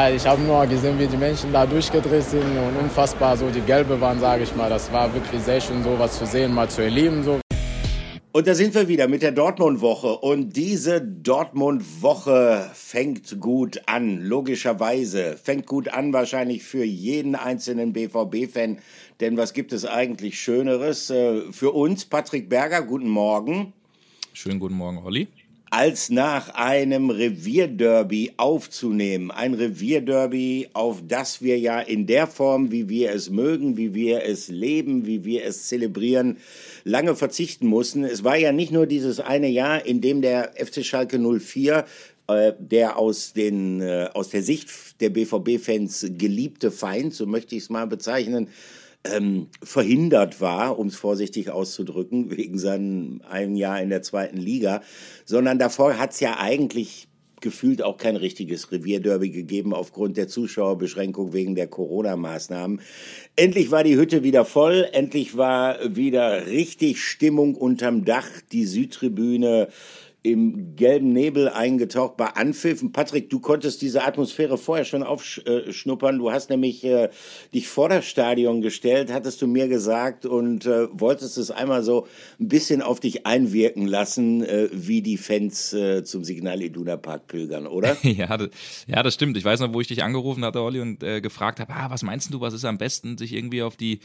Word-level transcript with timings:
Ja, 0.00 0.08
ich 0.08 0.26
habe 0.26 0.40
nur 0.40 0.64
gesehen, 0.66 0.98
wie 0.98 1.06
die 1.06 1.16
Menschen 1.18 1.52
da 1.52 1.66
durchgedreht 1.66 2.24
sind 2.24 2.56
und 2.56 2.76
unfassbar 2.84 3.36
so 3.36 3.50
die 3.50 3.60
Gelbe 3.60 4.00
waren, 4.00 4.18
sage 4.18 4.44
ich 4.44 4.56
mal. 4.56 4.70
Das 4.70 4.90
war 4.90 5.12
wirklich 5.12 5.42
sehr 5.42 5.60
schön, 5.60 5.84
sowas 5.84 6.18
zu 6.18 6.24
sehen, 6.24 6.54
mal 6.54 6.70
zu 6.70 6.80
erleben. 6.80 7.22
So. 7.22 7.38
Und 8.32 8.46
da 8.46 8.54
sind 8.54 8.74
wir 8.74 8.88
wieder 8.88 9.08
mit 9.08 9.20
der 9.20 9.32
Dortmund-Woche. 9.32 10.16
Und 10.20 10.56
diese 10.56 11.02
Dortmund-Woche 11.02 12.70
fängt 12.72 13.40
gut 13.40 13.82
an, 13.84 14.22
logischerweise. 14.22 15.36
Fängt 15.36 15.66
gut 15.66 15.88
an 15.88 16.14
wahrscheinlich 16.14 16.62
für 16.62 16.82
jeden 16.84 17.34
einzelnen 17.34 17.92
BVB-Fan. 17.92 18.78
Denn 19.20 19.36
was 19.36 19.52
gibt 19.52 19.70
es 19.74 19.84
eigentlich 19.84 20.40
Schöneres? 20.40 21.10
Äh, 21.10 21.52
für 21.52 21.72
uns, 21.72 22.06
Patrick 22.06 22.48
Berger, 22.48 22.80
guten 22.80 23.10
Morgen. 23.10 23.74
Schönen 24.32 24.60
guten 24.60 24.76
Morgen, 24.76 24.96
Olli 25.04 25.28
als 25.70 26.10
nach 26.10 26.54
einem 26.54 27.10
Revierderby 27.10 28.32
aufzunehmen. 28.36 29.30
Ein 29.30 29.54
Revierderby, 29.54 30.68
auf 30.72 31.00
das 31.06 31.42
wir 31.42 31.58
ja 31.58 31.78
in 31.78 32.06
der 32.06 32.26
Form, 32.26 32.72
wie 32.72 32.88
wir 32.88 33.12
es 33.12 33.30
mögen, 33.30 33.76
wie 33.76 33.94
wir 33.94 34.24
es 34.24 34.48
leben, 34.48 35.06
wie 35.06 35.24
wir 35.24 35.44
es 35.44 35.68
zelebrieren, 35.68 36.38
lange 36.82 37.14
verzichten 37.14 37.68
mussten. 37.68 38.02
Es 38.02 38.24
war 38.24 38.36
ja 38.36 38.50
nicht 38.50 38.72
nur 38.72 38.86
dieses 38.86 39.20
eine 39.20 39.48
Jahr, 39.48 39.86
in 39.86 40.00
dem 40.00 40.22
der 40.22 40.54
FC 40.56 40.84
Schalke 40.84 41.18
04 41.18 41.84
äh, 42.26 42.52
der 42.58 42.98
aus, 42.98 43.32
den, 43.32 43.80
äh, 43.80 44.08
aus 44.12 44.28
der 44.30 44.42
Sicht 44.42 45.00
der 45.00 45.10
BVB-Fans 45.10 46.06
geliebte 46.18 46.72
Feind, 46.72 47.14
so 47.14 47.26
möchte 47.26 47.54
ich 47.54 47.62
es 47.62 47.70
mal 47.70 47.86
bezeichnen, 47.86 48.48
ähm, 49.04 49.48
verhindert 49.62 50.40
war, 50.40 50.78
um 50.78 50.88
es 50.88 50.96
vorsichtig 50.96 51.50
auszudrücken, 51.50 52.36
wegen 52.36 52.58
seinem 52.58 53.22
einem 53.28 53.56
Jahr 53.56 53.80
in 53.80 53.88
der 53.88 54.02
zweiten 54.02 54.36
Liga, 54.36 54.82
sondern 55.24 55.58
davor 55.58 55.98
hat 55.98 56.12
es 56.12 56.20
ja 56.20 56.38
eigentlich 56.38 57.08
gefühlt 57.40 57.82
auch 57.82 57.96
kein 57.96 58.16
richtiges 58.16 58.70
Revierderby 58.70 59.30
gegeben 59.30 59.72
aufgrund 59.72 60.16
der 60.16 60.28
Zuschauerbeschränkung 60.28 61.32
wegen 61.32 61.54
der 61.54 61.68
Corona-Maßnahmen. 61.68 62.80
Endlich 63.36 63.70
war 63.70 63.82
die 63.82 63.96
Hütte 63.96 64.22
wieder 64.22 64.44
voll, 64.44 64.86
endlich 64.92 65.36
war 65.38 65.78
wieder 65.96 66.46
richtig 66.46 67.02
Stimmung 67.02 67.54
unterm 67.54 68.04
Dach, 68.04 68.28
die 68.52 68.66
Südtribüne 68.66 69.68
im 70.22 70.76
gelben 70.76 71.12
Nebel 71.14 71.48
eingetaucht 71.48 72.18
bei 72.18 72.26
Anpfiffen. 72.26 72.92
Patrick, 72.92 73.30
du 73.30 73.40
konntest 73.40 73.80
diese 73.80 74.04
Atmosphäre 74.04 74.58
vorher 74.58 74.84
schon 74.84 75.02
aufschnuppern. 75.02 76.18
Du 76.18 76.30
hast 76.30 76.50
nämlich 76.50 76.84
äh, 76.84 77.08
dich 77.54 77.68
vor 77.68 77.88
das 77.88 78.04
Stadion 78.04 78.60
gestellt, 78.60 79.10
hattest 79.10 79.40
du 79.40 79.46
mir 79.46 79.68
gesagt, 79.68 80.26
und 80.26 80.66
äh, 80.66 80.88
wolltest 80.92 81.38
es 81.38 81.50
einmal 81.50 81.82
so 81.82 82.06
ein 82.38 82.48
bisschen 82.48 82.82
auf 82.82 83.00
dich 83.00 83.24
einwirken 83.26 83.86
lassen, 83.86 84.42
äh, 84.42 84.68
wie 84.72 85.00
die 85.00 85.16
Fans 85.16 85.72
äh, 85.72 86.04
zum 86.04 86.22
Signal 86.22 86.60
Iduna 86.60 86.98
Park 86.98 87.28
pilgern, 87.28 87.66
oder? 87.66 87.96
ja, 88.02 88.36
das, 88.36 88.50
ja, 88.86 89.02
das 89.02 89.14
stimmt. 89.14 89.38
Ich 89.38 89.44
weiß 89.44 89.60
noch, 89.60 89.72
wo 89.72 89.80
ich 89.80 89.88
dich 89.88 90.02
angerufen 90.02 90.44
hatte, 90.44 90.60
Olli, 90.60 90.80
und 90.80 91.02
äh, 91.02 91.22
gefragt 91.22 91.60
habe, 91.60 91.72
ah, 91.72 91.88
was 91.88 92.02
meinst 92.02 92.32
du, 92.34 92.42
was 92.42 92.52
ist 92.52 92.66
am 92.66 92.76
besten, 92.76 93.16
sich 93.16 93.32
irgendwie 93.32 93.62
auf 93.62 93.78
die, 93.78 94.00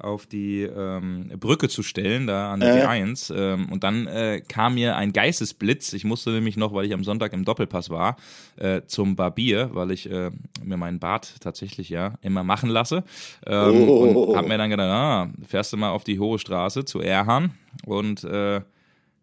auf 0.00 0.26
die 0.26 0.62
ähm, 0.62 1.30
Brücke 1.38 1.68
zu 1.68 1.84
stellen, 1.84 2.26
da 2.26 2.52
an 2.52 2.58
der 2.58 2.82
äh. 2.82 2.86
1 2.86 3.32
ähm, 3.36 3.70
und 3.70 3.84
dann 3.84 4.08
äh, 4.08 4.42
kam 4.48 4.74
mir 4.74 4.96
ein 4.96 5.12
Geistes 5.12 5.59
Blitz. 5.60 5.92
Ich 5.92 6.02
musste 6.02 6.30
nämlich 6.30 6.56
noch, 6.56 6.74
weil 6.74 6.86
ich 6.86 6.92
am 6.92 7.04
Sonntag 7.04 7.32
im 7.32 7.44
Doppelpass 7.44 7.90
war, 7.90 8.16
äh, 8.56 8.82
zum 8.86 9.14
Barbier, 9.14 9.70
weil 9.72 9.92
ich 9.92 10.10
äh, 10.10 10.32
mir 10.64 10.76
meinen 10.76 10.98
Bart 10.98 11.36
tatsächlich 11.38 11.88
ja 11.88 12.14
immer 12.22 12.42
machen 12.42 12.68
lasse. 12.68 13.04
Ähm, 13.46 13.88
oh. 13.88 14.24
Und 14.30 14.36
hab 14.36 14.48
mir 14.48 14.58
dann 14.58 14.70
gedacht, 14.70 14.88
ah, 14.88 15.30
fährst 15.46 15.72
du 15.72 15.76
mal 15.76 15.90
auf 15.90 16.02
die 16.02 16.18
hohe 16.18 16.40
Straße 16.40 16.84
zu 16.84 17.00
Erhan 17.00 17.52
und 17.86 18.24
äh, 18.24 18.60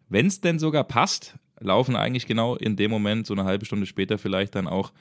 wenn 0.08 0.26
es 0.26 0.40
denn 0.40 0.58
sogar 0.58 0.84
passt, 0.84 1.34
laufen 1.60 1.96
eigentlich 1.96 2.26
genau 2.26 2.56
in 2.56 2.76
dem 2.76 2.90
Moment, 2.90 3.26
so 3.26 3.34
eine 3.34 3.44
halbe 3.44 3.66
Stunde 3.66 3.86
später 3.86 4.18
vielleicht 4.18 4.54
dann 4.54 4.66
auch 4.66 4.92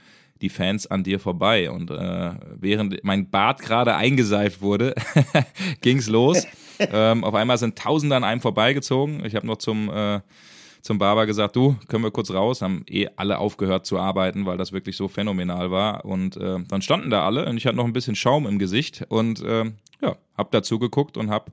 die 0.42 0.50
Fans 0.50 0.88
an 0.88 1.04
dir 1.04 1.20
vorbei. 1.20 1.72
Und 1.72 1.92
äh, 1.92 2.32
während 2.56 3.04
mein 3.04 3.30
Bart 3.30 3.62
gerade 3.62 3.96
eingeseift 3.96 4.62
wurde, 4.62 4.94
ging's 5.82 6.08
los. 6.08 6.46
ähm, 6.80 7.24
auf 7.24 7.34
einmal 7.34 7.58
sind 7.58 7.78
Tausende 7.78 8.16
an 8.16 8.24
einem 8.24 8.42
vorbeigezogen. 8.42 9.26
Ich 9.26 9.36
habe 9.36 9.48
noch 9.48 9.58
zum 9.58 9.90
äh, 9.90 10.20
zum 10.82 10.98
Barber 10.98 11.26
gesagt, 11.26 11.56
du, 11.56 11.76
können 11.88 12.04
wir 12.04 12.12
kurz 12.12 12.32
raus, 12.32 12.62
haben 12.62 12.84
eh 12.90 13.08
alle 13.16 13.40
aufgehört 13.40 13.86
zu 13.86 14.00
arbeiten, 14.00 14.46
weil 14.46 14.58
das 14.58 14.72
wirklich 14.72 14.96
so 14.96 15.08
phänomenal 15.08 15.72
war. 15.72 16.06
Und 16.06 16.38
äh, 16.38 16.60
dann 16.68 16.82
standen 16.82 17.10
da 17.10 17.26
alle 17.26 17.48
und 17.48 17.58
ich 17.58 17.66
hatte 17.66 17.78
noch 17.78 17.86
ein 17.86 17.94
bisschen 17.94 18.16
Schaum 18.16 18.48
im 18.48 18.60
Gesicht 18.60 19.06
und 19.10 19.42
äh, 19.42 19.66
ja, 20.02 20.18
hab 20.38 20.52
dazu 20.52 20.80
geguckt 20.80 21.18
und 21.18 21.30
hab 21.30 21.52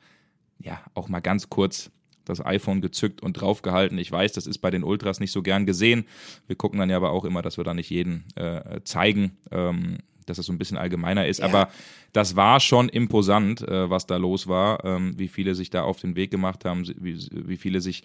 ja 0.59 0.81
auch 0.95 1.09
mal 1.09 1.21
ganz 1.21 1.51
kurz 1.51 1.91
das 2.25 2.45
iPhone 2.45 2.81
gezückt 2.81 3.23
und 3.23 3.35
draufgehalten. 3.35 3.99
Ich 3.99 4.11
weiß, 4.11 4.33
das 4.33 4.47
ist 4.47 4.59
bei 4.59 4.71
den 4.71 4.83
Ultras 4.83 5.21
nicht 5.21 5.33
so 5.33 5.43
gern 5.43 5.67
gesehen. 5.67 6.07
Wir 6.47 6.57
gucken 6.57 6.79
dann 6.79 6.89
ja 6.89 6.97
aber 6.97 7.11
auch 7.11 7.25
immer, 7.25 7.43
dass 7.43 7.59
wir 7.59 7.65
da 7.65 7.75
nicht 7.75 7.91
jeden 7.91 8.25
äh, 8.37 8.81
zeigen. 8.85 9.37
Ähm, 9.51 9.99
dass 10.27 10.39
es 10.39 10.47
so 10.47 10.53
ein 10.53 10.59
bisschen 10.59 10.79
allgemeiner 10.79 11.27
ist. 11.27 11.41
Ja. 11.41 11.47
Aber 11.47 11.69
das 12.13 12.37
war 12.37 12.61
schon 12.61 12.89
imposant, 12.89 13.61
äh, 13.63 13.91
was 13.91 14.07
da 14.07 14.17
los 14.17 14.47
war, 14.47 14.85
ähm, 14.85 15.19
wie 15.19 15.29
viele 15.29 15.55
sich 15.55 15.71
da 15.71 15.83
auf 15.83 16.01
den 16.01 16.17
Weg 16.17 16.31
gemacht 16.31 16.65
haben, 16.65 16.87
wie, 16.99 17.19
wie 17.31 17.57
viele 17.57 17.81
sich 17.81 18.05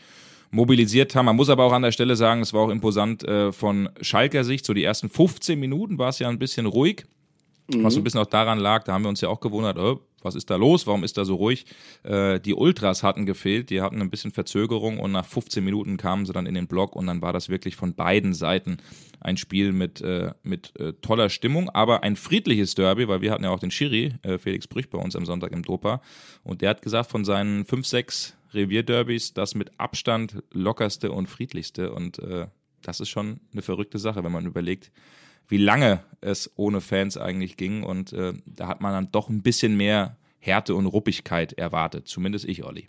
mobilisiert 0.51 1.15
haben. 1.15 1.25
Man 1.25 1.35
muss 1.35 1.49
aber 1.49 1.63
auch 1.63 1.73
an 1.73 1.81
der 1.81 1.91
Stelle 1.91 2.15
sagen, 2.15 2.41
es 2.41 2.53
war 2.53 2.61
auch 2.61 2.69
imposant 2.69 3.23
äh, 3.23 3.51
von 3.51 3.89
Schalker 4.01 4.43
Sicht. 4.43 4.65
So 4.65 4.73
die 4.73 4.83
ersten 4.83 5.09
15 5.09 5.59
Minuten 5.59 5.97
war 5.97 6.09
es 6.09 6.19
ja 6.19 6.29
ein 6.29 6.39
bisschen 6.39 6.65
ruhig. 6.65 7.05
Mhm. 7.71 7.83
Was 7.83 7.93
so 7.93 7.99
ein 7.99 8.03
bisschen 8.03 8.19
auch 8.19 8.25
daran 8.25 8.59
lag, 8.59 8.83
da 8.83 8.93
haben 8.93 9.03
wir 9.03 9.09
uns 9.09 9.21
ja 9.21 9.29
auch 9.29 9.39
gewundert, 9.39 9.77
oh, 9.77 10.01
was 10.21 10.35
ist 10.35 10.49
da 10.49 10.55
los, 10.55 10.87
warum 10.87 11.03
ist 11.03 11.17
da 11.17 11.23
so 11.23 11.35
ruhig? 11.35 11.65
Äh, 12.03 12.39
die 12.39 12.53
Ultras 12.53 13.03
hatten 13.03 13.25
gefehlt, 13.25 13.69
die 13.69 13.81
hatten 13.81 14.01
ein 14.01 14.09
bisschen 14.09 14.31
Verzögerung 14.31 14.99
und 14.99 15.11
nach 15.11 15.25
15 15.25 15.63
Minuten 15.63 15.97
kamen 15.97 16.25
sie 16.25 16.33
dann 16.33 16.45
in 16.45 16.55
den 16.55 16.67
Block 16.67 16.95
und 16.95 17.07
dann 17.07 17.21
war 17.21 17.31
das 17.31 17.49
wirklich 17.49 17.75
von 17.75 17.93
beiden 17.93 18.33
Seiten 18.33 18.77
ein 19.21 19.37
Spiel 19.37 19.71
mit, 19.71 20.01
äh, 20.01 20.31
mit 20.43 20.77
äh, 20.79 20.93
toller 20.93 21.29
Stimmung, 21.29 21.69
aber 21.69 22.03
ein 22.03 22.15
friedliches 22.15 22.75
Derby, 22.75 23.07
weil 23.07 23.21
wir 23.21 23.31
hatten 23.31 23.43
ja 23.43 23.51
auch 23.51 23.59
den 23.59 23.71
Schiri, 23.71 24.15
äh, 24.23 24.37
Felix 24.37 24.67
Brüch 24.67 24.89
bei 24.89 24.97
uns 24.97 25.15
am 25.15 25.25
Sonntag 25.25 25.51
im 25.51 25.63
Dopa 25.63 26.01
und 26.43 26.61
der 26.61 26.71
hat 26.71 26.81
gesagt, 26.81 27.09
von 27.09 27.23
seinen 27.23 27.65
fünf, 27.65 27.85
sechs 27.85 28.35
Revierderbys 28.53 29.33
das 29.33 29.55
mit 29.55 29.71
Abstand 29.79 30.43
lockerste 30.51 31.11
und 31.11 31.27
friedlichste. 31.27 31.93
Und 31.93 32.19
äh, 32.19 32.47
das 32.81 32.99
ist 32.99 33.09
schon 33.09 33.39
eine 33.51 33.61
verrückte 33.61 33.99
Sache, 33.99 34.23
wenn 34.23 34.31
man 34.31 34.45
überlegt, 34.45 34.91
wie 35.47 35.57
lange 35.57 36.03
es 36.21 36.51
ohne 36.55 36.81
Fans 36.81 37.17
eigentlich 37.17 37.57
ging. 37.57 37.83
Und 37.83 38.13
äh, 38.13 38.33
da 38.45 38.67
hat 38.67 38.81
man 38.81 38.93
dann 38.93 39.11
doch 39.11 39.29
ein 39.29 39.41
bisschen 39.41 39.77
mehr 39.77 40.17
Härte 40.39 40.75
und 40.75 40.85
Ruppigkeit 40.85 41.53
erwartet. 41.53 42.07
Zumindest 42.07 42.45
ich, 42.45 42.63
Olli. 42.63 42.87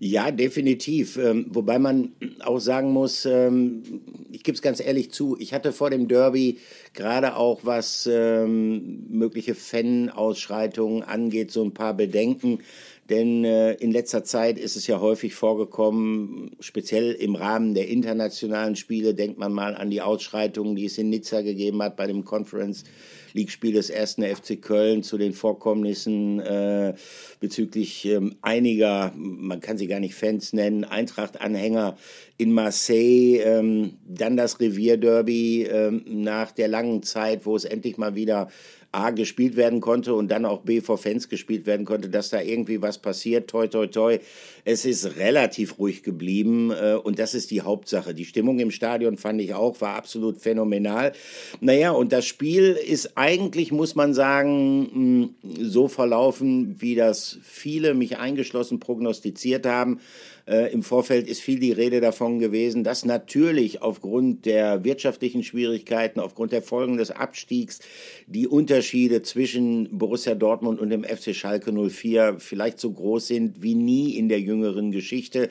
Ja, 0.00 0.30
definitiv. 0.30 1.16
Ähm, 1.16 1.46
wobei 1.50 1.80
man 1.80 2.12
auch 2.44 2.60
sagen 2.60 2.92
muss, 2.92 3.24
ähm, 3.26 3.82
ich 4.30 4.44
gebe 4.44 4.54
es 4.54 4.62
ganz 4.62 4.78
ehrlich 4.78 5.10
zu, 5.10 5.36
ich 5.40 5.52
hatte 5.52 5.72
vor 5.72 5.90
dem 5.90 6.06
Derby 6.06 6.58
gerade 6.94 7.34
auch 7.34 7.60
was 7.64 8.08
ähm, 8.10 9.06
mögliche 9.10 9.56
Fan-Ausschreitungen 9.56 11.02
angeht, 11.02 11.50
so 11.50 11.64
ein 11.64 11.74
paar 11.74 11.94
Bedenken. 11.94 12.60
Denn 13.10 13.44
äh, 13.44 13.72
in 13.74 13.90
letzter 13.90 14.22
Zeit 14.22 14.58
ist 14.58 14.76
es 14.76 14.86
ja 14.86 15.00
häufig 15.00 15.34
vorgekommen, 15.34 16.50
speziell 16.60 17.12
im 17.12 17.36
Rahmen 17.36 17.74
der 17.74 17.88
internationalen 17.88 18.76
Spiele, 18.76 19.14
denkt 19.14 19.38
man 19.38 19.52
mal 19.52 19.74
an 19.74 19.88
die 19.88 20.02
Ausschreitungen, 20.02 20.76
die 20.76 20.84
es 20.84 20.98
in 20.98 21.08
Nizza 21.08 21.40
gegeben 21.40 21.82
hat 21.82 21.96
bei 21.96 22.06
dem 22.06 22.24
Conference 22.24 22.84
League-Spiel 23.32 23.72
des 23.72 23.90
ersten 23.90 24.22
FC 24.22 24.60
Köln 24.60 25.02
zu 25.02 25.16
den 25.16 25.32
Vorkommnissen 25.32 26.40
äh, 26.40 26.94
bezüglich 27.40 28.04
ähm, 28.04 28.36
einiger, 28.42 29.12
man 29.16 29.60
kann 29.60 29.78
sie 29.78 29.86
gar 29.86 30.00
nicht 30.00 30.14
Fans 30.14 30.52
nennen, 30.52 30.84
Eintracht-Anhänger 30.84 31.96
in 32.36 32.52
Marseille, 32.52 33.40
ähm, 33.42 33.94
dann 34.06 34.36
das 34.36 34.60
Revierderby 34.60 35.64
ähm, 35.64 36.02
nach 36.06 36.52
der 36.52 36.68
langen 36.68 37.02
Zeit, 37.02 37.46
wo 37.46 37.56
es 37.56 37.64
endlich 37.64 37.96
mal 37.96 38.14
wieder 38.14 38.48
A 38.90 39.10
gespielt 39.10 39.56
werden 39.56 39.80
konnte 39.80 40.14
und 40.14 40.30
dann 40.30 40.46
auch 40.46 40.62
B 40.62 40.80
vor 40.80 40.96
Fans 40.96 41.28
gespielt 41.28 41.66
werden 41.66 41.84
konnte, 41.84 42.08
dass 42.08 42.30
da 42.30 42.40
irgendwie 42.40 42.80
was 42.80 42.98
passiert. 42.98 43.50
Toi, 43.50 43.66
toi, 43.66 43.86
toi. 43.86 44.18
Es 44.64 44.86
ist 44.86 45.16
relativ 45.16 45.78
ruhig 45.78 46.02
geblieben 46.02 46.70
äh, 46.70 46.94
und 46.94 47.18
das 47.18 47.34
ist 47.34 47.50
die 47.50 47.60
Hauptsache. 47.60 48.14
Die 48.14 48.24
Stimmung 48.24 48.58
im 48.60 48.70
Stadion 48.70 49.18
fand 49.18 49.40
ich 49.42 49.52
auch, 49.52 49.80
war 49.82 49.94
absolut 49.96 50.40
phänomenal. 50.40 51.12
Naja, 51.60 51.90
und 51.90 52.12
das 52.12 52.24
Spiel 52.24 52.72
ist 52.72 53.16
eigentlich, 53.16 53.72
muss 53.72 53.94
man 53.94 54.14
sagen, 54.14 55.34
so 55.60 55.88
verlaufen, 55.88 56.76
wie 56.78 56.94
das 56.94 57.38
viele, 57.42 57.92
mich 57.92 58.18
eingeschlossen, 58.18 58.80
prognostiziert 58.80 59.66
haben. 59.66 60.00
Äh, 60.48 60.72
Im 60.72 60.82
Vorfeld 60.82 61.28
ist 61.28 61.42
viel 61.42 61.58
die 61.58 61.72
Rede 61.72 62.00
davon 62.00 62.38
gewesen, 62.38 62.82
dass 62.82 63.04
natürlich 63.04 63.82
aufgrund 63.82 64.46
der 64.46 64.82
wirtschaftlichen 64.82 65.42
Schwierigkeiten, 65.42 66.20
aufgrund 66.20 66.52
der 66.52 66.62
Folgen 66.62 66.96
des 66.96 67.10
Abstiegs, 67.10 67.80
die 68.26 68.46
Unterschiede 68.46 69.20
zwischen 69.20 69.98
Borussia 69.98 70.34
Dortmund 70.34 70.80
und 70.80 70.88
dem 70.88 71.04
FC 71.04 71.34
Schalke 71.34 71.70
04 71.72 72.36
vielleicht 72.38 72.80
so 72.80 72.90
groß 72.90 73.26
sind 73.26 73.62
wie 73.62 73.74
nie 73.74 74.16
in 74.16 74.30
der 74.30 74.40
jüngeren 74.40 74.90
Geschichte. 74.90 75.50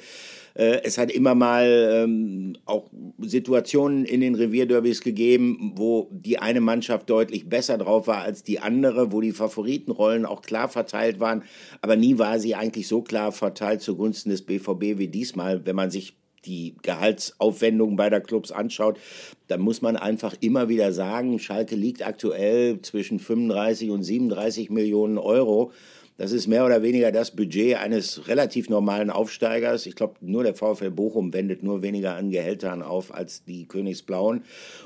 Äh, 0.57 0.81
es 0.83 0.98
hat 0.98 1.12
immer 1.12 1.36
mal 1.36 2.04
ähm, 2.04 2.57
auch 2.65 2.89
Situationen 3.19 4.06
in 4.06 4.21
den 4.21 4.33
Revierderbys 4.33 5.01
gegeben, 5.01 5.74
wo 5.75 6.09
die 6.12 6.39
eine 6.39 6.62
Mannschaft 6.62 7.09
deutlich 7.09 7.48
besser 7.48 7.77
drauf 7.77 8.07
war 8.07 8.24
als 8.24 8.42
die 8.42 8.59
andere, 8.59 9.12
wo 9.12 9.21
die 9.21 9.33
Favoritenrollen 9.33 10.25
auch 10.25 10.42
klar 10.42 10.68
verteilt 10.68 11.19
waren. 11.19 11.44
Aber 11.81 11.95
nie 11.95 12.18
war 12.18 12.39
sie 12.39 12.56
eigentlich 12.56 12.88
so 12.88 13.04
klar 13.04 13.31
verteilt 13.31 13.81
zugunsten 13.81 14.31
des 14.31 14.42
BVB 14.42 14.98
wie 14.98 15.07
diesmal, 15.07 15.65
wenn 15.65 15.75
man 15.75 15.92
sich 15.92 16.18
die 16.45 16.75
Gehaltsaufwendungen 16.81 17.95
beider 17.95 18.21
Clubs 18.21 18.51
anschaut, 18.51 19.00
dann 19.48 19.59
muss 19.59 19.81
man 19.81 19.95
einfach 19.95 20.33
immer 20.39 20.69
wieder 20.69 20.94
sagen, 20.94 21.39
Schalke 21.39 21.75
liegt 21.75 22.06
aktuell 22.06 22.81
zwischen 22.81 23.19
35 23.19 23.89
und 23.89 24.04
37 24.04 24.69
Millionen 24.69 25.18
Euro. 25.18 25.71
Das 26.17 26.31
ist 26.31 26.47
mehr 26.47 26.65
oder 26.65 26.81
weniger 26.81 27.11
das 27.11 27.31
Budget 27.31 27.77
eines 27.77 28.27
relativ 28.27 28.69
normalen 28.69 29.11
Aufsteigers. 29.11 29.85
Ich 29.85 29.95
glaube, 29.95 30.15
nur 30.21 30.43
der 30.43 30.55
VfL 30.55 30.89
Bochum 30.89 31.31
wendet 31.31 31.61
nur 31.61 31.83
weniger 31.83 32.15
an 32.15 32.31
Gehältern 32.31 32.81
auf 32.81 33.13
als 33.13 33.43
die 33.43 33.67
Königsblauen. 33.67 34.41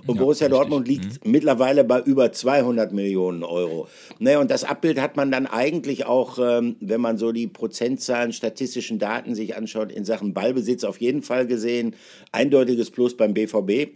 Und 0.06 0.16
ja, 0.16 0.22
Borussia 0.22 0.48
richtig. 0.48 0.60
Dortmund 0.60 0.88
liegt 0.90 1.26
mhm. 1.26 1.32
mittlerweile 1.32 1.86
bei 1.86 2.02
über 2.02 2.34
200 2.34 2.92
Millionen 2.92 3.44
Euro. 3.44 3.88
Naja, 4.20 4.40
und 4.40 4.52
das 4.52 4.66
Abbild 4.66 5.00
hat 5.00 5.16
man 5.16 5.32
dann 5.32 5.48
eigentlich 5.48 6.06
auch, 6.06 6.38
ähm, 6.38 6.76
wenn 6.82 7.00
man 7.00 7.18
so 7.18 7.32
die 7.32 7.48
Prozentzahlen, 7.48 8.34
statistischen 8.34 9.00
Daten 9.00 9.34
sich 9.34 9.56
anschaut, 9.56 9.90
in 9.92 10.04
Sachen 10.04 10.34
Ballbesitz 10.34 10.84
auf 10.84 11.00
jeden 11.00 11.22
Fall 11.22 11.48
gesehen. 11.48 11.96
Eindeutiges 12.34 12.92
Plus 12.92 13.16
beim 13.16 13.34
BVB. 13.34 13.92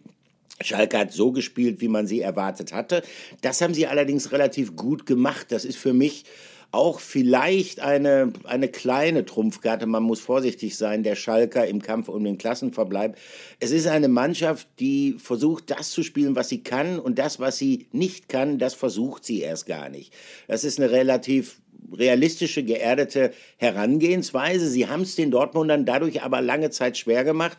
Schalke 0.61 0.97
hat 0.97 1.11
so 1.11 1.33
gespielt, 1.33 1.81
wie 1.81 1.89
man 1.89 2.07
sie 2.07 2.21
erwartet 2.21 2.71
hatte. 2.71 3.03
Das 3.41 3.59
haben 3.59 3.73
sie 3.73 3.87
allerdings 3.87 4.31
relativ 4.31 4.77
gut 4.77 5.05
gemacht. 5.05 5.47
Das 5.49 5.65
ist 5.65 5.77
für 5.77 5.91
mich 5.91 6.23
auch 6.71 6.99
vielleicht 6.99 7.79
eine, 7.79 8.33
eine 8.43 8.67
kleine 8.67 9.25
Trumpfkarte. 9.25 9.85
Man 9.85 10.03
muss 10.03 10.19
vorsichtig 10.19 10.77
sein, 10.77 11.03
der 11.03 11.15
Schalker 11.15 11.65
im 11.67 11.81
Kampf 11.81 12.09
um 12.09 12.23
den 12.23 12.37
Klassenverbleib. 12.37 13.17
Es 13.59 13.71
ist 13.71 13.87
eine 13.87 14.07
Mannschaft, 14.07 14.67
die 14.79 15.15
versucht, 15.17 15.71
das 15.71 15.91
zu 15.91 16.03
spielen, 16.03 16.35
was 16.35 16.49
sie 16.49 16.63
kann. 16.63 16.99
Und 16.99 17.19
das, 17.19 17.39
was 17.39 17.57
sie 17.57 17.87
nicht 17.91 18.29
kann, 18.29 18.59
das 18.59 18.73
versucht 18.73 19.25
sie 19.25 19.41
erst 19.41 19.65
gar 19.65 19.89
nicht. 19.89 20.13
Das 20.47 20.63
ist 20.63 20.79
eine 20.79 20.91
relativ 20.91 21.61
realistische, 21.93 22.63
geerdete 22.63 23.33
Herangehensweise. 23.57 24.69
Sie 24.69 24.87
haben 24.87 25.01
es 25.03 25.15
den 25.15 25.31
Dortmundern 25.31 25.85
dadurch 25.85 26.23
aber 26.23 26.41
lange 26.41 26.69
Zeit 26.69 26.97
schwer 26.97 27.23
gemacht. 27.23 27.57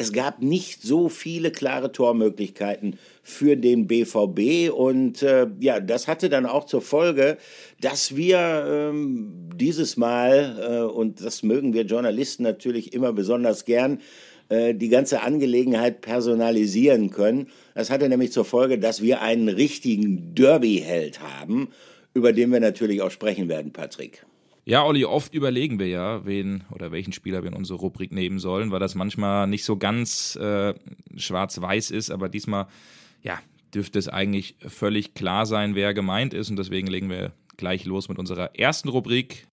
Es 0.00 0.12
gab 0.12 0.40
nicht 0.40 0.82
so 0.82 1.08
viele 1.08 1.50
klare 1.50 1.90
Tormöglichkeiten 1.90 3.00
für 3.20 3.56
den 3.56 3.88
BVB 3.88 4.72
und 4.72 5.24
äh, 5.24 5.48
ja, 5.58 5.80
das 5.80 6.06
hatte 6.06 6.28
dann 6.28 6.46
auch 6.46 6.66
zur 6.66 6.82
Folge, 6.82 7.36
dass 7.80 8.14
wir 8.14 8.64
ähm, 8.68 9.50
dieses 9.56 9.96
Mal, 9.96 10.56
äh, 10.60 10.92
und 10.92 11.20
das 11.20 11.42
mögen 11.42 11.74
wir 11.74 11.82
Journalisten 11.82 12.44
natürlich 12.44 12.92
immer 12.92 13.12
besonders 13.12 13.64
gern, 13.64 14.00
äh, 14.50 14.72
die 14.72 14.88
ganze 14.88 15.22
Angelegenheit 15.22 16.00
personalisieren 16.00 17.10
können. 17.10 17.48
Das 17.74 17.90
hatte 17.90 18.08
nämlich 18.08 18.30
zur 18.30 18.44
Folge, 18.44 18.78
dass 18.78 19.02
wir 19.02 19.20
einen 19.20 19.48
richtigen 19.48 20.32
Derby-Held 20.36 21.20
haben, 21.20 21.70
über 22.14 22.32
den 22.32 22.52
wir 22.52 22.60
natürlich 22.60 23.02
auch 23.02 23.10
sprechen 23.10 23.48
werden, 23.48 23.72
Patrick. 23.72 24.24
Ja, 24.68 24.84
Olli, 24.84 25.06
oft 25.06 25.32
überlegen 25.32 25.78
wir 25.78 25.86
ja, 25.86 26.26
wen 26.26 26.62
oder 26.70 26.92
welchen 26.92 27.14
Spieler 27.14 27.42
wir 27.42 27.48
in 27.48 27.56
unsere 27.56 27.78
Rubrik 27.78 28.12
nehmen 28.12 28.38
sollen, 28.38 28.70
weil 28.70 28.80
das 28.80 28.94
manchmal 28.94 29.46
nicht 29.46 29.64
so 29.64 29.78
ganz 29.78 30.36
äh, 30.36 30.74
schwarz-weiß 31.16 31.90
ist, 31.90 32.10
aber 32.10 32.28
diesmal, 32.28 32.66
ja, 33.22 33.40
dürfte 33.72 33.98
es 33.98 34.08
eigentlich 34.08 34.56
völlig 34.60 35.14
klar 35.14 35.46
sein, 35.46 35.74
wer 35.74 35.94
gemeint 35.94 36.34
ist 36.34 36.50
und 36.50 36.56
deswegen 36.56 36.86
legen 36.86 37.08
wir 37.08 37.32
gleich 37.56 37.86
los 37.86 38.10
mit 38.10 38.18
unserer 38.18 38.54
ersten 38.58 38.90
Rubrik. 38.90 39.46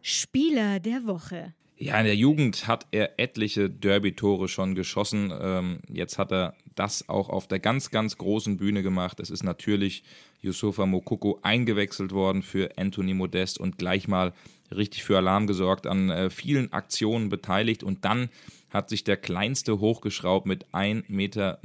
Spieler 0.00 0.78
der 0.78 1.04
Woche. 1.04 1.52
Ja, 1.76 1.98
in 1.98 2.06
der 2.06 2.16
Jugend 2.16 2.68
hat 2.68 2.86
er 2.92 3.18
etliche 3.18 3.68
Derby-Tore 3.68 4.46
schon 4.46 4.76
geschossen. 4.76 5.32
Ähm, 5.40 5.80
jetzt 5.88 6.16
hat 6.16 6.30
er 6.30 6.54
das 6.78 7.08
auch 7.08 7.28
auf 7.28 7.48
der 7.48 7.58
ganz, 7.58 7.90
ganz 7.90 8.18
großen 8.18 8.56
Bühne 8.56 8.82
gemacht. 8.82 9.20
Es 9.20 9.30
ist 9.30 9.42
natürlich 9.42 10.04
Yusufa 10.42 10.86
Mokoko 10.86 11.38
eingewechselt 11.42 12.12
worden 12.12 12.42
für 12.42 12.70
Anthony 12.76 13.14
Modest 13.14 13.58
und 13.58 13.78
gleich 13.78 14.06
mal 14.06 14.32
richtig 14.74 15.02
für 15.02 15.16
Alarm 15.16 15.46
gesorgt, 15.46 15.86
an 15.86 16.10
äh, 16.10 16.30
vielen 16.30 16.72
Aktionen 16.72 17.28
beteiligt 17.28 17.82
und 17.82 18.04
dann 18.04 18.28
hat 18.70 18.90
sich 18.90 19.02
der 19.02 19.16
Kleinste 19.16 19.80
hochgeschraubt 19.80 20.46
mit 20.46 20.66
1,79 20.74 21.04
Meter 21.08 21.58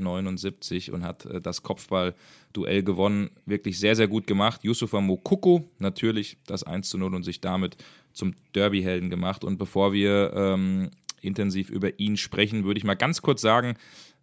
und 0.94 1.04
hat 1.04 1.26
äh, 1.26 1.42
das 1.42 1.62
Kopfballduell 1.64 2.84
gewonnen. 2.84 3.30
Wirklich 3.46 3.78
sehr, 3.80 3.96
sehr 3.96 4.08
gut 4.08 4.26
gemacht. 4.26 4.64
Yusufa 4.64 5.02
Mokoko 5.02 5.70
natürlich 5.80 6.38
das 6.48 6.64
1 6.64 6.90
zu 6.90 6.98
0 6.98 7.14
und 7.14 7.24
sich 7.24 7.42
damit 7.42 7.78
zum 8.14 8.36
Derby-Helden 8.56 9.10
gemacht. 9.10 9.44
Und 9.44 9.58
bevor 9.58 9.92
wir 9.92 10.32
ähm, 10.34 10.92
intensiv 11.24 11.70
über 11.70 12.00
ihn 12.00 12.18
sprechen, 12.18 12.64
würde 12.66 12.78
ich 12.78 12.84
mal 12.84 12.96
ganz 12.96 13.22
kurz 13.22 13.42
sagen, 13.42 13.76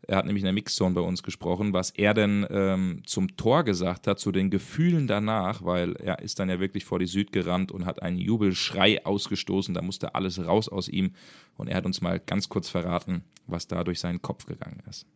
er 0.07 0.17
hat 0.17 0.25
nämlich 0.25 0.43
in 0.43 0.47
der 0.47 0.55
Mixzone 0.55 0.95
bei 0.95 1.01
uns 1.01 1.23
gesprochen, 1.23 1.73
was 1.73 1.91
er 1.91 2.15
denn 2.15 2.47
ähm, 2.51 3.03
zum 3.05 3.37
Tor 3.37 3.65
gesagt 3.65 4.07
hat, 4.07 4.19
zu 4.19 4.33
den 4.33 4.51
Gefühlen 4.51 5.07
danach, 5.07 5.63
weil 5.63 5.95
er 5.97 6.21
ist 6.21 6.39
dann 6.39 6.49
ja 6.49 6.59
wirklich 6.59 6.85
vor 6.85 6.99
die 6.99 7.07
Süd 7.07 7.33
gerannt 7.33 7.71
und 7.71 7.85
hat 7.85 8.03
einen 8.03 8.19
Jubelschrei 8.19 9.05
ausgestoßen. 9.05 9.75
Da 9.75 9.83
musste 9.83 10.15
alles 10.15 10.45
raus 10.45 10.69
aus 10.69 10.89
ihm. 10.89 11.13
Und 11.57 11.69
er 11.69 11.77
hat 11.77 11.87
uns 11.87 12.01
mal 12.01 12.19
ganz 12.19 12.49
kurz 12.49 12.71
verraten, 12.71 13.25
was 13.47 13.67
da 13.67 13.85
durch 13.85 14.01
seinen 14.01 14.23
Kopf 14.23 14.47
gegangen 14.47 14.83
ist. 14.89 15.07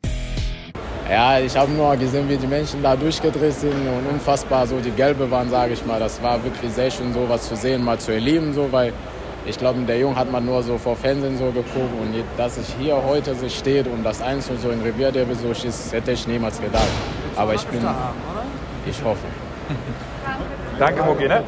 Ja, 1.08 1.38
ich 1.38 1.54
habe 1.56 1.72
nur 1.72 1.96
gesehen, 1.96 2.28
wie 2.28 2.36
die 2.36 2.46
Menschen 2.46 2.82
da 2.82 2.96
durchgedreht 2.96 3.52
sind 3.52 3.72
und 3.72 4.06
unfassbar 4.06 4.66
so 4.66 4.81
die 4.81 4.90
Gelbe 4.90 5.31
waren, 5.31 5.50
sage 5.50 5.75
ich 5.75 5.84
mal. 5.84 6.00
Das 6.00 6.22
war 6.22 6.42
wirklich 6.42 6.70
sehr 6.72 6.90
schön, 6.90 7.12
sowas 7.12 7.48
zu 7.48 7.56
sehen, 7.56 7.82
mal 7.84 7.98
zu 7.98 8.12
erleben, 8.12 8.52
so, 8.54 8.70
weil 8.70 8.92
ich 9.46 9.58
glaube, 9.58 9.81
der 9.82 9.99
Jung 9.99 10.17
hat 10.17 10.31
man 10.31 10.44
nur 10.44 10.62
so 10.62 10.79
vor 10.79 10.96
Fernsehen 10.96 11.37
so 11.37 11.46
geguckt 11.46 11.93
und 12.00 12.14
dass 12.37 12.56
ich 12.56 12.67
hier 12.81 12.96
heute 13.02 13.35
so 13.35 13.49
steht 13.49 13.87
und 13.87 14.02
das 14.02 14.23
Einzel 14.23 14.56
so 14.58 14.70
in 14.70 14.81
Revier 14.81 15.12
der 15.12 15.26
so 15.35 15.52
schießt, 15.52 15.93
hätte 15.93 16.12
ich 16.12 16.26
niemals 16.26 16.61
gedacht. 16.61 16.88
Aber 17.37 17.55
ich 17.55 17.64
bin, 17.67 17.81
ich 18.87 19.02
hoffe. 19.05 19.26
Danke, 20.79 21.02
Moki, 21.02 21.29
ne? 21.29 21.43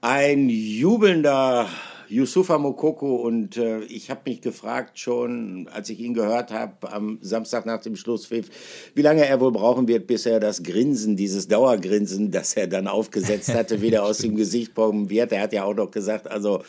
Ein 0.00 0.48
jubelnder 0.48 1.66
Yusufa 2.08 2.58
Mokoko 2.58 3.16
und 3.16 3.56
äh, 3.56 3.80
ich 3.80 4.10
habe 4.10 4.20
mich 4.26 4.40
gefragt 4.40 4.98
schon, 4.98 5.68
als 5.72 5.90
ich 5.90 6.00
ihn 6.00 6.14
gehört 6.14 6.50
habe 6.52 6.92
am 6.92 7.18
Samstag 7.20 7.66
nach 7.66 7.80
dem 7.80 7.96
Schlusspfiff, 7.96 8.48
wie 8.94 9.02
lange 9.02 9.26
er 9.26 9.40
wohl 9.40 9.52
brauchen 9.52 9.88
wird, 9.88 10.06
bis 10.06 10.26
er 10.26 10.40
das 10.40 10.62
Grinsen, 10.62 11.16
dieses 11.16 11.48
Dauergrinsen, 11.48 12.30
das 12.30 12.54
er 12.54 12.66
dann 12.66 12.86
aufgesetzt 12.86 13.52
hatte, 13.54 13.80
wieder 13.82 14.04
aus 14.04 14.18
dem 14.18 14.36
Gesicht 14.36 14.74
kommen 14.74 15.10
wird. 15.10 15.32
Er 15.32 15.42
hat 15.42 15.52
ja 15.52 15.64
auch 15.64 15.74
noch 15.74 15.90
gesagt, 15.90 16.30
also 16.30 16.62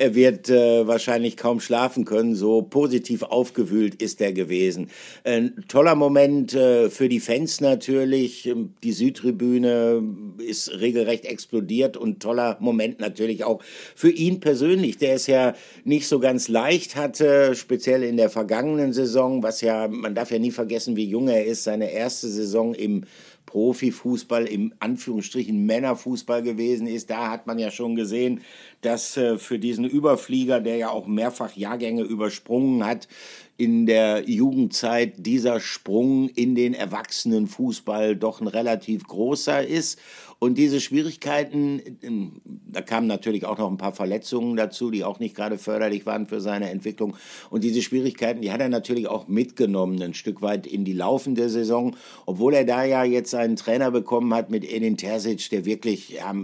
er 0.00 0.14
wird 0.14 0.48
äh, 0.48 0.86
wahrscheinlich 0.86 1.36
kaum 1.36 1.60
schlafen 1.60 2.06
können, 2.06 2.34
so 2.34 2.62
positiv 2.62 3.22
aufgewühlt 3.22 4.00
ist 4.00 4.22
er 4.22 4.32
gewesen. 4.32 4.88
Ein 5.24 5.62
toller 5.68 5.94
Moment 5.94 6.54
äh, 6.54 6.88
für 6.88 7.10
die 7.10 7.20
Fans 7.20 7.60
natürlich. 7.60 8.50
Die 8.82 8.92
Südtribüne 8.92 10.02
ist 10.38 10.80
regelrecht 10.80 11.26
explodiert 11.26 11.98
und 11.98 12.20
toller 12.22 12.56
Moment 12.60 12.98
natürlich 12.98 13.44
auch 13.44 13.62
für 13.94 14.08
ihn 14.08 14.40
persönlich, 14.40 14.96
der 14.96 15.16
es 15.16 15.26
ja 15.26 15.52
nicht 15.84 16.08
so 16.08 16.18
ganz 16.18 16.48
leicht 16.48 16.96
hatte, 16.96 17.54
speziell 17.54 18.02
in 18.02 18.16
der 18.16 18.30
vergangenen 18.30 18.94
Saison, 18.94 19.42
was 19.42 19.60
ja, 19.60 19.86
man 19.86 20.14
darf 20.14 20.30
ja 20.30 20.38
nie 20.38 20.50
vergessen, 20.50 20.96
wie 20.96 21.04
jung 21.04 21.28
er 21.28 21.44
ist, 21.44 21.64
seine 21.64 21.92
erste 21.92 22.28
Saison 22.28 22.72
im 22.72 23.04
Profifußball, 23.50 24.46
im 24.46 24.72
Anführungsstrichen 24.78 25.66
Männerfußball 25.66 26.40
gewesen 26.40 26.86
ist. 26.86 27.10
Da 27.10 27.30
hat 27.30 27.48
man 27.48 27.58
ja 27.58 27.72
schon 27.72 27.96
gesehen, 27.96 28.42
dass 28.80 29.16
äh, 29.16 29.38
für 29.38 29.58
diesen 29.58 29.84
Überflieger, 29.84 30.60
der 30.60 30.76
ja 30.76 30.90
auch 30.90 31.08
mehrfach 31.08 31.56
Jahrgänge 31.56 32.02
übersprungen 32.02 32.86
hat, 32.86 33.08
in 33.56 33.86
der 33.86 34.30
Jugendzeit 34.30 35.14
dieser 35.18 35.58
Sprung 35.58 36.28
in 36.28 36.54
den 36.54 36.74
Erwachsenenfußball 36.74 38.14
doch 38.14 38.40
ein 38.40 38.46
relativ 38.46 39.02
großer 39.08 39.66
ist. 39.66 39.98
Und 40.40 40.56
diese 40.56 40.80
Schwierigkeiten, 40.80 41.82
ähm, 42.02 42.40
da 42.44 42.80
kamen 42.80 43.06
natürlich 43.06 43.44
auch 43.44 43.58
noch 43.58 43.70
ein 43.70 43.76
paar 43.76 43.92
Verletzungen 43.92 44.56
dazu, 44.56 44.90
die 44.90 45.04
auch 45.04 45.20
nicht 45.20 45.36
gerade 45.36 45.58
förderlich 45.58 46.06
waren 46.06 46.26
für 46.26 46.40
seine 46.40 46.70
Entwicklung. 46.70 47.14
Und 47.50 47.62
diese 47.62 47.82
Schwierigkeiten, 47.82 48.40
die 48.40 48.50
hat 48.50 48.62
er 48.62 48.70
natürlich 48.70 49.06
auch 49.06 49.28
mitgenommen, 49.28 50.02
ein 50.02 50.14
Stück 50.14 50.40
weit 50.40 50.66
in 50.66 50.86
die 50.86 50.94
laufende 50.94 51.50
Saison. 51.50 51.94
Obwohl 52.24 52.54
er 52.54 52.64
da 52.64 52.84
ja 52.84 53.04
jetzt 53.04 53.34
einen 53.34 53.56
Trainer 53.56 53.90
bekommen 53.90 54.32
hat 54.32 54.50
mit 54.50 54.64
Edin 54.64 54.96
Terzic, 54.96 55.50
der 55.50 55.66
wirklich 55.66 56.08
ja, 56.08 56.34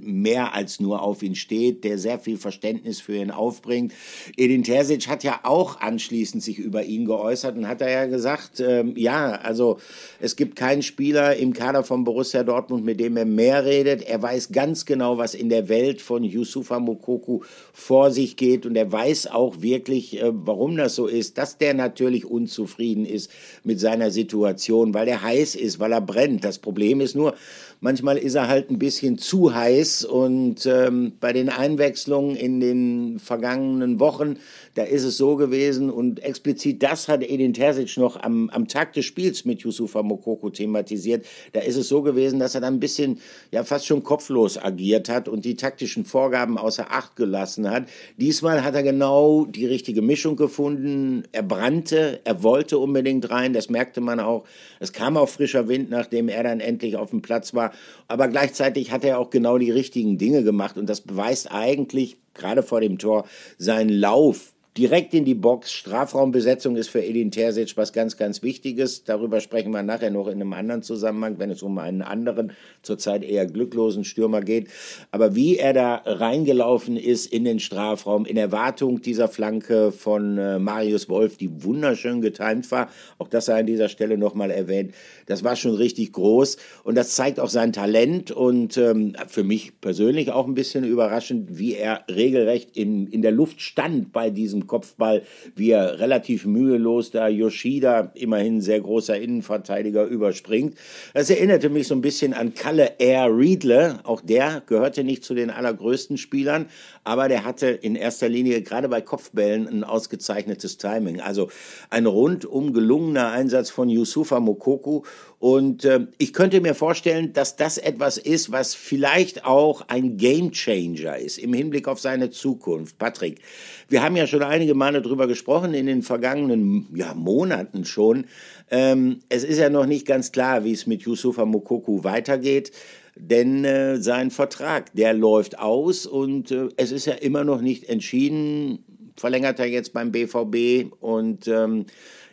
mehr 0.00 0.54
als 0.54 0.78
nur 0.78 1.02
auf 1.02 1.24
ihn 1.24 1.34
steht, 1.34 1.82
der 1.82 1.98
sehr 1.98 2.20
viel 2.20 2.36
Verständnis 2.36 3.00
für 3.00 3.16
ihn 3.16 3.32
aufbringt. 3.32 3.92
Edin 4.36 4.62
Terzic 4.62 5.08
hat 5.08 5.24
ja 5.24 5.40
auch 5.42 5.80
anschließend 5.80 6.44
sich 6.44 6.60
über 6.60 6.84
ihn 6.84 7.06
geäußert 7.06 7.56
und 7.56 7.66
hat 7.66 7.80
er 7.80 7.90
ja 7.90 8.06
gesagt, 8.06 8.60
äh, 8.60 8.84
ja, 8.94 9.32
also 9.32 9.78
es 10.20 10.36
gibt 10.36 10.54
keinen 10.54 10.82
Spieler 10.82 11.34
im 11.34 11.52
Kader 11.52 11.82
von 11.82 12.04
Borussia 12.04 12.44
Dortmund, 12.44 12.84
mit 12.84 13.00
dem 13.00 13.15
mehr 13.24 13.64
redet. 13.64 14.02
Er 14.02 14.20
weiß 14.20 14.50
ganz 14.52 14.84
genau, 14.84 15.18
was 15.18 15.34
in 15.34 15.48
der 15.48 15.68
Welt 15.68 16.02
von 16.02 16.22
Yusufa 16.22 16.78
Mokoku 16.78 17.40
vor 17.72 18.10
sich 18.10 18.36
geht 18.36 18.66
und 18.66 18.76
er 18.76 18.90
weiß 18.90 19.28
auch 19.28 19.62
wirklich, 19.62 20.20
äh, 20.20 20.30
warum 20.32 20.76
das 20.76 20.94
so 20.94 21.06
ist, 21.06 21.38
dass 21.38 21.58
der 21.58 21.74
natürlich 21.74 22.26
unzufrieden 22.26 23.06
ist 23.06 23.30
mit 23.64 23.80
seiner 23.80 24.10
Situation, 24.10 24.94
weil 24.94 25.08
er 25.08 25.22
heiß 25.22 25.54
ist, 25.54 25.80
weil 25.80 25.92
er 25.92 26.00
brennt. 26.00 26.44
Das 26.44 26.58
Problem 26.58 27.00
ist 27.00 27.14
nur, 27.14 27.34
manchmal 27.80 28.18
ist 28.18 28.34
er 28.34 28.48
halt 28.48 28.70
ein 28.70 28.78
bisschen 28.78 29.18
zu 29.18 29.54
heiß 29.54 30.04
und 30.04 30.66
ähm, 30.66 31.12
bei 31.20 31.32
den 31.32 31.48
Einwechslungen 31.48 32.36
in 32.36 32.60
den 32.60 33.18
vergangenen 33.18 34.00
Wochen, 34.00 34.38
da 34.76 34.82
ist 34.82 35.04
es 35.04 35.16
so 35.16 35.36
gewesen 35.36 35.90
und 35.90 36.22
explizit 36.22 36.82
das 36.82 37.08
hat 37.08 37.22
Edin 37.22 37.54
Terzic 37.54 37.96
noch 37.96 38.22
am, 38.22 38.50
am 38.50 38.68
Tag 38.68 38.92
des 38.92 39.06
Spiels 39.06 39.46
mit 39.46 39.62
Yusufa 39.62 40.02
Mokoko 40.02 40.50
thematisiert. 40.50 41.24
Da 41.54 41.60
ist 41.60 41.76
es 41.76 41.88
so 41.88 42.02
gewesen, 42.02 42.38
dass 42.38 42.54
er 42.54 42.60
dann 42.60 42.74
ein 42.74 42.80
bisschen, 42.80 43.18
ja 43.50 43.64
fast 43.64 43.86
schon 43.86 44.02
kopflos 44.02 44.62
agiert 44.62 45.08
hat 45.08 45.28
und 45.28 45.46
die 45.46 45.56
taktischen 45.56 46.04
Vorgaben 46.04 46.58
außer 46.58 46.92
Acht 46.92 47.16
gelassen 47.16 47.70
hat. 47.70 47.88
Diesmal 48.18 48.64
hat 48.64 48.74
er 48.74 48.82
genau 48.82 49.46
die 49.46 49.64
richtige 49.64 50.02
Mischung 50.02 50.36
gefunden. 50.36 51.22
Er 51.32 51.42
brannte, 51.42 52.20
er 52.24 52.42
wollte 52.42 52.76
unbedingt 52.76 53.30
rein, 53.30 53.54
das 53.54 53.70
merkte 53.70 54.02
man 54.02 54.20
auch. 54.20 54.44
Es 54.78 54.92
kam 54.92 55.16
auch 55.16 55.30
frischer 55.30 55.68
Wind, 55.68 55.88
nachdem 55.88 56.28
er 56.28 56.42
dann 56.42 56.60
endlich 56.60 56.96
auf 56.96 57.10
dem 57.10 57.22
Platz 57.22 57.54
war. 57.54 57.72
Aber 58.08 58.28
gleichzeitig 58.28 58.92
hat 58.92 59.04
er 59.04 59.18
auch 59.20 59.30
genau 59.30 59.56
die 59.56 59.70
richtigen 59.70 60.18
Dinge 60.18 60.44
gemacht 60.44 60.76
und 60.76 60.86
das 60.86 61.00
beweist 61.00 61.50
eigentlich 61.50 62.18
gerade 62.34 62.62
vor 62.62 62.82
dem 62.82 62.98
Tor 62.98 63.24
seinen 63.56 63.88
Lauf 63.88 64.52
direkt 64.76 65.14
in 65.14 65.24
die 65.24 65.34
Box. 65.34 65.72
Strafraumbesetzung 65.72 66.76
ist 66.76 66.88
für 66.88 67.02
Edin 67.02 67.30
Terzic 67.30 67.76
was 67.76 67.92
ganz, 67.92 68.16
ganz 68.16 68.42
Wichtiges. 68.42 69.04
Darüber 69.04 69.40
sprechen 69.40 69.70
wir 69.70 69.82
nachher 69.82 70.10
noch 70.10 70.26
in 70.26 70.34
einem 70.34 70.52
anderen 70.52 70.82
Zusammenhang, 70.82 71.38
wenn 71.38 71.50
es 71.50 71.62
um 71.62 71.78
einen 71.78 72.02
anderen, 72.02 72.52
zurzeit 72.82 73.24
eher 73.24 73.46
glücklosen 73.46 74.04
Stürmer 74.04 74.42
geht. 74.42 74.68
Aber 75.10 75.34
wie 75.34 75.56
er 75.56 75.72
da 75.72 76.02
reingelaufen 76.04 76.96
ist 76.96 77.26
in 77.32 77.44
den 77.44 77.58
Strafraum, 77.58 78.26
in 78.26 78.36
Erwartung 78.36 79.00
dieser 79.00 79.28
Flanke 79.28 79.92
von 79.92 80.36
äh, 80.36 80.58
Marius 80.58 81.08
Wolf, 81.08 81.38
die 81.38 81.64
wunderschön 81.64 82.20
getimt 82.20 82.70
war, 82.70 82.90
auch 83.18 83.28
das 83.28 83.46
sei 83.46 83.60
an 83.60 83.66
dieser 83.66 83.88
Stelle 83.88 84.18
nochmal 84.18 84.50
erwähnt, 84.50 84.94
das 85.26 85.42
war 85.42 85.56
schon 85.56 85.74
richtig 85.74 86.12
groß. 86.12 86.58
Und 86.84 86.96
das 86.96 87.14
zeigt 87.14 87.40
auch 87.40 87.48
sein 87.48 87.72
Talent 87.72 88.30
und 88.30 88.76
ähm, 88.76 89.14
für 89.26 89.44
mich 89.44 89.80
persönlich 89.80 90.32
auch 90.32 90.46
ein 90.46 90.54
bisschen 90.54 90.84
überraschend, 90.84 91.58
wie 91.58 91.74
er 91.74 92.04
regelrecht 92.10 92.76
in, 92.76 93.06
in 93.06 93.22
der 93.22 93.32
Luft 93.32 93.60
stand 93.60 94.12
bei 94.12 94.30
diesem 94.30 94.65
Kopfball, 94.66 95.22
wie 95.54 95.70
er 95.70 95.98
relativ 95.98 96.46
mühelos 96.46 97.10
da 97.10 97.28
Yoshida, 97.28 98.12
immerhin 98.14 98.60
sehr 98.60 98.80
großer 98.80 99.18
Innenverteidiger, 99.18 100.04
überspringt. 100.04 100.76
Das 101.14 101.30
erinnerte 101.30 101.68
mich 101.68 101.88
so 101.88 101.94
ein 101.94 102.00
bisschen 102.00 102.34
an 102.34 102.54
Kalle 102.54 102.94
Air 102.98 103.36
Riedle. 103.36 104.00
Auch 104.04 104.20
der 104.20 104.62
gehörte 104.66 105.04
nicht 105.04 105.24
zu 105.24 105.34
den 105.34 105.50
allergrößten 105.50 106.18
Spielern, 106.18 106.66
aber 107.04 107.28
der 107.28 107.44
hatte 107.44 107.68
in 107.68 107.96
erster 107.96 108.28
Linie 108.28 108.62
gerade 108.62 108.88
bei 108.88 109.00
Kopfbällen 109.00 109.68
ein 109.68 109.84
ausgezeichnetes 109.84 110.76
Timing. 110.78 111.20
Also 111.20 111.50
ein 111.90 112.06
rundum 112.06 112.72
gelungener 112.72 113.30
Einsatz 113.30 113.70
von 113.70 113.88
Yusufa 113.88 114.40
Mokoku 114.40 115.02
und 115.38 115.84
äh, 115.84 116.06
ich 116.18 116.32
könnte 116.32 116.60
mir 116.60 116.74
vorstellen, 116.74 117.32
dass 117.32 117.56
das 117.56 117.76
etwas 117.76 118.16
ist, 118.16 118.52
was 118.52 118.74
vielleicht 118.74 119.44
auch 119.44 119.82
ein 119.88 120.16
Gamechanger 120.16 121.18
ist 121.18 121.38
im 121.38 121.52
Hinblick 121.52 121.88
auf 121.88 122.00
seine 122.00 122.30
Zukunft. 122.30 122.98
Patrick, 122.98 123.40
wir 123.88 124.02
haben 124.02 124.16
ja 124.16 124.26
schon 124.26 124.42
einige 124.42 124.74
Male 124.74 125.02
darüber 125.02 125.26
gesprochen 125.26 125.74
in 125.74 125.86
den 125.86 126.02
vergangenen 126.02 126.88
ja, 126.94 127.12
Monaten 127.14 127.84
schon. 127.84 128.26
Ähm, 128.70 129.20
es 129.28 129.44
ist 129.44 129.58
ja 129.58 129.68
noch 129.68 129.86
nicht 129.86 130.06
ganz 130.06 130.32
klar, 130.32 130.64
wie 130.64 130.72
es 130.72 130.86
mit 130.86 131.02
Yusufa 131.02 131.44
Mokoku 131.44 132.02
weitergeht 132.02 132.72
denn 133.18 133.64
äh, 133.64 133.96
sein 133.96 134.30
Vertrag, 134.30 134.94
der 134.94 135.14
läuft 135.14 135.58
aus 135.58 136.04
und 136.04 136.50
äh, 136.50 136.68
es 136.76 136.92
ist 136.92 137.06
ja 137.06 137.14
immer 137.14 137.44
noch 137.44 137.62
nicht 137.62 137.88
entschieden, 137.88 138.84
verlängert 139.16 139.58
er 139.58 139.66
jetzt 139.66 139.92
beim 139.92 140.12
BVB 140.12 140.92
und 141.00 141.48
ähm, 141.48 141.86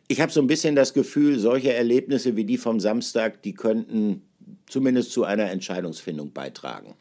ich 0.07 0.21
habe 0.21 0.31
so 0.31 0.41
ein 0.41 0.47
bisschen 0.47 0.75
das 0.75 0.93
Gefühl, 0.93 1.39
solche 1.39 1.73
Erlebnisse 1.73 2.35
wie 2.35 2.45
die 2.45 2.57
vom 2.57 2.79
Samstag, 2.79 3.41
die 3.41 3.53
könnten 3.53 4.21
zumindest 4.67 5.11
zu 5.11 5.23
einer 5.23 5.49
Entscheidungsfindung 5.49 6.33
beitragen. 6.33 6.95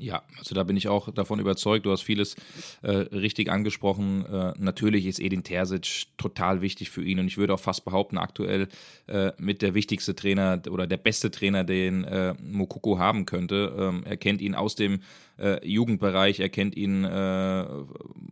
Ja, 0.00 0.22
also 0.38 0.54
da 0.54 0.62
bin 0.62 0.76
ich 0.76 0.86
auch 0.86 1.10
davon 1.12 1.40
überzeugt. 1.40 1.84
Du 1.84 1.90
hast 1.90 2.02
vieles 2.02 2.36
äh, 2.82 2.90
richtig 2.90 3.50
angesprochen. 3.50 4.24
Äh, 4.26 4.52
natürlich 4.56 5.06
ist 5.06 5.18
Edin 5.18 5.42
Terzic 5.42 6.06
total 6.16 6.60
wichtig 6.60 6.90
für 6.90 7.02
ihn 7.02 7.18
und 7.18 7.26
ich 7.26 7.36
würde 7.36 7.52
auch 7.52 7.60
fast 7.60 7.84
behaupten, 7.84 8.16
aktuell 8.16 8.68
äh, 9.08 9.32
mit 9.38 9.60
der 9.60 9.74
wichtigste 9.74 10.14
Trainer 10.14 10.62
oder 10.70 10.86
der 10.86 10.98
beste 10.98 11.32
Trainer, 11.32 11.64
den 11.64 12.04
äh, 12.04 12.34
Mokoko 12.40 12.98
haben 12.98 13.26
könnte. 13.26 13.74
Ähm, 13.76 14.04
er 14.04 14.16
kennt 14.16 14.40
ihn 14.40 14.54
aus 14.54 14.76
dem 14.76 15.00
äh, 15.38 15.66
Jugendbereich. 15.66 16.40
Er 16.40 16.48
kennt 16.48 16.76
ihn 16.76 17.04
äh, 17.04 17.64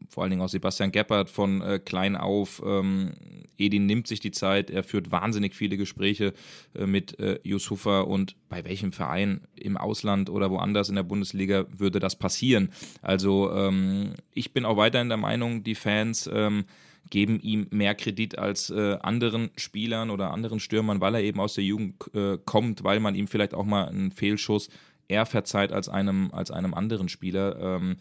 vor 0.08 0.22
allen 0.22 0.30
Dingen 0.30 0.42
aus 0.42 0.52
Sebastian 0.52 0.92
Geppert 0.92 1.30
von 1.30 1.60
äh, 1.62 1.78
klein 1.78 2.16
auf. 2.16 2.62
Ähm, 2.64 3.12
Edin 3.58 3.86
nimmt 3.86 4.06
sich 4.06 4.20
die 4.20 4.30
Zeit, 4.30 4.70
er 4.70 4.84
führt 4.84 5.10
wahnsinnig 5.10 5.54
viele 5.54 5.76
Gespräche 5.76 6.34
äh, 6.74 6.86
mit 6.86 7.18
äh, 7.18 7.38
Yusufa 7.42 8.00
und 8.00 8.36
bei 8.48 8.64
welchem 8.64 8.92
Verein 8.92 9.42
im 9.54 9.76
Ausland 9.76 10.30
oder 10.30 10.50
woanders 10.50 10.88
in 10.88 10.94
der 10.94 11.02
Bundesliga 11.02 11.66
würde 11.70 11.98
das 11.98 12.16
passieren? 12.16 12.70
Also 13.02 13.52
ähm, 13.52 14.14
ich 14.32 14.52
bin 14.52 14.64
auch 14.64 14.76
weiterhin 14.76 15.08
der 15.08 15.18
Meinung, 15.18 15.64
die 15.64 15.74
Fans 15.74 16.28
ähm, 16.32 16.64
geben 17.10 17.40
ihm 17.40 17.66
mehr 17.70 17.94
Kredit 17.94 18.38
als 18.38 18.70
äh, 18.70 18.96
anderen 19.00 19.50
Spielern 19.56 20.10
oder 20.10 20.32
anderen 20.32 20.60
Stürmern, 20.60 21.00
weil 21.00 21.14
er 21.14 21.22
eben 21.22 21.40
aus 21.40 21.54
der 21.54 21.64
Jugend 21.64 21.94
äh, 22.14 22.38
kommt, 22.44 22.84
weil 22.84 23.00
man 23.00 23.14
ihm 23.14 23.28
vielleicht 23.28 23.54
auch 23.54 23.64
mal 23.64 23.88
einen 23.88 24.10
Fehlschuss 24.10 24.68
eher 25.08 25.26
verzeiht 25.26 25.72
als 25.72 25.88
einem, 25.88 26.30
als 26.32 26.50
einem 26.50 26.74
anderen 26.74 27.08
Spieler. 27.08 27.58
Ähm, 27.60 27.96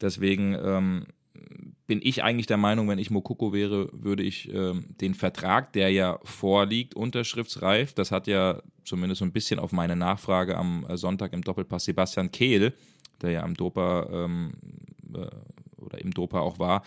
deswegen 0.00 0.54
ähm, 0.54 1.06
bin 1.86 2.00
ich 2.02 2.22
eigentlich 2.22 2.46
der 2.46 2.56
Meinung, 2.56 2.88
wenn 2.88 2.98
ich 2.98 3.10
Mokoko 3.10 3.52
wäre, 3.52 3.88
würde 3.92 4.22
ich 4.22 4.52
ähm, 4.52 4.84
den 5.00 5.14
Vertrag, 5.14 5.72
der 5.72 5.90
ja 5.90 6.18
vorliegt, 6.24 6.94
unterschriftsreif, 6.94 7.92
das 7.92 8.10
hat 8.10 8.26
ja 8.26 8.62
zumindest 8.84 9.18
so 9.18 9.24
ein 9.24 9.32
bisschen 9.32 9.58
auf 9.58 9.72
meine 9.72 9.96
Nachfrage 9.96 10.56
am 10.56 10.86
äh, 10.88 10.96
Sonntag 10.96 11.32
im 11.32 11.42
Doppelpass 11.42 11.84
Sebastian 11.84 12.30
Kehl, 12.30 12.72
der 13.20 13.30
ja 13.30 13.42
am 13.42 13.54
Dopa 13.54 14.08
ähm, 14.10 14.52
äh, 15.14 15.82
oder 15.82 15.98
im 16.00 16.12
Dopa 16.12 16.40
auch 16.40 16.58
war, 16.58 16.82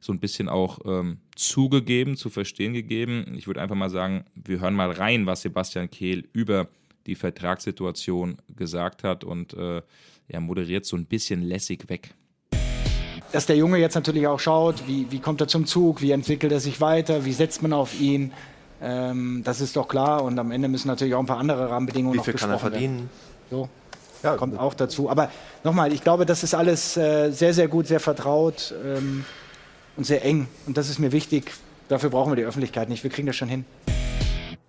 so 0.00 0.12
ein 0.12 0.18
bisschen 0.18 0.48
auch 0.48 0.80
ähm, 0.84 1.18
zugegeben, 1.36 2.16
zu 2.16 2.30
verstehen 2.30 2.72
gegeben. 2.72 3.34
Ich 3.36 3.46
würde 3.46 3.60
einfach 3.60 3.76
mal 3.76 3.90
sagen, 3.90 4.24
wir 4.34 4.60
hören 4.60 4.74
mal 4.74 4.90
rein, 4.90 5.26
was 5.26 5.42
Sebastian 5.42 5.90
Kehl 5.90 6.26
über 6.32 6.68
die 7.06 7.14
Vertragssituation 7.14 8.38
gesagt 8.54 9.04
hat 9.04 9.24
und 9.24 9.54
äh, 9.54 9.82
er 10.28 10.40
moderiert 10.40 10.84
so 10.86 10.96
ein 10.96 11.06
bisschen 11.06 11.42
lässig 11.42 11.88
weg. 11.88 12.14
Dass 13.32 13.46
der 13.46 13.56
Junge 13.56 13.78
jetzt 13.78 13.94
natürlich 13.94 14.26
auch 14.26 14.40
schaut, 14.40 14.86
wie, 14.86 15.10
wie 15.10 15.20
kommt 15.20 15.40
er 15.40 15.48
zum 15.48 15.66
Zug, 15.66 16.02
wie 16.02 16.10
entwickelt 16.10 16.52
er 16.52 16.60
sich 16.60 16.80
weiter, 16.80 17.24
wie 17.24 17.32
setzt 17.32 17.62
man 17.62 17.72
auf 17.72 18.00
ihn, 18.00 18.32
ähm, 18.82 19.42
das 19.44 19.60
ist 19.60 19.76
doch 19.76 19.88
klar 19.88 20.24
und 20.24 20.38
am 20.38 20.50
Ende 20.50 20.68
müssen 20.68 20.88
natürlich 20.88 21.14
auch 21.14 21.20
ein 21.20 21.26
paar 21.26 21.38
andere 21.38 21.70
Rahmenbedingungen 21.70 22.16
noch 22.16 22.24
besprochen 22.24 22.50
werden. 22.50 22.62
Wie 22.62 22.78
viel 22.78 22.80
kann 22.80 22.90
er 22.96 22.98
verdienen? 22.98 23.10
So. 23.50 23.68
Ja, 24.22 24.36
kommt 24.36 24.58
auch 24.58 24.74
dazu. 24.74 25.08
Aber 25.08 25.30
nochmal, 25.64 25.92
ich 25.92 26.02
glaube, 26.02 26.26
das 26.26 26.42
ist 26.42 26.54
alles 26.54 26.96
äh, 26.96 27.30
sehr, 27.30 27.54
sehr 27.54 27.68
gut, 27.68 27.86
sehr 27.86 28.00
vertraut 28.00 28.74
ähm, 28.84 29.24
und 29.96 30.04
sehr 30.04 30.24
eng. 30.24 30.46
Und 30.66 30.76
das 30.76 30.90
ist 30.90 30.98
mir 30.98 31.12
wichtig. 31.12 31.52
Dafür 31.88 32.10
brauchen 32.10 32.30
wir 32.30 32.36
die 32.36 32.44
Öffentlichkeit 32.44 32.88
nicht. 32.88 33.02
Wir 33.02 33.10
kriegen 33.10 33.26
das 33.26 33.36
schon 33.36 33.48
hin. 33.48 33.64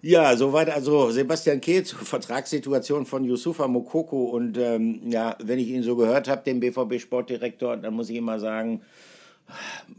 Ja, 0.04 0.36
soweit 0.36 0.70
also 0.72 1.12
Sebastian 1.12 1.62
Kehl 1.62 1.84
zur 1.84 2.00
Vertragssituation 2.00 3.06
von 3.06 3.24
Yusufa 3.24 3.68
Mokoko. 3.68 4.24
Und 4.26 4.58
ähm, 4.58 5.02
ja, 5.12 5.36
wenn 5.44 5.60
ich 5.60 5.68
ihn 5.68 5.84
so 5.84 5.96
gehört 5.96 6.28
habe, 6.28 6.42
den 6.44 6.60
BVB-Sportdirektor, 6.60 7.78
dann 7.78 7.94
muss 7.94 8.10
ich 8.10 8.16
immer 8.16 8.40
sagen, 8.40 8.82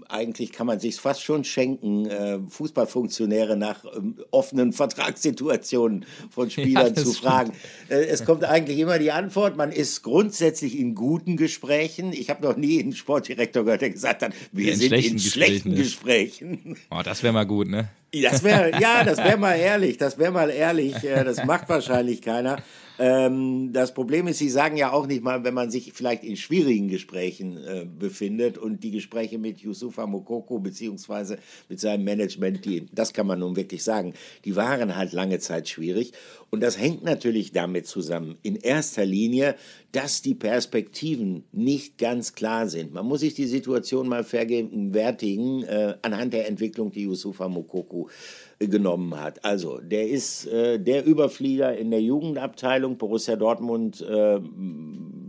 eigentlich 0.09 0.53
kann 0.53 0.67
man 0.67 0.81
sich 0.81 0.97
fast 0.97 1.23
schon 1.23 1.45
schenken, 1.45 2.07
äh, 2.07 2.39
Fußballfunktionäre 2.49 3.57
nach 3.57 3.85
ähm, 3.97 4.17
offenen 4.31 4.73
Vertragssituationen 4.73 6.05
von 6.31 6.51
Spielern 6.51 6.95
ja, 6.95 7.03
zu 7.03 7.13
fragen. 7.13 7.53
Äh, 7.89 8.05
es 8.05 8.25
kommt 8.25 8.45
eigentlich 8.45 8.79
immer 8.79 8.99
die 8.99 9.13
Antwort, 9.13 9.57
man 9.57 9.73
ist 9.73 10.03
grundsätzlich 10.03 10.79
in 10.79 10.95
guten 10.95 11.37
Gesprächen. 11.37 12.13
Ich 12.13 12.31
habe 12.31 12.47
noch 12.47 12.57
nie 12.57 12.81
einen 12.81 12.95
Sportdirektor 12.95 13.65
gehört, 13.65 13.83
der 13.83 13.91
gesagt 13.91 14.23
hat, 14.23 14.33
wir 14.53 14.73
in 14.73 14.79
sind 14.79 14.89
schlechten 14.89 15.13
in 15.13 15.19
schlechten 15.19 15.75
Gesprächen. 15.75 16.63
Gesprächen. 16.63 16.77
Oh, 16.91 17.01
das 17.03 17.23
wäre 17.23 17.33
mal 17.33 17.47
gut, 17.47 17.69
ne? 17.69 17.89
Das 18.13 18.43
wäre, 18.43 18.79
ja, 18.81 19.05
das 19.05 19.19
wäre 19.19 19.37
mal 19.39 19.55
ehrlich, 19.55 19.97
das 19.97 20.19
wäre 20.19 20.33
mal 20.33 20.51
ehrlich. 20.51 20.95
Das 21.03 21.45
macht 21.45 21.69
wahrscheinlich 21.69 22.21
keiner. 22.21 22.63
Ähm, 23.05 23.73
das 23.73 23.95
Problem 23.95 24.29
ist, 24.29 24.39
Sie 24.39 24.49
sagen 24.49 24.77
ja 24.77 24.93
auch 24.93 25.09
nicht 25.09 25.25
mal, 25.25 25.43
wenn 25.43 25.55
man 25.55 25.73
sich 25.73 25.93
vielleicht 25.93 26.23
in 26.23 26.37
schwierigen 26.37 26.87
Gesprächen 26.87 27.57
äh, 27.57 27.85
befindet 27.85 28.59
und 28.59 28.85
die 28.85 28.93
Gespräche 28.93 29.39
mit 29.39 29.59
Yusufa 29.59 30.07
Mokoko 30.07 30.61
beziehungsweise 30.61 31.39
mit 31.69 31.81
seinem 31.81 32.05
Management, 32.05 32.65
die, 32.65 32.87
das 32.93 33.13
kann 33.13 33.27
man 33.27 33.41
nun 33.41 33.57
wirklich 33.57 33.83
sagen, 33.83 34.15
die 34.45 34.55
waren 34.55 34.95
halt 34.95 35.13
lange 35.13 35.41
Zeit 35.41 35.69
schwierig. 35.69 36.13
Und 36.55 36.61
das 36.61 36.79
hängt 36.79 37.03
natürlich 37.03 37.53
damit 37.53 37.87
zusammen, 37.87 38.37
in 38.43 38.57
erster 38.57 39.07
Linie, 39.07 39.57
dass 39.91 40.21
die 40.21 40.35
Perspektiven 40.35 41.45
nicht 41.51 41.97
ganz 41.97 42.35
klar 42.35 42.69
sind. 42.69 42.93
Man 42.93 43.07
muss 43.07 43.21
sich 43.21 43.33
die 43.33 43.47
Situation 43.47 44.07
mal 44.07 44.23
vergegenwärtigen 44.23 45.63
äh, 45.63 45.95
anhand 46.03 46.35
der 46.35 46.49
Entwicklung, 46.49 46.93
die 46.93 47.05
Yusufa 47.05 47.49
Mokoko 47.49 48.11
genommen 48.59 49.19
hat. 49.19 49.43
Also, 49.47 49.79
der 49.79 50.11
ist 50.11 50.47
äh, 50.47 50.79
der 50.79 51.07
Überflieger 51.07 51.75
in 51.75 51.91
der 51.91 52.03
Jugendabteilung. 52.03 52.99
Borussia 52.99 53.37
Dortmund 53.37 54.03
äh, 54.03 54.39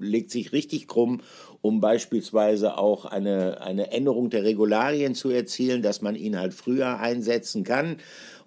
legt 0.02 0.30
sich 0.30 0.52
richtig 0.52 0.90
krumm, 0.90 1.22
um 1.62 1.80
beispielsweise 1.80 2.78
auch 2.78 3.06
eine, 3.06 3.62
eine 3.62 3.94
Änderung 3.94 4.30
der 4.30 4.44
Regularien 4.44 5.16
zu 5.16 5.30
erzielen, 5.30 5.82
dass 5.82 6.02
man 6.02 6.16
ihn 6.16 6.38
halt 6.38 6.54
früher 6.54 7.00
einsetzen 7.00 7.64
kann. 7.64 7.96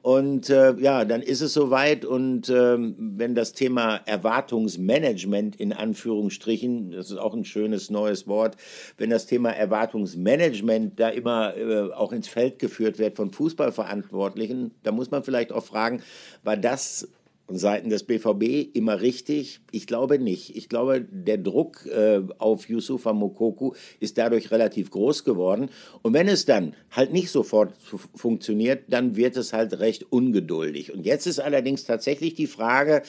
Und 0.06 0.50
äh, 0.50 0.72
ja, 0.78 1.04
dann 1.04 1.20
ist 1.20 1.40
es 1.40 1.52
soweit. 1.52 2.04
Und 2.04 2.48
ähm, 2.48 2.94
wenn 2.96 3.34
das 3.34 3.54
Thema 3.54 3.96
Erwartungsmanagement 4.06 5.56
in 5.56 5.72
Anführungsstrichen, 5.72 6.92
das 6.92 7.10
ist 7.10 7.16
auch 7.16 7.34
ein 7.34 7.44
schönes 7.44 7.90
neues 7.90 8.28
Wort, 8.28 8.56
wenn 8.98 9.10
das 9.10 9.26
Thema 9.26 9.50
Erwartungsmanagement 9.50 11.00
da 11.00 11.08
immer 11.08 11.56
äh, 11.56 11.92
auch 11.92 12.12
ins 12.12 12.28
Feld 12.28 12.60
geführt 12.60 13.00
wird 13.00 13.16
von 13.16 13.32
Fußballverantwortlichen, 13.32 14.76
da 14.84 14.92
muss 14.92 15.10
man 15.10 15.24
vielleicht 15.24 15.50
auch 15.50 15.64
fragen, 15.64 16.04
war 16.44 16.56
das 16.56 17.08
von 17.46 17.56
Seiten 17.56 17.90
des 17.90 18.02
BVB 18.04 18.74
immer 18.76 19.00
richtig? 19.00 19.60
Ich 19.70 19.86
glaube 19.86 20.18
nicht. 20.18 20.56
Ich 20.56 20.68
glaube, 20.68 21.00
der 21.02 21.38
Druck 21.38 21.86
äh, 21.86 22.20
auf 22.38 22.68
Yusufa 22.68 23.12
Mokoku 23.12 23.72
ist 24.00 24.18
dadurch 24.18 24.50
relativ 24.50 24.90
groß 24.90 25.24
geworden. 25.24 25.70
Und 26.02 26.12
wenn 26.12 26.28
es 26.28 26.44
dann 26.44 26.74
halt 26.90 27.12
nicht 27.12 27.30
sofort 27.30 27.72
funktioniert, 28.14 28.84
dann 28.88 29.16
wird 29.16 29.36
es 29.36 29.52
halt 29.52 29.78
recht 29.78 30.10
ungeduldig. 30.10 30.92
Und 30.92 31.06
jetzt 31.06 31.26
ist 31.26 31.38
allerdings 31.38 31.84
tatsächlich 31.84 32.34
die 32.34 32.48
Frage 32.48 33.02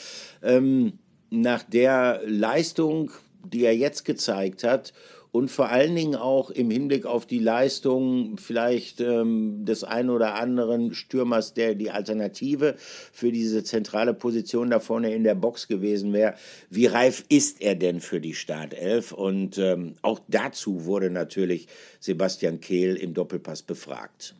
ähm, 0.44 0.94
nach 1.32 1.63
der 1.63 2.22
Leistung, 2.25 3.12
die 3.44 3.65
er 3.65 3.75
jetzt 3.75 4.06
gezeigt 4.06 4.63
hat 4.63 4.94
und 5.38 5.51
vor 5.51 5.70
allen 5.70 5.96
Dingen 5.96 6.15
auch 6.15 6.50
im 6.50 6.72
Hinblick 6.72 7.06
auf 7.06 7.27
die 7.27 7.38
Leistung 7.38 8.38
vielleicht 8.39 9.01
ähm, 9.01 9.65
des 9.65 9.84
einen 9.84 10.10
oder 10.10 10.34
anderen 10.34 10.96
Stürmers, 10.96 11.53
der 11.53 11.75
die 11.75 11.91
Alternative 11.91 12.74
für 13.12 13.32
diese 13.32 13.63
zentrale 13.63 14.15
Position 14.15 14.72
da 14.72 14.79
vorne 14.79 15.13
in 15.13 15.24
der 15.24 15.36
Box 15.36 15.67
gewesen 15.67 16.12
wäre. 16.12 16.34
Wie 16.72 16.88
reif 16.88 17.24
ist 17.29 17.62
er 17.62 17.75
denn 17.75 18.01
für 18.01 18.20
die 18.20 18.34
Startelf? 18.34 19.12
Und 19.12 19.60
ähm, 19.60 19.94
auch 20.01 20.20
dazu 20.27 20.86
wurde 20.86 21.12
natürlich 21.12 21.67
Sebastian 22.00 22.60
Kehl 22.60 22.96
im 22.96 23.13
Doppelpass 23.13 23.62
befragt. 23.62 24.34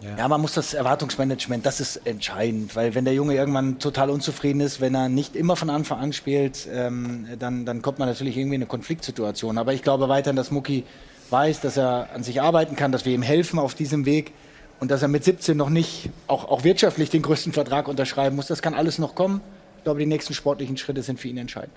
Ja. 0.00 0.16
ja. 0.16 0.28
man 0.28 0.40
muss 0.40 0.54
das 0.54 0.74
Erwartungsmanagement, 0.74 1.64
das 1.64 1.80
ist 1.80 2.06
entscheidend, 2.06 2.74
weil 2.76 2.94
wenn 2.94 3.04
der 3.04 3.14
Junge 3.14 3.34
irgendwann 3.34 3.78
total 3.78 4.10
unzufrieden 4.10 4.60
ist, 4.60 4.80
wenn 4.80 4.94
er 4.94 5.08
nicht 5.08 5.36
immer 5.36 5.56
von 5.56 5.70
Anfang 5.70 5.98
an 5.98 6.12
spielt, 6.12 6.68
ähm, 6.72 7.26
dann, 7.38 7.66
dann 7.66 7.82
kommt 7.82 7.98
man 7.98 8.08
natürlich 8.08 8.36
irgendwie 8.36 8.56
in 8.56 8.62
eine 8.62 8.68
Konfliktsituation. 8.68 9.58
Aber 9.58 9.74
ich 9.74 9.82
glaube 9.82 10.08
weiterhin, 10.08 10.36
dass 10.36 10.50
Mucki 10.50 10.84
weiß, 11.30 11.60
dass 11.60 11.76
er 11.76 12.08
an 12.14 12.22
sich 12.22 12.40
arbeiten 12.40 12.76
kann, 12.76 12.92
dass 12.92 13.04
wir 13.04 13.14
ihm 13.14 13.22
helfen 13.22 13.58
auf 13.58 13.74
diesem 13.74 14.06
Weg 14.06 14.32
und 14.80 14.90
dass 14.90 15.02
er 15.02 15.08
mit 15.08 15.24
17 15.24 15.56
noch 15.56 15.70
nicht 15.70 16.10
auch, 16.26 16.46
auch 16.46 16.64
wirtschaftlich 16.64 17.10
den 17.10 17.22
größten 17.22 17.52
Vertrag 17.52 17.86
unterschreiben 17.86 18.36
muss. 18.36 18.46
Das 18.46 18.62
kann 18.62 18.74
alles 18.74 18.98
noch 18.98 19.14
kommen. 19.14 19.40
Ich 19.78 19.84
glaube, 19.84 20.00
die 20.00 20.06
nächsten 20.06 20.34
sportlichen 20.34 20.76
Schritte 20.76 21.02
sind 21.02 21.20
für 21.20 21.28
ihn 21.28 21.38
entscheidend. 21.38 21.74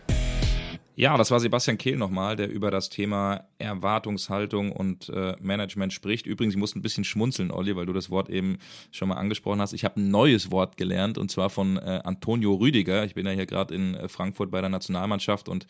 Ja, 0.96 1.18
das 1.18 1.32
war 1.32 1.40
Sebastian 1.40 1.80
Kehl 1.80 1.98
nochmal, 1.98 2.36
der 2.36 2.52
über 2.52 2.70
das 2.70 2.90
Thema 2.90 3.46
Erwartungshaltung 3.58 4.72
und 4.72 5.10
äh, 5.10 5.36
Management 5.42 5.92
spricht. 5.92 6.28
Übrigens, 6.28 6.54
ich 6.54 6.60
muss 6.60 6.76
ein 6.76 6.84
bisschen 6.84 7.04
schmunzeln, 7.04 7.50
Olli, 7.50 7.76
weil 7.76 7.88
du 7.88 7.94
das 7.94 8.12
Wort 8.12 8.30
eben 8.30 8.60
schon 8.92 9.10
mal 9.10 9.16
angesprochen 9.16 9.60
hast. 9.60 9.74
Ich 9.74 9.86
habe 9.86 10.00
ein 10.00 10.12
neues 10.12 10.52
Wort 10.52 10.78
gelernt 10.78 11.18
und 11.18 11.32
zwar 11.32 11.50
von 11.50 11.78
äh, 11.78 12.02
Antonio 12.04 12.54
Rüdiger. 12.54 13.06
Ich 13.06 13.16
bin 13.16 13.26
ja 13.26 13.32
hier 13.32 13.48
gerade 13.48 13.74
in 13.74 13.96
äh, 13.96 14.08
Frankfurt 14.08 14.52
bei 14.52 14.62
der 14.62 14.70
Nationalmannschaft 14.70 15.50
und 15.50 15.66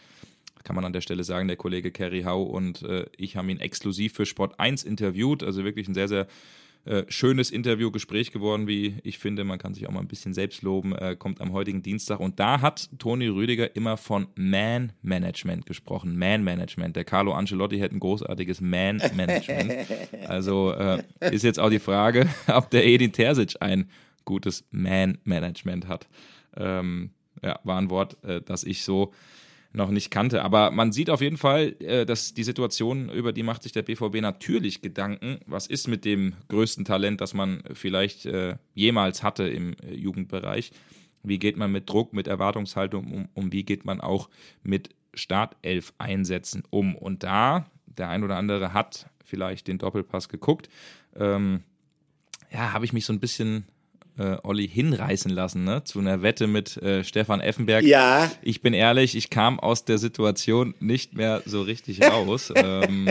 kann 0.66 0.76
man 0.76 0.84
an 0.84 0.94
der 0.94 1.02
Stelle 1.02 1.24
sagen, 1.24 1.48
der 1.48 1.58
Kollege 1.58 1.92
Kerry 1.92 2.24
Hau 2.24 2.44
und 2.44 2.82
äh, 2.84 3.06
ich 3.16 3.38
haben 3.38 3.48
ihn 3.48 3.60
exklusiv 3.60 4.14
für 4.14 4.26
Sport 4.26 4.60
1 4.60 4.84
interviewt. 4.84 5.42
Also 5.42 5.64
wirklich 5.64 5.88
ein 5.88 5.94
sehr, 5.94 6.10
sehr 6.10 6.28
äh, 6.86 7.04
schönes 7.08 7.50
Interview, 7.50 7.92
Gespräch 7.92 8.32
geworden, 8.32 8.68
wie 8.68 8.98
ich 9.04 9.18
finde. 9.18 9.46
Man 9.46 9.58
kann 9.58 9.74
sich 9.74 9.88
auch 9.88 9.92
mal 9.92 10.02
ein 10.02 10.08
bisschen 10.08 10.34
selbst 10.34 10.64
loben. 10.64 10.94
Äh, 10.94 11.16
kommt 11.18 11.40
am 11.40 11.54
heutigen 11.54 11.82
Dienstag. 11.82 12.20
Und 12.20 12.42
da 12.42 12.60
hat 12.60 12.90
Toni 13.00 13.28
Rüdiger 13.28 13.74
immer 13.76 13.96
von 13.96 14.28
Man-Management 14.36 15.66
gesprochen. 15.66 16.18
Man-Management. 16.18 16.98
Der 16.98 17.06
Carlo 17.06 17.34
Ancelotti 17.34 17.80
hätte 17.80 17.96
ein 17.96 18.00
großartiges 18.00 18.60
Man-Management. 18.62 19.74
Also 20.28 20.72
äh, 20.72 21.04
ist 21.32 21.44
jetzt 21.44 21.60
auch 21.60 21.70
die 21.70 21.80
Frage, 21.80 22.28
ob 22.48 22.70
der 22.70 22.86
Edin 22.86 23.12
Terzic 23.12 23.56
ein 23.62 23.90
gutes 24.26 24.66
Man-Management 24.72 25.88
hat. 25.88 26.08
Ähm, 26.56 27.12
ja, 27.42 27.60
war 27.64 27.78
ein 27.78 27.90
Wort, 27.90 28.18
äh, 28.24 28.42
das 28.42 28.64
ich 28.64 28.84
so 28.84 29.14
noch 29.74 29.90
nicht 29.90 30.12
kannte. 30.12 30.44
Aber 30.44 30.72
man 30.72 30.92
sieht 30.92 31.10
auf 31.10 31.22
jeden 31.22 31.38
Fall, 31.38 31.76
äh, 31.80 32.06
dass 32.06 32.34
die 32.34 32.44
Situation, 32.44 33.10
über 33.10 33.34
die 33.34 33.44
macht 33.44 33.64
sich 33.64 33.72
der 33.72 33.82
BVB 33.82 34.22
natürlich 34.22 34.82
Gedanken. 34.82 35.40
Was 35.46 35.68
ist 35.68 35.88
mit 35.88 36.06
dem 36.06 36.36
größten 36.48 36.86
Talent, 36.86 37.22
das 37.22 37.34
man 37.34 37.64
vielleicht 37.74 38.26
äh, 38.26 38.56
jemals 38.74 39.24
hatte 39.24 39.48
im 39.48 39.76
äh, 39.84 39.94
Jugendbereich? 39.94 40.72
Wie 41.24 41.40
geht 41.40 41.58
man 41.58 41.72
mit 41.72 41.90
Druck, 41.90 42.14
mit 42.14 42.28
Erwartungshaltung 42.28 43.12
um 43.12 43.30
und 43.34 43.52
wie 43.52 43.64
geht 43.64 43.86
man 43.86 44.00
auch 44.00 44.30
mit 44.62 44.90
Startelf-Einsätzen 45.14 46.64
um? 46.70 46.96
Und 46.96 47.24
da, 47.24 47.66
der 47.86 48.10
ein 48.10 48.24
oder 48.24 48.38
andere 48.38 48.74
hat 48.74 49.10
vielleicht 49.24 49.68
den 49.68 49.80
Doppelpass 49.80 50.30
geguckt, 50.30 50.70
ähm, 51.16 51.64
ja, 52.52 52.74
habe 52.74 52.86
ich 52.86 52.94
mich 52.94 53.06
so 53.06 53.14
ein 53.14 53.20
bisschen 53.20 53.66
äh, 54.18 54.38
Olli 54.44 54.68
hinreißen 54.68 55.32
lassen, 55.32 55.64
ne? 55.64 55.84
Zu 55.84 56.00
einer 56.00 56.22
Wette 56.22 56.48
mit 56.48 56.78
äh, 56.78 57.04
Stefan 57.04 57.42
Effenberg. 57.42 57.84
Ja. 57.84 58.32
Ich 58.42 58.62
bin 58.62 58.74
ehrlich, 58.74 59.16
ich 59.16 59.30
kam 59.30 59.60
aus 59.60 59.86
der 59.86 59.98
Situation 59.98 60.76
nicht 60.80 61.16
mehr 61.16 61.42
so 61.46 61.62
richtig 61.62 62.04
raus. 62.12 62.52
ähm, 62.56 63.10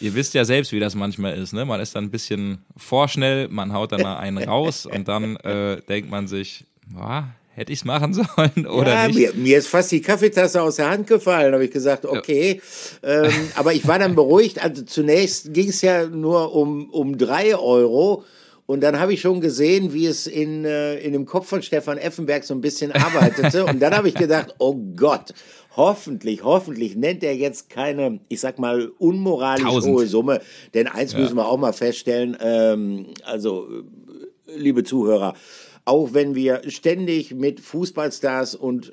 ihr 0.00 0.14
wisst 0.14 0.34
ja 0.34 0.44
selbst, 0.44 0.72
wie 0.72 0.80
das 0.80 0.94
manchmal 0.94 1.36
ist, 1.36 1.52
ne? 1.52 1.64
Man 1.64 1.80
ist 1.80 1.94
dann 1.94 2.04
ein 2.04 2.10
bisschen 2.10 2.58
vorschnell, 2.76 3.48
man 3.48 3.72
haut 3.72 3.92
dann 3.92 4.02
mal 4.02 4.18
einen 4.18 4.38
raus 4.38 4.86
und 4.86 5.08
dann 5.08 5.36
äh, 5.36 5.80
denkt 5.88 6.10
man 6.10 6.28
sich, 6.28 6.64
boah, 6.86 7.28
hätte 7.56 7.72
ich 7.72 7.80
es 7.80 7.84
machen 7.84 8.12
sollen 8.36 8.66
oder 8.66 8.92
ja, 8.92 9.08
nicht? 9.08 9.16
Mir, 9.16 9.34
mir, 9.34 9.58
ist 9.58 9.68
fast 9.68 9.90
die 9.90 10.02
Kaffeetasse 10.02 10.60
aus 10.60 10.76
der 10.76 10.90
Hand 10.90 11.06
gefallen. 11.06 11.52
habe 11.54 11.64
ich 11.64 11.70
gesagt, 11.70 12.04
okay. 12.04 12.60
Ja. 13.02 13.24
Ähm, 13.24 13.32
aber 13.54 13.72
ich 13.72 13.86
war 13.88 13.98
dann 13.98 14.14
beruhigt. 14.14 14.62
Also 14.62 14.82
zunächst 14.82 15.52
ging 15.54 15.68
es 15.70 15.80
ja 15.80 16.06
nur 16.06 16.54
um, 16.54 16.90
um 16.90 17.16
drei 17.16 17.56
Euro. 17.56 18.24
Und 18.66 18.82
dann 18.82 18.98
habe 18.98 19.14
ich 19.14 19.20
schon 19.20 19.40
gesehen, 19.40 19.92
wie 19.92 20.06
es 20.06 20.26
in, 20.26 20.64
äh, 20.64 20.98
in 20.98 21.12
dem 21.12 21.24
Kopf 21.24 21.48
von 21.48 21.62
Stefan 21.62 21.98
Effenberg 21.98 22.44
so 22.44 22.52
ein 22.52 22.60
bisschen 22.60 22.90
arbeitete. 22.92 23.64
Und 23.64 23.80
dann 23.80 23.96
habe 23.96 24.08
ich 24.08 24.14
gedacht, 24.14 24.54
oh 24.58 24.74
Gott, 24.96 25.32
hoffentlich, 25.76 26.42
hoffentlich 26.42 26.96
nennt 26.96 27.22
er 27.22 27.36
jetzt 27.36 27.70
keine, 27.70 28.18
ich 28.28 28.40
sag 28.40 28.58
mal, 28.58 28.90
unmoralisch 28.98 29.64
Tausend. 29.64 29.94
hohe 29.94 30.06
Summe. 30.06 30.40
Denn 30.74 30.88
eins 30.88 31.12
ja. 31.12 31.20
müssen 31.20 31.36
wir 31.36 31.46
auch 31.46 31.58
mal 31.58 31.72
feststellen, 31.72 32.36
ähm, 32.40 33.06
also, 33.24 33.68
liebe 34.46 34.82
Zuhörer, 34.82 35.34
auch 35.84 36.12
wenn 36.12 36.34
wir 36.34 36.62
ständig 36.66 37.34
mit 37.34 37.60
Fußballstars 37.60 38.56
und 38.56 38.92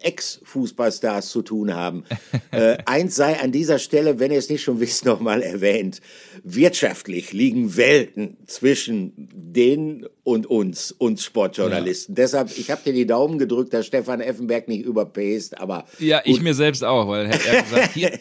Ex-Fußballstars 0.00 1.30
zu 1.30 1.42
tun 1.42 1.74
haben. 1.74 2.04
äh, 2.50 2.78
eins 2.86 3.16
sei 3.16 3.40
an 3.40 3.52
dieser 3.52 3.78
Stelle, 3.78 4.18
wenn 4.18 4.30
ihr 4.30 4.38
es 4.38 4.50
nicht 4.50 4.62
schon 4.62 4.80
wisst, 4.80 5.04
nochmal 5.04 5.42
erwähnt. 5.42 6.00
Wirtschaftlich 6.44 7.32
liegen 7.32 7.76
Welten 7.76 8.36
zwischen 8.46 9.12
denen 9.16 10.06
und 10.22 10.46
uns, 10.46 10.92
uns 10.92 11.24
Sportjournalisten. 11.24 12.14
Ja. 12.14 12.22
Deshalb, 12.22 12.56
ich 12.58 12.70
habe 12.70 12.82
dir 12.84 12.92
die 12.92 13.06
Daumen 13.06 13.38
gedrückt, 13.38 13.72
dass 13.72 13.86
Stefan 13.86 14.20
Effenberg 14.20 14.68
nicht 14.68 14.84
überpäst, 14.84 15.58
aber. 15.58 15.84
Ja, 15.98 16.20
ich 16.24 16.40
mir 16.40 16.54
selbst 16.54 16.84
auch, 16.84 17.08
weil 17.08 17.26
er 17.26 17.32
hat 17.32 17.64
gesagt, 17.64 17.92
hier, 17.94 18.12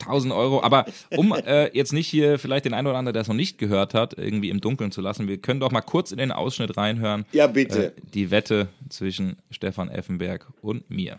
1000 0.00 0.32
Euro. 0.32 0.62
Aber 0.62 0.86
um 1.16 1.32
äh, 1.32 1.76
jetzt 1.76 1.92
nicht 1.92 2.08
hier 2.08 2.38
vielleicht 2.38 2.64
den 2.64 2.74
einen 2.74 2.86
oder 2.86 2.96
anderen, 2.96 3.12
der 3.14 3.22
es 3.22 3.28
noch 3.28 3.34
nicht 3.34 3.58
gehört 3.58 3.94
hat, 3.94 4.16
irgendwie 4.16 4.50
im 4.50 4.60
Dunkeln 4.60 4.92
zu 4.92 5.00
lassen, 5.00 5.28
wir 5.28 5.38
können 5.38 5.60
doch 5.60 5.72
mal 5.72 5.80
kurz 5.80 6.12
in 6.12 6.18
den 6.18 6.32
Ausschnitt 6.32 6.76
reinhören. 6.76 7.26
Ja, 7.32 7.46
bitte. 7.46 7.86
Äh, 7.86 7.92
die 8.14 8.30
Wette 8.30 8.68
zwischen 8.88 9.36
Stefan 9.50 9.88
Effenberg 9.88 10.46
und 10.62 10.88
mir. 10.90 11.18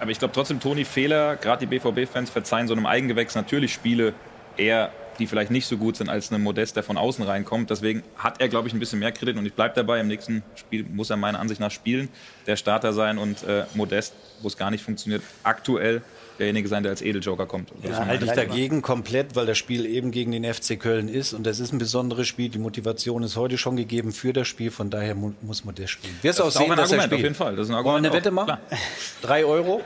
Aber 0.00 0.10
ich 0.10 0.18
glaube 0.18 0.34
trotzdem, 0.34 0.60
Toni 0.60 0.84
Fehler, 0.84 1.36
gerade 1.36 1.66
die 1.66 1.78
BVB-Fans 1.78 2.30
verzeihen 2.30 2.66
so 2.68 2.74
einem 2.74 2.86
Eigengewächs 2.86 3.34
natürlich 3.34 3.72
Spiele 3.72 4.14
eher, 4.56 4.90
die 5.18 5.26
vielleicht 5.26 5.50
nicht 5.50 5.66
so 5.66 5.76
gut 5.76 5.96
sind 5.96 6.08
als 6.08 6.30
ein 6.30 6.42
Modest, 6.42 6.76
der 6.76 6.82
von 6.82 6.96
außen 6.96 7.24
reinkommt. 7.24 7.70
Deswegen 7.70 8.02
hat 8.16 8.40
er, 8.40 8.48
glaube 8.48 8.68
ich, 8.68 8.74
ein 8.74 8.80
bisschen 8.80 8.98
mehr 8.98 9.12
Kredit 9.12 9.36
und 9.36 9.46
ich 9.46 9.54
bleibe 9.54 9.74
dabei. 9.74 10.00
Im 10.00 10.08
nächsten 10.08 10.42
Spiel 10.56 10.84
muss 10.84 11.10
er 11.10 11.16
meiner 11.16 11.38
Ansicht 11.38 11.60
nach 11.60 11.70
spielen, 11.70 12.08
der 12.46 12.56
Starter 12.56 12.92
sein 12.92 13.18
und 13.18 13.42
äh, 13.44 13.64
Modest, 13.74 14.14
wo 14.40 14.48
es 14.48 14.56
gar 14.56 14.70
nicht 14.70 14.82
funktioniert, 14.82 15.22
aktuell 15.42 16.02
derjenige 16.38 16.68
sein, 16.68 16.82
der 16.82 16.90
als 16.90 17.02
Edeljoker 17.02 17.46
kommt. 17.46 17.70
Ja, 17.82 18.06
halte 18.06 18.24
ich 18.24 18.32
dagegen 18.32 18.82
komplett, 18.82 19.36
weil 19.36 19.46
das 19.46 19.58
Spiel 19.58 19.86
eben 19.86 20.10
gegen 20.10 20.32
den 20.32 20.44
FC 20.44 20.78
Köln 20.78 21.08
ist 21.08 21.32
und 21.32 21.44
das 21.46 21.60
ist 21.60 21.72
ein 21.72 21.78
besonderes 21.78 22.26
Spiel. 22.28 22.48
Die 22.48 22.58
Motivation 22.58 23.22
ist 23.22 23.36
heute 23.36 23.58
schon 23.58 23.76
gegeben 23.76 24.12
für 24.12 24.32
das 24.32 24.48
Spiel, 24.48 24.70
von 24.70 24.90
daher 24.90 25.14
mu 25.14 25.32
muss 25.42 25.64
man 25.64 25.74
das 25.74 25.90
spielen. 25.90 26.16
Wirst 26.22 26.38
du 26.38 26.44
auch 26.44 26.50
sehen, 26.50 26.70
auch 26.70 26.72
ein 26.72 26.80
Argument, 26.80 27.12
auf 27.12 27.20
jeden 27.20 27.34
Fall. 27.34 27.56
Das 27.56 27.66
ist 27.66 27.70
ein 27.70 27.76
Argument. 27.76 27.94
Wollen 27.94 28.04
wir 28.04 28.10
eine 28.10 28.18
Wette 28.18 28.30
machen? 28.30 28.58
Drei 29.22 29.44
Euro? 29.44 29.82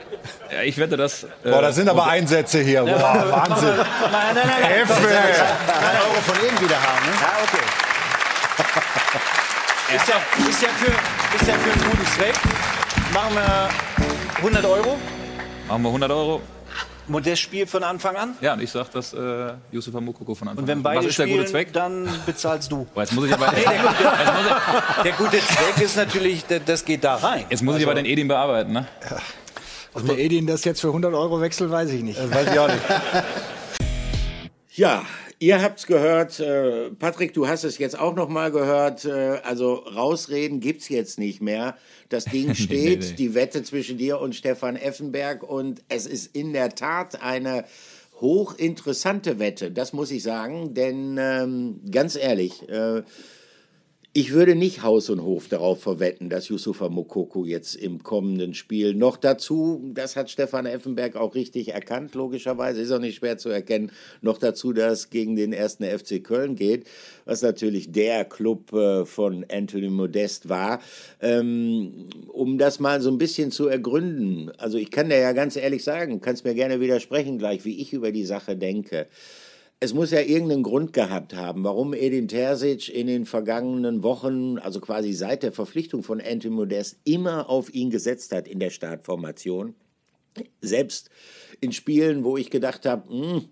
Ja, 0.51 0.63
ich 0.63 0.77
wette 0.77 0.97
das. 0.97 1.23
Äh, 1.23 1.27
Boah, 1.43 1.61
das 1.61 1.75
sind 1.75 1.89
aber 1.89 2.07
Einsätze 2.07 2.61
hier. 2.61 2.83
Boah, 2.83 2.91
Wahnsinn. 3.47 3.69
nein, 3.69 4.35
nein, 4.35 4.47
nein. 4.47 4.61
nein. 4.61 4.87
Drei 4.87 5.99
Euro 6.01 6.21
von 6.21 6.35
ihm 6.35 6.61
wieder 6.63 6.81
haben. 6.81 7.05
Ne? 7.05 7.13
Ja, 7.21 7.33
okay. 7.43 7.65
ist, 9.95 10.07
ja, 10.07 10.49
ist, 10.49 10.61
ja 10.61 10.69
für, 10.69 11.35
ist 11.35 11.47
ja 11.47 11.53
für 11.55 11.71
einen 11.71 11.91
guten 11.91 12.05
Zweck. 12.07 12.35
Machen 13.13 13.35
wir 13.35 13.69
100 14.37 14.65
Euro. 14.65 14.97
Machen 15.67 15.81
wir 15.81 15.89
100 15.89 16.11
Euro. 16.11 16.41
Modest 17.09 17.41
spielt 17.41 17.69
von 17.69 17.83
Anfang 17.83 18.15
an? 18.15 18.35
Ja, 18.41 18.53
und 18.53 18.61
ich 18.61 18.71
sag, 18.71 18.89
dass 18.91 19.13
äh, 19.13 19.53
Yusuf 19.71 19.93
Mukoko 19.93 20.35
von 20.35 20.47
Anfang 20.47 20.57
an. 20.57 20.63
Und 20.63 20.67
wenn 20.67 20.83
beide 20.83 20.99
Was 20.99 21.05
ist 21.07 21.13
spielen, 21.13 21.29
der 21.29 21.37
gute 21.37 21.49
Zweck? 21.49 21.73
dann 21.73 22.07
bezahlst 22.25 22.71
du. 22.71 22.87
Oh, 22.93 22.99
jetzt 22.99 23.13
muss 23.13 23.27
ich 23.27 23.33
aber, 23.33 23.51
nee, 23.55 23.63
der, 23.63 23.81
gute, 23.81 25.03
der, 25.03 25.11
gute, 25.13 25.39
Zweck 25.39 25.81
ist 25.81 25.95
natürlich, 25.95 26.45
das 26.65 26.83
geht 26.83 27.03
da 27.03 27.15
rein. 27.15 27.45
Jetzt 27.49 27.63
muss 27.63 27.75
also, 27.75 27.83
ich 27.83 27.89
aber 27.89 27.95
den 27.95 28.05
Edin 28.05 28.27
bearbeiten, 28.27 28.73
ne? 28.73 28.87
Ja. 29.09 29.17
Ob 29.93 30.05
der 30.05 30.19
Edin 30.19 30.47
das 30.47 30.63
jetzt 30.65 30.81
für 30.81 30.87
100 30.87 31.13
Euro 31.13 31.41
wechselt, 31.41 31.71
weiß 31.71 31.91
ich 31.91 32.03
nicht. 32.03 32.19
Äh, 32.19 32.33
weiß 32.33 32.51
ich 32.51 32.59
auch 32.59 32.67
nicht. 32.67 32.81
ja, 34.75 35.03
Ihr 35.39 35.61
habt's 35.61 35.85
gehört, 35.85 36.39
äh, 36.39 36.89
Patrick, 36.89 37.33
du 37.35 37.47
hast 37.47 37.63
es 37.63 37.77
jetzt 37.77 37.99
auch 37.99 38.15
noch 38.15 38.27
mal 38.27 38.51
gehört. 38.51 39.05
Äh, 39.05 39.39
also 39.43 39.75
rausreden 39.75 40.59
gibt's 40.61 40.89
jetzt 40.89 41.19
nicht 41.19 41.41
mehr. 41.41 41.77
Das 42.09 42.25
Ding 42.33 42.55
steht, 42.55 43.01
nee, 43.01 43.05
nee. 43.07 43.15
die 43.15 43.35
Wette 43.35 43.61
zwischen 43.61 43.99
dir 43.99 44.19
und 44.19 44.35
Stefan 44.35 44.75
Effenberg 44.75 45.43
und 45.43 45.83
es 45.89 46.07
ist 46.07 46.35
in 46.35 46.53
der 46.53 46.69
Tat 46.69 47.21
eine 47.21 47.65
hochinteressante 48.19 49.37
Wette, 49.37 49.69
das 49.69 49.93
muss 49.93 50.09
ich 50.09 50.23
sagen, 50.23 50.73
denn 50.73 51.17
ähm, 51.19 51.81
ganz 51.91 52.15
ehrlich, 52.15 52.67
äh, 52.67 53.03
ich 54.13 54.33
würde 54.33 54.55
nicht 54.55 54.81
Haus 54.81 55.11
und 55.11 55.21
Hof 55.21 55.47
darauf 55.47 55.81
verwetten, 55.81 56.29
dass 56.29 56.47
Yusufa 56.47 56.89
Mokoko 56.89 57.45
jetzt 57.45 57.75
im 57.75 58.01
kommenden 58.01 58.55
Spiel 58.55 58.95
noch 58.95 59.15
dazu, 59.15 59.91
das 59.93 60.15
hat 60.15 60.31
Stefan 60.31 60.65
Effenberg 60.65 61.15
auch 61.15 61.35
richtig 61.35 61.73
erkannt, 61.73 62.15
logischerweise, 62.15 62.81
ist 62.81 62.91
auch 62.91 62.99
nicht 62.99 63.17
schwer 63.17 63.37
zu 63.37 63.49
erkennen, 63.49 63.91
noch 64.21 64.39
dazu, 64.39 64.73
dass 64.73 65.11
gegen 65.11 65.35
den 65.35 65.53
ersten 65.53 65.83
FC 65.83 66.23
Köln 66.23 66.55
geht, 66.55 66.87
was 67.25 67.43
natürlich 67.43 67.91
der 67.91 68.25
Club 68.25 68.73
äh, 68.73 69.05
von 69.05 69.45
Anthony 69.51 69.89
Modest 69.89 70.49
war. 70.49 70.81
Ähm, 71.21 72.09
um 72.29 72.57
das 72.57 72.79
mal 72.79 73.01
so 73.01 73.11
ein 73.11 73.19
bisschen 73.19 73.51
zu 73.51 73.67
ergründen, 73.67 74.51
also 74.57 74.79
ich 74.79 74.89
kann 74.89 75.09
dir 75.09 75.19
ja 75.19 75.33
ganz 75.33 75.55
ehrlich 75.57 75.83
sagen, 75.83 76.21
kannst 76.21 76.43
mir 76.43 76.55
gerne 76.55 76.79
widersprechen 76.79 77.37
gleich, 77.37 77.65
wie 77.65 77.79
ich 77.79 77.93
über 77.93 78.11
die 78.11 78.25
Sache 78.25 78.55
denke. 78.55 79.05
Es 79.79 79.93
muss 79.93 80.09
ja 80.09 80.21
irgendeinen 80.21 80.63
Grund 80.63 80.91
gehabt 80.91 81.35
haben, 81.35 81.63
warum 81.63 81.93
Edin 81.93 82.27
Terzic 82.27 82.89
in 82.89 83.05
den 83.05 83.27
vergangenen 83.27 84.01
Wochen, 84.01 84.57
also 84.57 84.79
quasi 84.79 85.13
seit 85.13 85.43
der 85.43 85.51
Verpflichtung 85.51 86.01
von 86.01 86.19
Anthony 86.19 86.55
Modest, 86.55 86.97
immer 87.03 87.47
auf 87.47 87.71
ihn 87.71 87.91
gesetzt 87.91 88.31
hat 88.33 88.47
in 88.47 88.59
der 88.59 88.71
Startformation. 88.71 89.75
Selbst 90.61 91.11
in 91.61 91.73
Spielen, 91.73 92.23
wo 92.23 92.37
ich 92.37 92.49
gedacht 92.49 92.87
habe, 92.87 93.07
hm, 93.07 93.49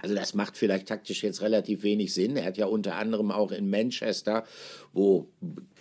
also 0.00 0.14
das 0.14 0.32
macht 0.32 0.56
vielleicht 0.56 0.86
taktisch 0.86 1.24
jetzt 1.24 1.42
relativ 1.42 1.82
wenig 1.82 2.14
Sinn. 2.14 2.36
Er 2.36 2.44
hat 2.44 2.56
ja 2.56 2.66
unter 2.66 2.94
anderem 2.94 3.32
auch 3.32 3.50
in 3.50 3.68
Manchester, 3.68 4.44
wo 4.92 5.28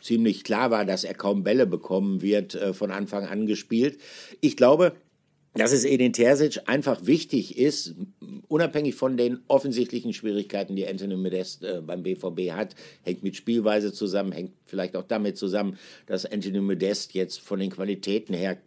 ziemlich 0.01 0.43
klar 0.43 0.71
war, 0.71 0.85
dass 0.85 1.03
er 1.03 1.13
kaum 1.13 1.43
Bälle 1.43 1.67
bekommen 1.67 2.23
wird, 2.23 2.55
äh, 2.55 2.73
von 2.73 2.89
Anfang 2.89 3.25
an 3.25 3.45
gespielt. 3.45 3.99
Ich 4.41 4.57
glaube, 4.57 4.93
dass 5.57 5.71
es 5.71 5.85
Edin 5.85 6.13
Terzic 6.13 6.59
einfach 6.65 7.05
wichtig 7.05 7.57
ist, 7.57 7.95
unabhängig 8.47 8.95
von 8.95 9.17
den 9.17 9.39
offensichtlichen 9.47 10.13
Schwierigkeiten, 10.13 10.75
die 10.75 10.87
Anthony 10.87 11.15
Modest 11.15 11.63
äh, 11.63 11.81
beim 11.85 12.03
BVB 12.03 12.51
hat, 12.51 12.75
hängt 13.03 13.23
mit 13.23 13.35
Spielweise 13.35 13.91
zusammen, 13.93 14.31
hängt 14.31 14.51
vielleicht 14.65 14.95
auch 14.95 15.03
damit 15.03 15.37
zusammen, 15.37 15.77
dass 16.05 16.25
Anthony 16.25 16.61
Modest 16.61 17.13
jetzt 17.13 17.39
von 17.39 17.59
den 17.59 17.71
Qualitäten 17.71 18.33
her 18.33 18.57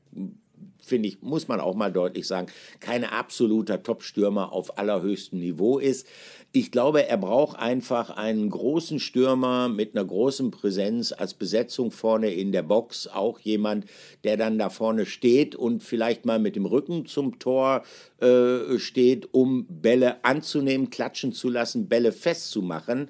finde 0.82 1.08
ich, 1.08 1.22
muss 1.22 1.48
man 1.48 1.60
auch 1.60 1.74
mal 1.74 1.92
deutlich 1.92 2.26
sagen, 2.26 2.48
kein 2.80 3.04
absoluter 3.04 3.82
Top-Stürmer 3.82 4.52
auf 4.52 4.78
allerhöchstem 4.78 5.38
Niveau 5.38 5.78
ist. 5.78 6.06
Ich 6.52 6.72
glaube, 6.72 7.06
er 7.06 7.16
braucht 7.16 7.58
einfach 7.58 8.10
einen 8.10 8.50
großen 8.50 8.98
Stürmer 8.98 9.68
mit 9.68 9.94
einer 9.94 10.04
großen 10.04 10.50
Präsenz 10.50 11.12
als 11.12 11.34
Besetzung 11.34 11.92
vorne 11.92 12.32
in 12.32 12.50
der 12.50 12.64
Box. 12.64 13.06
Auch 13.06 13.38
jemand, 13.38 13.84
der 14.24 14.36
dann 14.36 14.58
da 14.58 14.68
vorne 14.68 15.06
steht 15.06 15.54
und 15.54 15.82
vielleicht 15.82 16.26
mal 16.26 16.40
mit 16.40 16.56
dem 16.56 16.66
Rücken 16.66 17.06
zum 17.06 17.38
Tor 17.38 17.84
äh, 18.18 18.78
steht, 18.78 19.32
um 19.32 19.66
Bälle 19.68 20.24
anzunehmen, 20.24 20.90
klatschen 20.90 21.32
zu 21.32 21.48
lassen, 21.48 21.88
Bälle 21.88 22.10
festzumachen. 22.10 23.08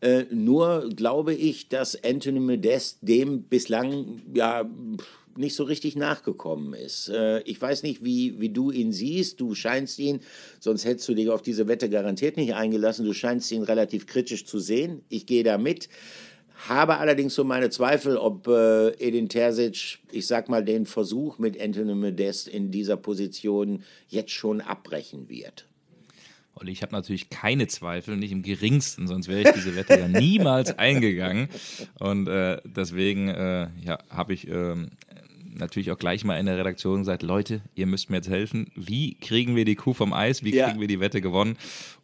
Äh, 0.00 0.24
nur 0.32 0.88
glaube 0.88 1.32
ich, 1.32 1.68
dass 1.68 2.02
Anthony 2.02 2.40
Modest 2.40 2.98
dem 3.02 3.44
bislang 3.44 4.22
ja 4.34 4.68
nicht 5.36 5.54
so 5.54 5.64
richtig 5.64 5.96
nachgekommen 5.96 6.74
ist. 6.74 7.08
Äh, 7.08 7.40
ich 7.42 7.60
weiß 7.60 7.82
nicht, 7.82 8.04
wie, 8.04 8.40
wie 8.40 8.50
du 8.50 8.70
ihn 8.70 8.92
siehst. 8.92 9.40
Du 9.40 9.54
scheinst 9.54 9.98
ihn, 9.98 10.20
sonst 10.60 10.84
hättest 10.84 11.08
du 11.08 11.14
dich 11.14 11.30
auf 11.30 11.42
diese 11.42 11.68
Wette 11.68 11.88
garantiert 11.88 12.36
nicht 12.36 12.54
eingelassen, 12.54 13.04
du 13.04 13.12
scheinst 13.12 13.50
ihn 13.52 13.62
relativ 13.62 14.06
kritisch 14.06 14.44
zu 14.44 14.58
sehen. 14.58 15.02
Ich 15.08 15.26
gehe 15.26 15.44
da 15.44 15.58
mit. 15.58 15.88
Habe 16.68 16.98
allerdings 16.98 17.34
so 17.34 17.42
meine 17.42 17.70
Zweifel, 17.70 18.16
ob 18.16 18.46
äh, 18.46 18.90
Edin 18.90 19.28
Terzic, 19.28 19.98
ich 20.12 20.26
sag 20.26 20.48
mal, 20.48 20.64
den 20.64 20.86
Versuch 20.86 21.38
mit 21.38 21.60
Anthony 21.60 21.94
Modest 21.94 22.46
in 22.46 22.70
dieser 22.70 22.96
Position 22.96 23.82
jetzt 24.08 24.30
schon 24.30 24.60
abbrechen 24.60 25.28
wird. 25.28 25.66
Olli, 26.54 26.72
ich 26.72 26.82
habe 26.82 26.92
natürlich 26.92 27.30
keine 27.30 27.66
Zweifel, 27.66 28.16
nicht 28.16 28.32
im 28.32 28.42
geringsten, 28.42 29.08
sonst 29.08 29.28
wäre 29.28 29.42
ich 29.42 29.50
diese 29.54 29.74
Wette 29.74 29.98
ja 29.98 30.08
niemals 30.08 30.78
eingegangen. 30.78 31.48
Und 31.98 32.28
äh, 32.28 32.60
deswegen 32.64 33.28
äh, 33.28 33.68
ja, 33.82 33.98
habe 34.10 34.34
ich 34.34 34.46
ähm, 34.48 34.90
natürlich 35.54 35.90
auch 35.90 35.98
gleich 35.98 36.24
mal 36.24 36.38
in 36.38 36.46
der 36.46 36.58
Redaktion 36.58 37.00
gesagt, 37.00 37.22
Leute, 37.22 37.62
ihr 37.74 37.86
müsst 37.86 38.10
mir 38.10 38.16
jetzt 38.16 38.28
helfen. 38.28 38.70
Wie 38.74 39.14
kriegen 39.14 39.56
wir 39.56 39.64
die 39.64 39.76
Kuh 39.76 39.94
vom 39.94 40.12
Eis? 40.12 40.44
Wie 40.44 40.54
Ja. 40.54 40.66
kriegen 40.68 40.80
wir 40.80 40.88
die 40.88 41.00
Wette 41.00 41.20
gewonnen? 41.20 41.56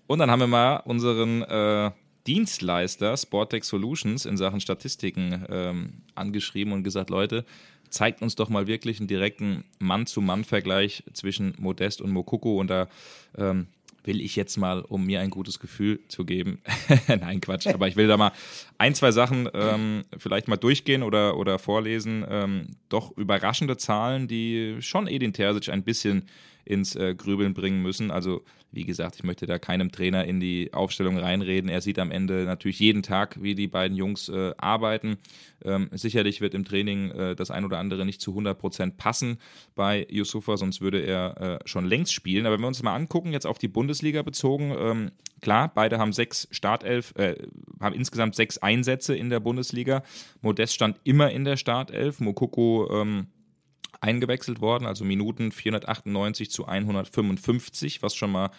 Und 0.07 0.19
dann 0.21 0.31
haben 0.31 0.41
wir 0.41 0.47
mal 0.47 0.77
unseren 0.79 1.43
äh, 1.43 1.91
Dienstleister 2.27 3.17
Sportec 3.17 3.65
Solutions 3.65 4.25
in 4.27 4.37
Sachen 4.37 4.61
Statistiken 4.61 5.45
ähm, 5.51 5.93
angeschrieben 6.15 6.73
und 6.73 6.83
gesagt, 6.85 7.11
Leute, 7.11 7.45
zeigt 7.91 8.21
uns 8.23 8.35
doch 8.35 8.49
mal 8.51 8.67
wirklich 8.67 8.99
einen 8.99 9.09
direkten 9.09 9.65
Mann-zu-Mann-Vergleich 9.79 11.05
zwischen 11.15 11.55
Modest 11.59 12.03
und 12.03 12.11
Mokoko 12.11 12.59
und 12.61 12.69
da 12.69 12.89
ähm, 13.37 13.67
will 14.09 14.21
ich 14.21 14.35
jetzt 14.35 14.57
mal, 14.57 14.81
um 14.81 15.05
mir 15.07 15.21
ein 15.21 15.31
gutes 15.31 15.61
Gefühl 15.61 16.01
zu 16.09 16.25
geben, 16.25 16.61
nein, 17.09 17.41
Quatsch, 17.41 17.69
aber 17.69 17.87
ich 17.87 17.95
will 17.95 18.09
da 18.09 18.17
mal 18.17 18.33
ein, 18.79 18.95
zwei 18.95 19.13
Sachen 19.13 19.49
ähm, 19.53 20.05
vielleicht 20.17 20.49
mal 20.49 20.57
durchgehen 20.57 21.05
oder, 21.05 21.37
oder 21.37 21.61
vorlesen. 21.61 22.25
Ähm, 22.29 22.77
doch 22.89 23.17
überraschende 23.17 23.77
Zahlen, 23.77 24.27
die 24.27 24.79
schon 24.81 25.07
Edin 25.07 25.33
Terzic 25.33 25.69
ein 25.69 25.85
bisschen 25.85 26.25
ins 26.69 26.95
äh, 26.95 27.15
Grübeln 27.15 27.55
bringen 27.55 27.83
müssen. 27.83 28.11
Also, 28.11 28.45
wie 28.71 28.85
gesagt, 28.85 29.17
ich 29.17 29.25
möchte 29.25 29.47
da 29.47 29.59
keinem 29.59 29.91
Trainer 29.91 30.27
in 30.27 30.39
die 30.39 30.75
Aufstellung 30.75 31.17
reinreden. 31.17 31.71
Er 31.71 31.81
sieht 31.81 31.99
am 31.99 32.11
Ende 32.11 32.45
natürlich 32.45 32.79
jeden 32.79 33.03
Tag, 33.03 33.43
wie 33.43 33.55
die 33.55 33.69
beiden 33.69 33.97
Jungs 33.97 34.29
äh, 34.29 34.53
arbeiten. 34.59 35.17
Ähm, 35.65 35.89
sicherlich 35.93 36.43
wird 36.43 36.53
im 36.53 36.67
Training 36.67 37.11
äh, 37.11 37.35
das 37.35 37.51
ein 37.51 37.65
oder 37.65 37.79
andere 37.79 38.05
nicht 38.05 38.21
zu 38.21 38.33
100 38.33 38.59
Prozent 38.59 38.97
passen 38.99 39.39
bei 39.75 40.07
Yusufa, 40.11 40.59
sonst 40.59 40.83
würde 40.83 41.01
er 41.01 41.41
äh, 41.41 41.69
schon 41.69 41.87
längst 41.87 42.13
spielen. 42.13 42.45
Aber 42.45 42.57
wenn 42.57 42.63
wir 42.63 42.69
uns 42.69 42.83
mal 42.83 42.95
angucken, 42.95 43.33
jetzt 43.33 43.47
auf 43.47 43.57
die 43.57 43.69
Bundesliga 43.69 44.21
bezogen, 44.23 44.75
ähm, 44.79 45.11
klar, 45.41 45.73
beide 45.75 45.99
haben 45.99 46.13
sechs 46.13 46.49
Startelf, 46.51 47.15
äh, 47.17 47.37
haben 47.81 47.95
insgesamt 47.95 48.35
sechs 48.35 48.59
Einsätze 48.59 49.17
in 49.17 49.31
der 49.31 49.41
Bundesliga. 49.41 50.03
Modest 50.43 50.75
stand 50.75 51.01
immer 51.05 51.31
in 51.31 51.45
der 51.45 51.57
Startelf. 51.57 52.21
Mokoko 52.21 52.91
ähm, 52.93 53.29
eingewechselt 54.01 54.61
worden, 54.61 54.87
also 54.87 55.05
Minuten 55.05 55.51
498 55.51 56.51
zu 56.51 56.67
155, 56.67 58.03
was 58.03 58.15
schon 58.15 58.31
mal 58.31 58.51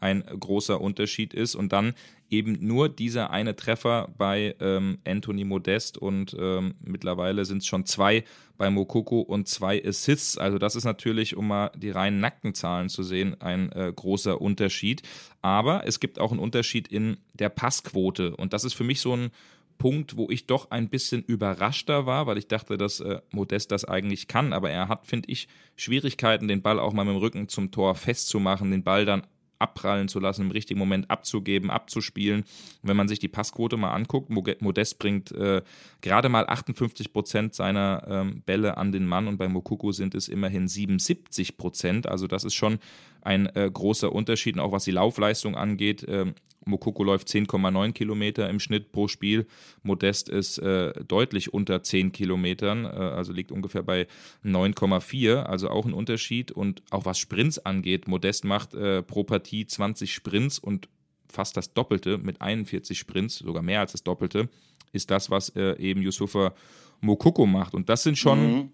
ein 0.00 0.24
großer 0.24 0.80
Unterschied 0.80 1.34
ist. 1.34 1.54
Und 1.54 1.72
dann 1.72 1.94
eben 2.30 2.58
nur 2.60 2.88
dieser 2.88 3.30
eine 3.30 3.56
Treffer 3.56 4.08
bei 4.16 4.54
ähm, 4.60 4.98
Anthony 5.06 5.44
Modest 5.44 5.98
und 5.98 6.36
ähm, 6.38 6.74
mittlerweile 6.80 7.44
sind 7.44 7.58
es 7.58 7.66
schon 7.66 7.86
zwei 7.86 8.24
bei 8.56 8.70
Mokoko 8.70 9.20
und 9.20 9.48
zwei 9.48 9.82
Assists. 9.84 10.36
Also 10.36 10.58
das 10.58 10.74
ist 10.74 10.84
natürlich, 10.84 11.36
um 11.36 11.48
mal 11.48 11.70
die 11.76 11.90
reinen 11.90 12.20
nackten 12.20 12.54
Zahlen 12.54 12.88
zu 12.88 13.02
sehen, 13.02 13.40
ein 13.40 13.72
äh, 13.72 13.92
großer 13.94 14.40
Unterschied. 14.40 15.02
Aber 15.42 15.86
es 15.86 16.00
gibt 16.00 16.18
auch 16.18 16.32
einen 16.32 16.40
Unterschied 16.40 16.88
in 16.88 17.18
der 17.34 17.48
Passquote 17.48 18.36
und 18.36 18.52
das 18.52 18.64
ist 18.64 18.74
für 18.74 18.84
mich 18.84 19.00
so 19.00 19.14
ein 19.14 19.30
Punkt, 19.78 20.16
wo 20.16 20.28
ich 20.28 20.46
doch 20.46 20.70
ein 20.70 20.88
bisschen 20.88 21.22
überraschter 21.22 22.04
war, 22.04 22.26
weil 22.26 22.36
ich 22.36 22.48
dachte, 22.48 22.76
dass 22.76 23.00
äh, 23.00 23.20
Modest 23.30 23.70
das 23.70 23.84
eigentlich 23.84 24.28
kann, 24.28 24.52
aber 24.52 24.70
er 24.70 24.88
hat, 24.88 25.06
finde 25.06 25.30
ich, 25.30 25.48
Schwierigkeiten, 25.76 26.48
den 26.48 26.62
Ball 26.62 26.78
auch 26.78 26.92
mal 26.92 27.04
mit 27.04 27.14
dem 27.14 27.20
Rücken 27.20 27.48
zum 27.48 27.70
Tor 27.70 27.94
festzumachen, 27.94 28.70
den 28.70 28.82
Ball 28.82 29.04
dann 29.04 29.22
abprallen 29.58 30.08
zu 30.08 30.20
lassen, 30.20 30.42
im 30.42 30.50
richtigen 30.50 30.78
Moment 30.78 31.10
abzugeben, 31.10 31.70
abzuspielen. 31.70 32.44
Wenn 32.82 32.96
man 32.96 33.08
sich 33.08 33.18
die 33.18 33.28
Passquote 33.28 33.76
mal 33.76 33.92
anguckt, 33.92 34.30
Modest 34.30 34.98
bringt 34.98 35.32
äh, 35.32 35.62
gerade 36.00 36.28
mal 36.28 36.46
58 36.48 37.12
Prozent 37.12 37.54
seiner 37.54 38.04
ähm, 38.08 38.42
Bälle 38.46 38.76
an 38.76 38.92
den 38.92 39.06
Mann 39.06 39.26
und 39.26 39.36
bei 39.36 39.48
Mokoko 39.48 39.92
sind 39.92 40.14
es 40.14 40.28
immerhin 40.28 40.68
77 40.68 41.56
Prozent. 41.56 42.06
Also 42.06 42.26
das 42.26 42.44
ist 42.44 42.54
schon 42.54 42.78
ein 43.22 43.46
äh, 43.54 43.68
großer 43.72 44.12
Unterschied, 44.12 44.54
und 44.54 44.60
auch 44.60 44.72
was 44.72 44.84
die 44.84 44.92
Laufleistung 44.92 45.56
angeht. 45.56 46.04
Ähm, 46.08 46.34
Mokoko 46.68 47.02
läuft 47.02 47.28
10,9 47.28 47.92
Kilometer 47.92 48.48
im 48.48 48.60
Schnitt 48.60 48.92
pro 48.92 49.08
Spiel. 49.08 49.46
Modest 49.82 50.28
ist 50.28 50.58
äh, 50.58 50.92
deutlich 51.04 51.52
unter 51.52 51.82
10 51.82 52.12
Kilometern, 52.12 52.84
äh, 52.84 52.88
also 52.88 53.32
liegt 53.32 53.50
ungefähr 53.50 53.82
bei 53.82 54.06
9,4, 54.44 55.42
also 55.42 55.70
auch 55.70 55.86
ein 55.86 55.94
Unterschied. 55.94 56.52
Und 56.52 56.82
auch 56.90 57.04
was 57.04 57.18
Sprints 57.18 57.58
angeht, 57.58 58.06
Modest 58.06 58.44
macht 58.44 58.74
äh, 58.74 59.02
pro 59.02 59.24
Partie 59.24 59.66
20 59.66 60.12
Sprints 60.12 60.58
und 60.58 60.88
fast 61.30 61.56
das 61.56 61.74
Doppelte 61.74 62.18
mit 62.18 62.40
41 62.40 62.98
Sprints, 62.98 63.38
sogar 63.38 63.62
mehr 63.62 63.80
als 63.80 63.92
das 63.92 64.02
Doppelte, 64.02 64.48
ist 64.92 65.10
das, 65.10 65.30
was 65.30 65.50
äh, 65.50 65.76
eben 65.78 66.02
Yusufa 66.02 66.54
Mokoko 67.00 67.46
macht. 67.46 67.74
Und 67.74 67.88
das 67.88 68.02
sind 68.02 68.16
schon 68.18 68.72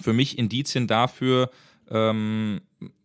für 0.00 0.12
mich 0.12 0.38
Indizien 0.38 0.86
dafür, 0.86 1.50
ähm, 1.90 2.60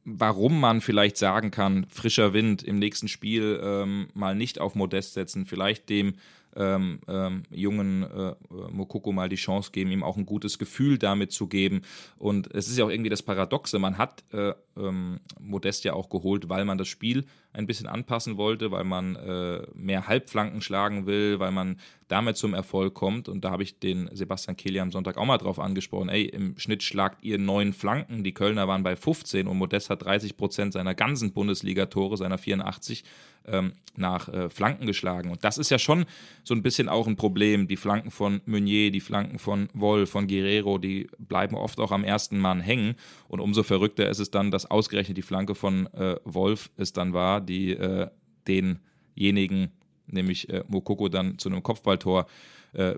warum 0.05 0.59
man 0.59 0.81
vielleicht 0.81 1.17
sagen 1.17 1.51
kann, 1.51 1.85
frischer 1.89 2.33
Wind 2.33 2.63
im 2.63 2.79
nächsten 2.79 3.07
Spiel 3.07 3.59
ähm, 3.63 4.07
mal 4.13 4.35
nicht 4.35 4.59
auf 4.59 4.75
Modest 4.75 5.13
setzen, 5.13 5.45
vielleicht 5.45 5.89
dem 5.89 6.15
ähm, 6.55 6.99
ähm, 7.07 7.43
jungen 7.49 8.03
äh, 8.03 8.35
Mokoko 8.71 9.11
mal 9.11 9.29
die 9.29 9.35
Chance 9.35 9.71
geben, 9.71 9.91
ihm 9.91 10.03
auch 10.03 10.17
ein 10.17 10.25
gutes 10.25 10.59
Gefühl 10.59 10.97
damit 10.97 11.31
zu 11.31 11.47
geben. 11.47 11.81
Und 12.17 12.53
es 12.53 12.67
ist 12.67 12.77
ja 12.77 12.85
auch 12.85 12.89
irgendwie 12.89 13.09
das 13.09 13.23
Paradoxe, 13.23 13.79
man 13.79 13.97
hat 13.97 14.23
äh, 14.33 14.53
ähm, 14.77 15.19
Modest 15.39 15.83
ja 15.83 15.93
auch 15.93 16.09
geholt, 16.09 16.49
weil 16.49 16.65
man 16.65 16.77
das 16.77 16.87
Spiel 16.87 17.25
ein 17.53 17.67
bisschen 17.67 17.87
anpassen 17.87 18.37
wollte, 18.37 18.71
weil 18.71 18.83
man 18.83 19.15
äh, 19.15 19.61
mehr 19.75 20.07
Halbflanken 20.07 20.61
schlagen 20.61 21.05
will, 21.05 21.39
weil 21.39 21.51
man 21.51 21.77
damit 22.07 22.35
zum 22.35 22.53
Erfolg 22.53 22.95
kommt. 22.95 23.29
Und 23.29 23.45
da 23.45 23.51
habe 23.51 23.63
ich 23.63 23.79
den 23.79 24.09
Sebastian 24.13 24.57
Kehl 24.57 24.79
am 24.79 24.91
Sonntag 24.91 25.17
auch 25.17 25.25
mal 25.25 25.37
drauf 25.37 25.59
angesprochen. 25.59 26.09
Ey, 26.09 26.25
im 26.25 26.57
Schnitt 26.57 26.81
schlagt 26.81 27.23
ihr 27.23 27.37
neun 27.37 27.73
Flanken. 27.73 28.23
Die 28.23 28.33
Kölner 28.33 28.67
waren 28.67 28.83
bei 28.83 28.95
15 28.95 29.47
und 29.47 29.57
Modest 29.57 29.89
hat 29.89 30.03
30 30.03 30.35
Prozent 30.35 30.73
seiner 30.73 30.95
ganzen 30.95 31.33
Bundesliga-Tore, 31.33 32.17
seiner 32.17 32.39
84, 32.39 33.03
ähm, 33.47 33.73
nach 33.95 34.29
äh, 34.29 34.49
Flanken 34.49 34.85
geschlagen. 34.85 35.29
Und 35.29 35.43
das 35.43 35.57
ist 35.57 35.69
ja 35.69 35.77
schon 35.77 36.05
so 36.43 36.53
ein 36.53 36.63
bisschen 36.63 36.89
auch 36.89 37.07
ein 37.07 37.15
Problem. 37.15 37.67
Die 37.67 37.77
Flanken 37.77 38.11
von 38.11 38.41
Meunier, 38.45 38.91
die 38.91 38.99
Flanken 38.99 39.39
von 39.39 39.69
Woll, 39.73 40.05
von 40.05 40.27
Guerrero, 40.27 40.77
die 40.77 41.07
bleiben 41.19 41.55
oft 41.55 41.79
auch 41.79 41.91
am 41.91 42.03
ersten 42.03 42.39
Mann 42.39 42.59
hängen. 42.59 42.95
Und 43.27 43.39
umso 43.39 43.63
verrückter 43.63 44.09
ist 44.09 44.19
es 44.19 44.31
dann, 44.31 44.51
dass 44.51 44.69
ausgerechnet 44.69 45.17
die 45.17 45.21
Flanke 45.21 45.55
von 45.55 45.87
äh, 45.93 46.15
Wolf 46.23 46.71
es 46.77 46.93
dann 46.93 47.13
war, 47.13 47.41
die 47.41 47.71
äh, 47.71 48.07
denjenigen, 48.47 49.71
nämlich 50.07 50.49
äh, 50.49 50.63
Mokoko, 50.67 51.09
dann 51.09 51.37
zu 51.37 51.49
einem 51.49 51.63
Kopfballtor 51.63 52.21
äh, 52.21 52.25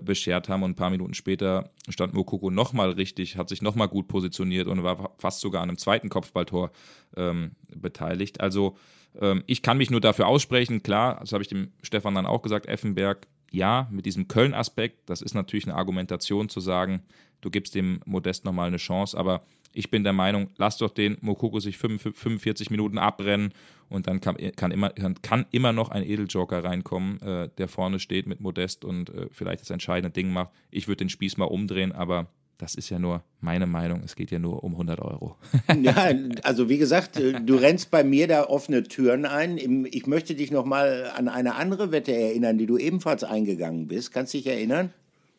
beschert 0.02 0.48
haben. 0.48 0.62
Und 0.62 0.70
ein 0.70 0.76
paar 0.76 0.90
Minuten 0.90 1.14
später 1.14 1.70
stand 1.88 2.14
Mokoko 2.14 2.50
nochmal 2.50 2.90
richtig, 2.90 3.36
hat 3.36 3.48
sich 3.48 3.62
nochmal 3.62 3.88
gut 3.88 4.08
positioniert 4.08 4.68
und 4.68 4.82
war 4.82 5.14
fast 5.18 5.40
sogar 5.40 5.62
an 5.62 5.68
einem 5.68 5.78
zweiten 5.78 6.08
Kopfballtor 6.08 6.70
ähm, 7.16 7.52
beteiligt. 7.74 8.40
Also 8.40 8.76
ähm, 9.20 9.42
ich 9.46 9.62
kann 9.62 9.78
mich 9.78 9.90
nur 9.90 10.00
dafür 10.00 10.26
aussprechen, 10.26 10.82
klar, 10.82 11.18
das 11.20 11.32
habe 11.32 11.42
ich 11.42 11.48
dem 11.48 11.72
Stefan 11.82 12.14
dann 12.14 12.26
auch 12.26 12.42
gesagt, 12.42 12.66
Effenberg, 12.66 13.26
ja, 13.50 13.88
mit 13.90 14.06
diesem 14.06 14.28
Köln-Aspekt, 14.28 15.08
das 15.08 15.22
ist 15.22 15.34
natürlich 15.34 15.66
eine 15.66 15.76
Argumentation 15.76 16.48
zu 16.48 16.60
sagen, 16.60 17.02
du 17.40 17.50
gibst 17.50 17.74
dem 17.74 18.00
Modest 18.04 18.44
nochmal 18.44 18.68
eine 18.68 18.76
Chance, 18.76 19.16
aber 19.16 19.42
ich 19.76 19.90
bin 19.90 20.04
der 20.04 20.12
Meinung, 20.14 20.48
lass 20.56 20.78
doch 20.78 20.90
den 20.90 21.18
Mokoko 21.20 21.60
sich 21.60 21.76
45 21.76 22.70
Minuten 22.70 22.96
abrennen 22.98 23.52
und 23.88 24.06
dann 24.06 24.20
kann, 24.20 24.36
kann, 24.56 24.70
immer, 24.70 24.90
kann 25.22 25.46
immer 25.52 25.72
noch 25.72 25.90
ein 25.90 26.02
Edeljoker 26.02 26.64
reinkommen, 26.64 27.20
äh, 27.20 27.50
der 27.58 27.68
vorne 27.68 28.00
steht 28.00 28.26
mit 28.26 28.40
Modest 28.40 28.84
und 28.84 29.10
äh, 29.10 29.26
vielleicht 29.30 29.60
das 29.60 29.70
entscheidende 29.70 30.10
Ding 30.10 30.32
macht. 30.32 30.50
Ich 30.70 30.88
würde 30.88 30.98
den 30.98 31.10
Spieß 31.10 31.36
mal 31.36 31.44
umdrehen, 31.44 31.92
aber 31.92 32.28
das 32.58 32.74
ist 32.74 32.88
ja 32.88 32.98
nur 32.98 33.22
meine 33.40 33.66
Meinung. 33.66 34.00
Es 34.02 34.16
geht 34.16 34.30
ja 34.30 34.38
nur 34.38 34.64
um 34.64 34.72
100 34.72 34.98
Euro. 35.00 35.36
ja, 35.82 36.10
also 36.42 36.70
wie 36.70 36.78
gesagt, 36.78 37.18
äh, 37.18 37.40
du 37.44 37.56
rennst 37.56 37.90
bei 37.90 38.02
mir 38.02 38.28
da 38.28 38.44
offene 38.44 38.82
Türen 38.82 39.26
ein. 39.26 39.58
Ich 39.90 40.06
möchte 40.06 40.34
dich 40.34 40.50
noch 40.50 40.64
mal 40.64 41.12
an 41.14 41.28
eine 41.28 41.56
andere 41.56 41.92
Wette 41.92 42.14
erinnern, 42.14 42.56
die 42.56 42.66
du 42.66 42.78
ebenfalls 42.78 43.24
eingegangen 43.24 43.88
bist. 43.88 44.10
Kannst 44.10 44.32
du 44.32 44.38
dich 44.38 44.46
erinnern? 44.46 44.92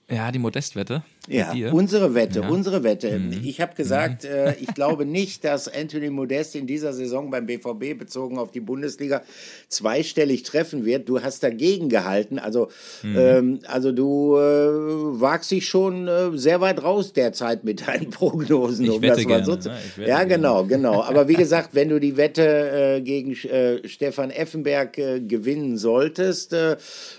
Ja, 0.10 0.32
die 0.32 0.40
Modestwette. 0.40 1.04
Ja, 1.28 1.54
unsere 1.72 2.16
Wette, 2.16 2.40
ja. 2.40 2.50
unsere 2.50 2.84
Wette. 2.84 3.20
Mhm. 3.20 3.42
Ich 3.44 3.60
habe 3.60 3.76
gesagt, 3.76 4.24
mhm. 4.24 4.30
äh, 4.30 4.56
ich 4.56 4.74
glaube 4.74 5.06
nicht, 5.06 5.44
dass 5.44 5.68
Anthony 5.68 6.10
Modest 6.10 6.56
in 6.56 6.68
dieser 6.68 6.94
Saison 6.94 7.30
beim 7.30 7.46
BVB 7.46 7.98
bezogen 7.98 8.38
auf 8.38 8.52
die 8.52 8.62
Bundesliga 8.62 9.22
zweistellig 9.68 10.44
treffen 10.44 10.86
wird. 10.86 11.10
Du 11.10 11.22
hast 11.22 11.44
dagegen 11.44 11.90
gehalten. 11.90 12.40
Also, 12.40 12.70
mhm. 13.04 13.16
ähm, 13.18 13.60
also 13.68 13.92
du 13.92 14.38
äh, 14.38 15.20
wagst 15.20 15.52
dich 15.52 15.68
schon 15.68 16.08
äh, 16.08 16.38
sehr 16.38 16.62
weit 16.62 16.82
raus 16.82 17.12
derzeit 17.12 17.66
mit 17.66 17.88
deinen 17.88 18.10
Prognosen. 18.12 18.86
Ich 18.86 18.92
um 18.92 19.02
wette 19.02 19.26
gerne, 19.26 19.44
so 19.44 19.58
zu... 19.58 19.70
Ne? 19.70 20.08
ja, 20.08 20.24
genau, 20.24 20.64
genau. 20.64 21.04
Aber 21.04 21.28
wie 21.28 21.34
gesagt, 21.36 21.72
wenn 21.74 21.90
du 21.90 22.00
die 22.00 22.16
Wette 22.16 22.98
äh, 22.98 23.02
gegen 23.02 23.34
äh, 23.34 23.86
Stefan 23.86 24.30
Effenberg 24.30 24.98
äh, 24.98 25.20
gewinnen 25.20 25.78
solltest, 25.78 26.56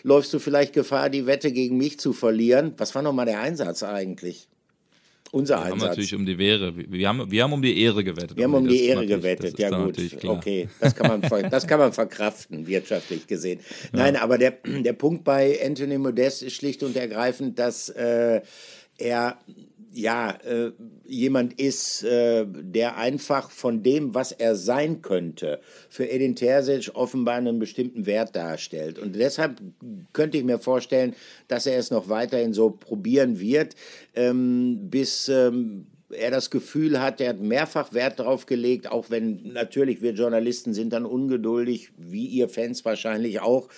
läufst 0.03 0.33
du 0.33 0.39
vielleicht 0.39 0.73
Gefahr, 0.73 1.11
die 1.11 1.27
Wette 1.27 1.53
gegen 1.53 1.77
mich 1.77 2.01
zu 2.01 2.15
verlieren. 2.15 2.73
Was 2.79 2.95
war 2.95 3.03
nochmal 3.03 3.27
der 3.27 3.41
Einsatz 3.41 3.83
eigentlich? 3.83 4.49
Unser 5.31 5.57
wir 5.57 5.59
Einsatz. 5.65 5.81
haben 5.81 5.89
natürlich 5.89 6.15
um 6.15 6.25
die 6.25 6.43
Ehre. 6.43 6.75
Wir 6.75 7.09
haben, 7.09 7.31
wir 7.31 7.43
haben 7.43 7.53
um 7.53 7.61
die 7.61 7.83
Ehre 7.83 8.03
gewettet. 8.03 8.37
Wir 8.37 8.45
haben 8.45 8.55
um 8.55 8.67
die 8.67 8.87
Ehre 8.87 9.07
gewettet, 9.07 9.59
ja 9.59 9.69
gut. 9.69 9.99
Okay, 10.25 10.69
das 10.81 10.95
kann, 10.95 11.21
man, 11.21 11.51
das 11.51 11.67
kann 11.67 11.79
man 11.79 11.93
verkraften, 11.93 12.67
wirtschaftlich 12.67 13.27
gesehen. 13.27 13.61
Ja. 13.93 13.99
Nein, 14.01 14.17
aber 14.17 14.39
der, 14.39 14.53
der 14.65 14.95
Punkt 14.95 15.25
bei 15.25 15.59
Anthony 15.63 15.99
Modest 15.99 16.43
ist 16.43 16.55
schlicht 16.55 16.83
und 16.83 16.97
ergreifend, 16.97 17.59
dass 17.59 17.91
äh, 17.91 18.41
er 18.97 19.39
ja, 19.99 20.31
äh, 20.31 20.71
jemand 21.07 21.59
ist, 21.61 22.05
äh, 22.05 22.47
der 22.47 22.99
einfach 22.99 23.51
von 23.51 23.83
dem, 23.83 24.15
was 24.15 24.31
er 24.31 24.55
sein 24.55 25.03
könnte, 25.03 25.61
für 25.89 26.09
Edin 26.09 26.37
Terzic 26.37 26.93
offenbar 26.95 27.35
einen 27.35 27.59
bestimmten 27.59 28.07
Wert 28.07 28.37
darstellt. 28.37 29.01
Und 29.01 29.17
deshalb 29.17 29.61
könnte 30.13 30.39
ich 30.39 30.45
mir 30.45 30.61
vorstellen, 30.61 31.17
dass 31.49 31.67
er 31.67 31.79
es 31.79 31.91
noch 31.91 32.09
weiterhin 32.09 32.53
so 32.53 32.71
probieren 32.71 33.41
wird, 33.41 33.75
ähm, 34.15 34.89
bis 34.89 35.29
ähm, 35.29 35.88
er 36.11 36.31
das 36.31 36.51
Gefühl 36.51 37.01
hat, 37.01 37.21
er 37.21 37.31
hat 37.31 37.41
mehrfach 37.41 37.93
Wert 37.93 38.19
darauf 38.19 38.47
gelegt, 38.47 38.91
auch 38.91 39.11
wenn 39.11 39.53
natürlich 39.53 40.01
wir 40.01 40.13
Journalisten 40.13 40.73
sind 40.73 40.93
dann 40.93 41.05
ungeduldig, 41.05 41.91
wie 41.97 42.27
ihr 42.27 42.49
Fans 42.49 42.85
wahrscheinlich 42.85 43.41
auch, 43.41 43.69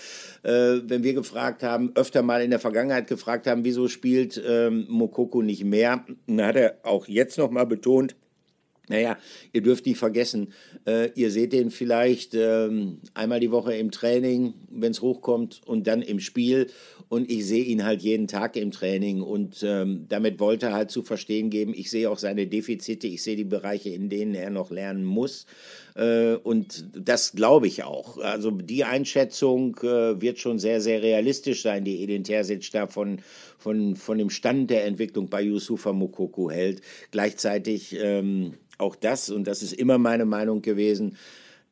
äh, 0.42 0.80
wenn 0.84 1.02
wir 1.02 1.14
gefragt 1.14 1.62
haben, 1.62 1.92
öfter 1.94 2.22
mal 2.22 2.42
in 2.42 2.50
der 2.50 2.60
Vergangenheit 2.60 3.08
gefragt 3.08 3.46
haben, 3.46 3.64
wieso 3.64 3.88
spielt 3.88 4.40
ähm, 4.46 4.86
Mokoko 4.88 5.42
nicht 5.42 5.64
mehr, 5.64 6.04
dann 6.26 6.46
hat 6.46 6.56
er 6.56 6.78
auch 6.84 7.08
jetzt 7.08 7.38
nochmal 7.38 7.66
betont, 7.66 8.14
naja, 8.90 9.16
ihr 9.52 9.62
dürft 9.62 9.86
nicht 9.86 9.98
vergessen, 9.98 10.52
äh, 10.84 11.10
ihr 11.14 11.30
seht 11.30 11.52
den 11.52 11.70
vielleicht 11.70 12.34
ähm, 12.34 12.98
einmal 13.14 13.38
die 13.38 13.52
Woche 13.52 13.72
im 13.74 13.92
Training, 13.92 14.54
wenn 14.68 14.90
es 14.90 15.00
hochkommt, 15.00 15.60
und 15.64 15.86
dann 15.86 16.02
im 16.02 16.18
Spiel. 16.18 16.66
Und 17.08 17.30
ich 17.30 17.46
sehe 17.46 17.64
ihn 17.64 17.84
halt 17.84 18.02
jeden 18.02 18.26
Tag 18.26 18.56
im 18.56 18.72
Training. 18.72 19.22
Und 19.22 19.62
ähm, 19.62 20.06
damit 20.08 20.40
wollte 20.40 20.66
er 20.66 20.72
halt 20.72 20.90
zu 20.90 21.02
verstehen 21.02 21.50
geben, 21.50 21.72
ich 21.74 21.88
sehe 21.88 22.10
auch 22.10 22.18
seine 22.18 22.48
Defizite, 22.48 23.06
ich 23.06 23.22
sehe 23.22 23.36
die 23.36 23.44
Bereiche, 23.44 23.90
in 23.90 24.08
denen 24.08 24.34
er 24.34 24.50
noch 24.50 24.72
lernen 24.72 25.04
muss. 25.04 25.46
Äh, 25.94 26.34
und 26.34 26.84
das 26.94 27.32
glaube 27.32 27.66
ich 27.66 27.84
auch. 27.84 28.18
Also 28.18 28.50
die 28.50 28.84
Einschätzung 28.84 29.76
äh, 29.82 30.20
wird 30.20 30.38
schon 30.38 30.58
sehr, 30.58 30.80
sehr 30.80 31.02
realistisch 31.02 31.62
sein, 31.62 31.84
die 31.84 32.02
Edin 32.02 32.24
Terzic 32.24 32.70
da 32.72 32.86
von, 32.86 33.20
von, 33.58 33.96
von 33.96 34.18
dem 34.18 34.30
Stand 34.30 34.70
der 34.70 34.84
Entwicklung 34.84 35.28
bei 35.28 35.42
Yusufa 35.42 35.92
Mokoko 35.92 36.50
hält. 36.50 36.82
Gleichzeitig 37.10 37.96
ähm, 38.00 38.54
auch 38.78 38.96
das, 38.96 39.30
und 39.30 39.46
das 39.46 39.62
ist 39.62 39.72
immer 39.72 39.98
meine 39.98 40.24
Meinung 40.24 40.62
gewesen, 40.62 41.16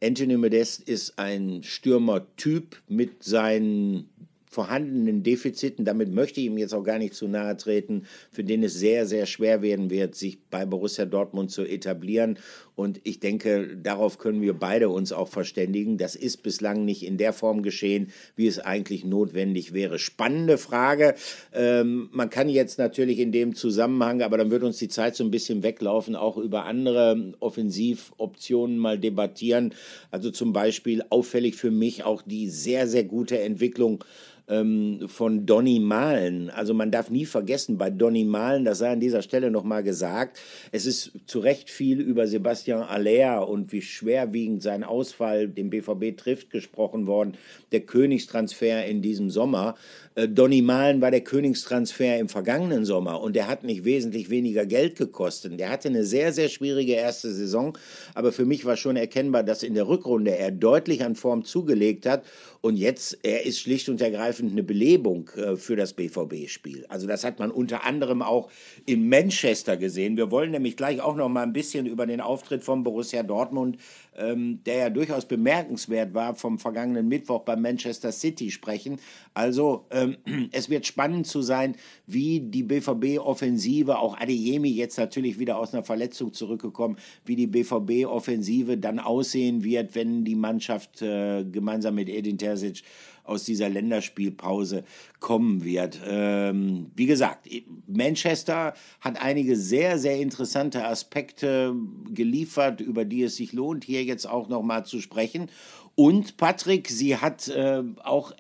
Anthony 0.00 0.36
Modest 0.36 0.88
ist 0.88 1.18
ein 1.18 1.62
Stürmertyp 1.64 2.80
mit 2.88 3.24
seinen 3.24 4.08
vorhandenen 4.50 5.22
Defiziten, 5.22 5.84
damit 5.84 6.12
möchte 6.12 6.40
ich 6.40 6.46
ihm 6.46 6.58
jetzt 6.58 6.72
auch 6.72 6.82
gar 6.82 6.98
nicht 6.98 7.14
zu 7.14 7.28
nahe 7.28 7.56
treten, 7.56 8.04
für 8.30 8.44
den 8.44 8.62
es 8.62 8.74
sehr, 8.74 9.06
sehr 9.06 9.26
schwer 9.26 9.60
werden 9.60 9.90
wird, 9.90 10.14
sich 10.14 10.38
bei 10.50 10.64
Borussia 10.64 11.04
Dortmund 11.04 11.50
zu 11.50 11.64
etablieren. 11.64 12.38
Und 12.78 13.00
ich 13.02 13.18
denke, 13.18 13.76
darauf 13.76 14.18
können 14.18 14.40
wir 14.40 14.54
beide 14.54 14.88
uns 14.88 15.12
auch 15.12 15.26
verständigen. 15.26 15.98
Das 15.98 16.14
ist 16.14 16.44
bislang 16.44 16.84
nicht 16.84 17.04
in 17.04 17.16
der 17.16 17.32
Form 17.32 17.62
geschehen, 17.62 18.12
wie 18.36 18.46
es 18.46 18.60
eigentlich 18.60 19.04
notwendig 19.04 19.72
wäre. 19.72 19.98
Spannende 19.98 20.58
Frage. 20.58 21.16
Ähm, 21.52 22.08
man 22.12 22.30
kann 22.30 22.48
jetzt 22.48 22.78
natürlich 22.78 23.18
in 23.18 23.32
dem 23.32 23.56
Zusammenhang, 23.56 24.22
aber 24.22 24.38
dann 24.38 24.52
wird 24.52 24.62
uns 24.62 24.78
die 24.78 24.86
Zeit 24.86 25.16
so 25.16 25.24
ein 25.24 25.32
bisschen 25.32 25.64
weglaufen, 25.64 26.14
auch 26.14 26.36
über 26.36 26.66
andere 26.66 27.32
Offensivoptionen 27.40 28.78
mal 28.78 28.96
debattieren. 28.96 29.74
Also 30.12 30.30
zum 30.30 30.52
Beispiel 30.52 31.02
auffällig 31.10 31.56
für 31.56 31.72
mich 31.72 32.04
auch 32.04 32.22
die 32.22 32.48
sehr, 32.48 32.86
sehr 32.86 33.02
gute 33.02 33.40
Entwicklung 33.40 34.04
ähm, 34.48 35.08
von 35.08 35.46
Donny 35.46 35.78
Malen. 35.78 36.50
Also 36.50 36.74
man 36.74 36.90
darf 36.90 37.10
nie 37.10 37.26
vergessen, 37.26 37.78
bei 37.78 37.90
Donny 37.90 38.24
Malen, 38.24 38.64
das 38.64 38.78
sei 38.78 38.90
an 38.90 39.00
dieser 39.00 39.22
Stelle 39.22 39.50
nochmal 39.50 39.82
gesagt, 39.82 40.38
es 40.72 40.86
ist 40.86 41.12
zu 41.26 41.38
Recht 41.40 41.70
viel 41.70 42.00
über 42.00 42.26
Sebastian 42.26 42.67
Aller 42.76 43.48
und 43.48 43.72
wie 43.72 43.82
schwerwiegend 43.82 44.62
sein 44.62 44.84
Ausfall 44.84 45.48
dem 45.48 45.70
BVB 45.70 46.16
trifft 46.16 46.50
gesprochen 46.50 47.06
worden, 47.06 47.36
der 47.72 47.80
Königstransfer 47.80 48.84
in 48.86 49.02
diesem 49.02 49.30
Sommer. 49.30 49.74
Äh, 50.18 50.28
Donny 50.28 50.62
Malen 50.62 51.00
war 51.00 51.10
der 51.12 51.20
Königstransfer 51.20 52.18
im 52.18 52.28
vergangenen 52.28 52.84
Sommer 52.84 53.20
und 53.20 53.36
der 53.36 53.46
hat 53.46 53.62
nicht 53.62 53.84
wesentlich 53.84 54.30
weniger 54.30 54.66
Geld 54.66 54.96
gekostet. 54.96 55.58
Der 55.60 55.70
hatte 55.70 55.88
eine 55.88 56.04
sehr, 56.04 56.32
sehr 56.32 56.48
schwierige 56.48 56.94
erste 56.94 57.32
Saison, 57.32 57.78
aber 58.14 58.32
für 58.32 58.44
mich 58.44 58.64
war 58.64 58.76
schon 58.76 58.96
erkennbar, 58.96 59.44
dass 59.44 59.62
in 59.62 59.74
der 59.74 59.86
Rückrunde 59.86 60.36
er 60.36 60.50
deutlich 60.50 61.04
an 61.04 61.14
Form 61.14 61.44
zugelegt 61.44 62.04
hat 62.04 62.24
und 62.60 62.76
jetzt, 62.76 63.18
er 63.22 63.46
ist 63.46 63.60
schlicht 63.60 63.88
und 63.88 64.00
ergreifend 64.00 64.50
eine 64.50 64.64
Belebung 64.64 65.30
äh, 65.36 65.56
für 65.56 65.76
das 65.76 65.92
BVB-Spiel. 65.92 66.86
Also 66.88 67.06
das 67.06 67.22
hat 67.22 67.38
man 67.38 67.52
unter 67.52 67.84
anderem 67.84 68.22
auch 68.22 68.50
in 68.86 69.08
Manchester 69.08 69.76
gesehen. 69.76 70.16
Wir 70.16 70.32
wollen 70.32 70.50
nämlich 70.50 70.76
gleich 70.76 71.00
auch 71.00 71.14
noch 71.14 71.28
mal 71.28 71.44
ein 71.44 71.52
bisschen 71.52 71.86
über 71.86 72.06
den 72.06 72.20
Auftritt 72.20 72.64
von 72.64 72.82
Borussia 72.82 73.22
Dortmund 73.22 73.78
ähm, 74.18 74.60
der 74.64 74.76
ja 74.76 74.90
durchaus 74.90 75.24
bemerkenswert 75.24 76.12
war, 76.14 76.34
vom 76.34 76.58
vergangenen 76.58 77.08
Mittwoch 77.08 77.42
bei 77.42 77.56
Manchester 77.56 78.12
City 78.12 78.50
sprechen. 78.50 78.98
Also 79.34 79.86
ähm, 79.90 80.07
es 80.52 80.70
wird 80.70 80.86
spannend 80.86 81.26
zu 81.26 81.42
sein, 81.42 81.76
wie 82.06 82.40
die 82.40 82.62
BVB-Offensive, 82.62 83.98
auch 83.98 84.18
Adeyemi 84.18 84.70
jetzt 84.70 84.98
natürlich 84.98 85.38
wieder 85.38 85.58
aus 85.58 85.74
einer 85.74 85.84
Verletzung 85.84 86.32
zurückgekommen, 86.32 86.96
wie 87.24 87.36
die 87.36 87.46
BVB-Offensive 87.46 88.76
dann 88.78 88.98
aussehen 88.98 89.64
wird, 89.64 89.94
wenn 89.94 90.24
die 90.24 90.34
Mannschaft 90.34 91.02
äh, 91.02 91.44
gemeinsam 91.44 91.94
mit 91.94 92.08
Edin 92.08 92.38
Terzic 92.38 92.82
aus 93.28 93.44
dieser 93.44 93.68
Länderspielpause 93.68 94.84
kommen 95.20 95.62
wird. 95.62 96.00
Ähm, 96.06 96.90
wie 96.96 97.06
gesagt, 97.06 97.48
Manchester 97.86 98.74
hat 99.00 99.20
einige 99.20 99.54
sehr, 99.56 99.98
sehr 99.98 100.18
interessante 100.18 100.84
Aspekte 100.84 101.74
geliefert, 102.10 102.80
über 102.80 103.04
die 103.04 103.22
es 103.22 103.36
sich 103.36 103.52
lohnt, 103.52 103.84
hier 103.84 104.02
jetzt 104.04 104.26
auch 104.26 104.48
nochmal 104.48 104.86
zu 104.86 105.00
sprechen. 105.00 105.50
Und 105.94 106.36
Patrick, 106.36 106.88
sie 106.88 107.16
hat 107.16 107.48
äh, 107.48 107.82
auch 108.02 108.32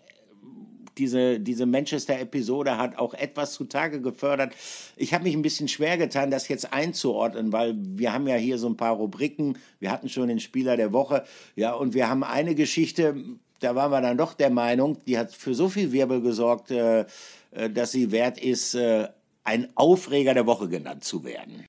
diese, 0.98 1.40
diese 1.40 1.66
Manchester-Episode 1.66 2.76
hat 2.76 2.98
auch 2.98 3.14
etwas 3.14 3.52
zutage 3.52 4.00
gefördert. 4.00 4.54
Ich 4.96 5.14
habe 5.14 5.24
mich 5.24 5.34
ein 5.34 5.42
bisschen 5.42 5.68
schwer 5.68 5.96
getan, 5.96 6.30
das 6.30 6.48
jetzt 6.48 6.72
einzuordnen, 6.72 7.52
weil 7.52 7.74
wir 7.78 8.12
haben 8.12 8.26
ja 8.26 8.36
hier 8.36 8.58
so 8.58 8.68
ein 8.68 8.76
paar 8.76 8.94
Rubriken. 8.94 9.58
Wir 9.80 9.90
hatten 9.90 10.08
schon 10.08 10.28
den 10.28 10.40
Spieler 10.40 10.76
der 10.76 10.92
Woche. 10.92 11.24
Ja, 11.56 11.72
und 11.74 11.94
wir 11.94 12.08
haben 12.08 12.24
eine 12.24 12.54
Geschichte, 12.54 13.16
da 13.60 13.74
waren 13.74 13.90
wir 13.90 14.00
dann 14.00 14.18
doch 14.18 14.34
der 14.34 14.50
Meinung, 14.50 14.98
die 15.06 15.18
hat 15.18 15.32
für 15.32 15.54
so 15.54 15.68
viel 15.68 15.92
Wirbel 15.92 16.20
gesorgt, 16.20 16.70
äh, 16.70 17.06
äh 17.52 17.70
dass 17.70 17.92
sie 17.92 18.12
wert 18.12 18.38
ist, 18.38 18.74
äh, 18.74 19.08
ein 19.44 19.68
Aufreger 19.74 20.34
der 20.34 20.46
Woche 20.46 20.68
genannt 20.68 21.04
zu 21.04 21.24
werden. 21.24 21.64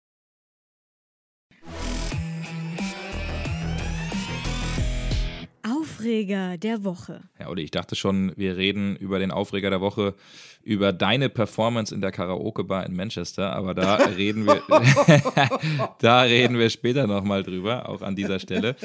Aufreger 6.00 6.58
der 6.58 6.84
Woche. 6.84 7.22
Ja, 7.40 7.50
oder 7.50 7.62
ich 7.62 7.72
dachte 7.72 7.96
schon, 7.96 8.32
wir 8.36 8.58
reden 8.58 8.96
über 8.96 9.20
den 9.20 9.32
Aufreger 9.32 9.70
der 9.70 9.82
Woche, 9.82 10.16
über 10.64 10.94
deine 10.94 11.30
Performance 11.30 11.94
in 11.94 12.02
der 12.02 12.12
Karaoke-Bar 12.12 12.86
in 12.86 12.96
Manchester, 12.96 13.54
aber 13.54 13.74
da 13.74 13.96
reden 14.18 14.46
wir, 14.46 14.62
da 16.00 16.22
reden 16.22 16.58
wir 16.58 16.70
später 16.70 17.08
nochmal 17.08 17.44
drüber, 17.44 17.90
auch 17.90 18.02
an 18.02 18.16
dieser 18.16 18.40
Stelle. 18.40 18.76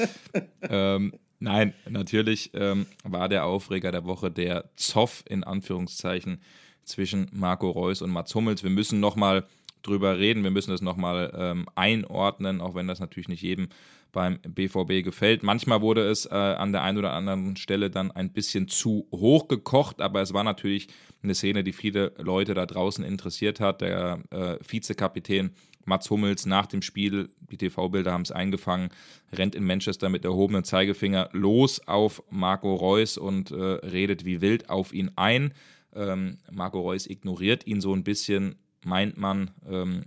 Ähm, 0.63 1.15
nein, 1.39 1.75
natürlich 1.89 2.51
ähm, 2.55 2.87
war 3.05 3.29
der 3.29 3.45
Aufreger 3.47 3.93
der 3.93 4.05
Woche 4.05 4.31
der 4.31 4.71
Zoff 4.77 5.25
in 5.29 5.45
Anführungszeichen 5.45 6.41
zwischen 6.85 7.29
Marco 7.33 7.71
Reus 7.71 8.03
und 8.03 8.11
Mats 8.11 8.35
Hummels. 8.35 8.63
Wir 8.63 8.71
müssen 8.71 9.01
nochmal 9.01 9.45
drüber 9.83 10.19
reden, 10.19 10.43
wir 10.43 10.51
müssen 10.51 10.71
das 10.71 10.81
nochmal 10.81 11.33
ähm, 11.37 11.67
einordnen, 11.75 12.61
auch 12.61 12.75
wenn 12.75 12.89
das 12.89 13.01
natürlich 13.01 13.29
nicht 13.29 13.43
jedem 13.43 13.69
beim 14.15 14.39
BVB 14.39 15.05
gefällt. 15.05 15.43
Manchmal 15.43 15.83
wurde 15.83 16.09
es 16.09 16.25
äh, 16.25 16.31
an 16.31 16.73
der 16.73 16.83
einen 16.83 16.97
oder 16.97 17.13
anderen 17.13 17.57
Stelle 17.57 17.91
dann 17.91 18.11
ein 18.11 18.33
bisschen 18.33 18.69
zu 18.69 19.07
hoch 19.13 19.49
gekocht, 19.49 20.01
aber 20.01 20.23
es 20.23 20.33
war 20.33 20.45
natürlich 20.45 20.89
eine 21.23 21.35
Szene, 21.35 21.65
die 21.65 21.73
viele 21.73 22.13
Leute 22.19 22.55
da 22.55 22.65
draußen 22.65 23.05
interessiert 23.05 23.61
hat. 23.61 23.83
Der 23.83 24.21
äh, 24.31 24.57
Vizekapitän 24.67 25.51
Mats 25.85 26.09
Hummels 26.09 26.47
nach 26.47 26.67
dem 26.67 26.81
Spiel, 26.81 27.29
die 27.51 27.59
TV-Bilder 27.59 28.13
haben 28.13 28.23
es 28.23 28.33
eingefangen, 28.33 28.89
rennt 29.33 29.55
in 29.55 29.65
Manchester 29.65 30.09
mit 30.09 30.25
erhobenem 30.25 30.65
Zeigefinger 30.65 31.29
los 31.33 31.87
auf 31.87 32.23
Marco 32.31 32.75
Reus 32.75 33.19
und 33.19 33.51
äh, 33.51 33.55
redet 33.57 34.25
wie 34.25 34.41
wild 34.41 34.71
auf 34.71 34.95
ihn 34.95 35.11
ein. 35.17 35.53
Ähm, 35.95 36.39
Marco 36.51 36.81
Reus 36.81 37.07
ignoriert 37.07 37.67
ihn 37.67 37.81
so 37.81 37.93
ein 37.95 38.05
bisschen, 38.05 38.57
meint 38.85 39.19
man, 39.19 39.51
ähm, 39.69 40.05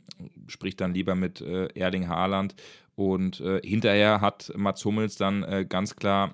spricht 0.48 0.82
dann 0.82 0.93
lieber 0.93 1.13
mit 1.15 1.41
äh, 1.41 1.67
Erling 1.76 2.08
Haaland 2.08 2.56
und 2.98 3.40
äh, 3.42 3.62
hinterher 3.64 4.22
hat 4.22 4.52
Mats 4.56 4.84
Hummels 4.84 5.18
dann 5.18 5.44
äh, 5.44 5.66
ganz 5.70 5.96
klar 5.96 6.34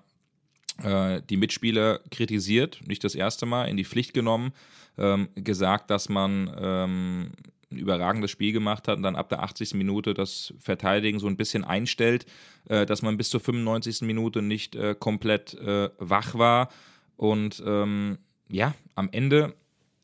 äh, 0.82 1.22
die 1.30 1.36
Mitspieler 1.36 2.00
kritisiert, 2.10 2.80
nicht 2.88 3.04
das 3.04 3.16
erste 3.16 3.46
Mal, 3.46 3.66
in 3.66 3.76
die 3.76 3.84
Pflicht 3.84 4.14
genommen, 4.14 4.54
ähm, 4.98 5.28
gesagt, 5.36 5.90
dass 5.90 6.08
man 6.08 6.50
ähm, 6.58 7.32
ein 7.70 7.78
überragendes 7.78 8.32
Spiel 8.32 8.54
gemacht 8.54 8.88
hat 8.88 8.96
und 8.96 9.04
dann 9.04 9.18
ab 9.18 9.28
der 9.28 9.44
80. 9.44 9.74
Minute 9.74 10.14
das 10.14 10.54
Verteidigen 10.58 11.20
so 11.20 11.28
ein 11.28 11.36
bisschen 11.36 11.66
einstellt, 11.66 12.26
äh, 12.70 12.86
dass 12.86 13.02
man 13.02 13.18
bis 13.18 13.30
zur 13.30 13.42
95. 13.42 14.04
Minute 14.04 14.42
nicht 14.42 14.78
äh, 14.78 14.96
komplett 14.98 15.56
äh, 15.56 15.90
wach 15.98 16.36
war. 16.36 16.70
Und 17.18 17.62
ähm, 17.66 18.20
ja, 18.48 18.74
am 18.96 19.10
Ende 19.12 19.54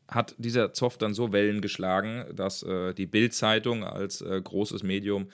hat 0.09 0.35
dieser 0.37 0.73
Zoff 0.73 0.97
dann 0.97 1.13
so 1.13 1.31
Wellen 1.31 1.61
geschlagen, 1.61 2.25
dass 2.35 2.65
die 2.97 3.05
Bild-Zeitung 3.05 3.83
als 3.83 4.25
großes 4.25 4.81
Medium 4.81 5.27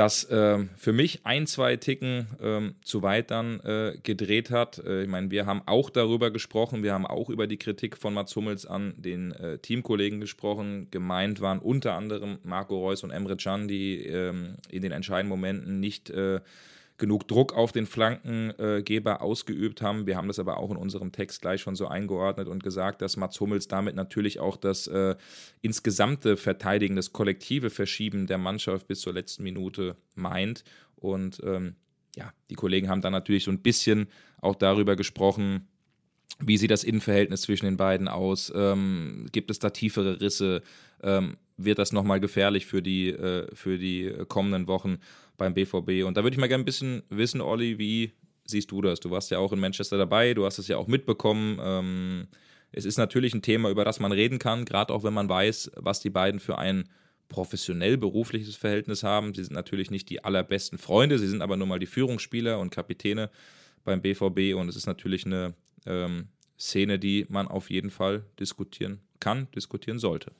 das 0.00 0.24
äh, 0.24 0.64
für 0.78 0.94
mich 0.94 1.26
ein, 1.26 1.46
zwei 1.46 1.76
Ticken 1.76 2.26
äh, 2.42 2.72
zu 2.82 3.02
weit 3.02 3.30
dann 3.30 3.60
äh, 3.60 3.98
gedreht 4.02 4.50
hat. 4.50 4.78
Äh, 4.78 5.02
ich 5.02 5.08
meine, 5.08 5.30
wir 5.30 5.44
haben 5.44 5.60
auch 5.66 5.90
darüber 5.90 6.30
gesprochen, 6.30 6.82
wir 6.82 6.94
haben 6.94 7.06
auch 7.06 7.28
über 7.28 7.46
die 7.46 7.58
Kritik 7.58 7.98
von 7.98 8.14
Mats 8.14 8.34
Hummels 8.34 8.64
an 8.64 8.94
den 8.96 9.32
äh, 9.32 9.58
Teamkollegen 9.58 10.18
gesprochen. 10.18 10.88
Gemeint 10.90 11.42
waren 11.42 11.58
unter 11.58 11.96
anderem 11.96 12.38
Marco 12.44 12.78
Reus 12.78 13.04
und 13.04 13.10
Emre 13.10 13.36
Can, 13.36 13.68
die 13.68 14.06
ähm, 14.06 14.54
in 14.70 14.80
den 14.80 14.92
entscheidenden 14.92 15.28
Momenten 15.28 15.80
nicht 15.80 16.08
äh, 16.08 16.40
genug 17.00 17.26
Druck 17.26 17.52
auf 17.52 17.72
den 17.72 17.86
Flankengeber 17.86 19.22
ausgeübt 19.22 19.82
haben. 19.82 20.06
Wir 20.06 20.16
haben 20.16 20.28
das 20.28 20.38
aber 20.38 20.58
auch 20.58 20.70
in 20.70 20.76
unserem 20.76 21.10
Text 21.10 21.42
gleich 21.42 21.60
schon 21.60 21.74
so 21.74 21.88
eingeordnet 21.88 22.46
und 22.46 22.62
gesagt, 22.62 23.02
dass 23.02 23.16
Mats 23.16 23.40
Hummels 23.40 23.66
damit 23.66 23.96
natürlich 23.96 24.38
auch 24.38 24.56
das 24.56 24.86
äh, 24.86 25.16
insgesamte 25.62 26.36
Verteidigen, 26.36 26.94
das 26.94 27.12
kollektive 27.12 27.70
Verschieben 27.70 28.28
der 28.28 28.38
Mannschaft 28.38 28.86
bis 28.86 29.00
zur 29.00 29.12
letzten 29.12 29.42
Minute 29.42 29.96
meint. 30.14 30.62
Und 30.94 31.40
ähm, 31.44 31.74
ja, 32.14 32.32
die 32.50 32.54
Kollegen 32.54 32.88
haben 32.88 33.00
dann 33.00 33.12
natürlich 33.12 33.44
so 33.44 33.50
ein 33.50 33.62
bisschen 33.62 34.06
auch 34.40 34.54
darüber 34.54 34.94
gesprochen, 34.94 35.66
wie 36.38 36.56
sieht 36.56 36.70
das 36.70 36.84
Innenverhältnis 36.84 37.42
zwischen 37.42 37.66
den 37.66 37.76
beiden 37.76 38.08
aus? 38.08 38.52
Ähm, 38.54 39.26
gibt 39.32 39.50
es 39.50 39.58
da 39.58 39.70
tiefere 39.70 40.20
Risse? 40.20 40.62
Ähm, 41.02 41.36
wird 41.56 41.78
das 41.78 41.92
nochmal 41.92 42.20
gefährlich 42.20 42.66
für 42.66 42.80
die, 42.80 43.10
äh, 43.10 43.54
für 43.54 43.78
die 43.78 44.12
kommenden 44.28 44.66
Wochen? 44.66 44.98
Beim 45.40 45.54
BVB. 45.54 46.04
Und 46.06 46.16
da 46.16 46.22
würde 46.22 46.34
ich 46.34 46.38
mal 46.38 46.48
gerne 46.48 46.62
ein 46.62 46.66
bisschen 46.66 47.02
wissen, 47.08 47.40
Olli, 47.40 47.78
wie 47.78 48.12
siehst 48.44 48.70
du 48.70 48.82
das? 48.82 49.00
Du 49.00 49.10
warst 49.10 49.30
ja 49.30 49.38
auch 49.38 49.52
in 49.52 49.58
Manchester 49.58 49.96
dabei, 49.96 50.34
du 50.34 50.44
hast 50.44 50.58
es 50.58 50.68
ja 50.68 50.76
auch 50.76 50.86
mitbekommen. 50.86 51.58
Ähm, 51.62 52.28
es 52.72 52.84
ist 52.84 52.98
natürlich 52.98 53.34
ein 53.34 53.40
Thema, 53.40 53.70
über 53.70 53.84
das 53.84 54.00
man 54.00 54.12
reden 54.12 54.38
kann, 54.38 54.66
gerade 54.66 54.92
auch 54.92 55.02
wenn 55.02 55.14
man 55.14 55.30
weiß, 55.30 55.72
was 55.76 56.00
die 56.00 56.10
beiden 56.10 56.40
für 56.40 56.58
ein 56.58 56.84
professionell 57.28 57.96
berufliches 57.96 58.54
Verhältnis 58.54 59.02
haben. 59.02 59.34
Sie 59.34 59.42
sind 59.42 59.54
natürlich 59.54 59.90
nicht 59.90 60.10
die 60.10 60.22
allerbesten 60.22 60.78
Freunde, 60.78 61.18
sie 61.18 61.28
sind 61.28 61.40
aber 61.40 61.56
nun 61.56 61.68
mal 61.68 61.78
die 61.78 61.86
Führungsspieler 61.86 62.58
und 62.58 62.70
Kapitäne 62.70 63.30
beim 63.82 64.02
BVB 64.02 64.54
und 64.54 64.68
es 64.68 64.76
ist 64.76 64.86
natürlich 64.86 65.24
eine 65.24 65.54
ähm, 65.86 66.28
Szene, 66.58 66.98
die 66.98 67.24
man 67.30 67.48
auf 67.48 67.70
jeden 67.70 67.90
Fall 67.90 68.24
diskutieren 68.38 69.00
kann, 69.20 69.48
diskutieren 69.54 69.98
sollte. 69.98 70.32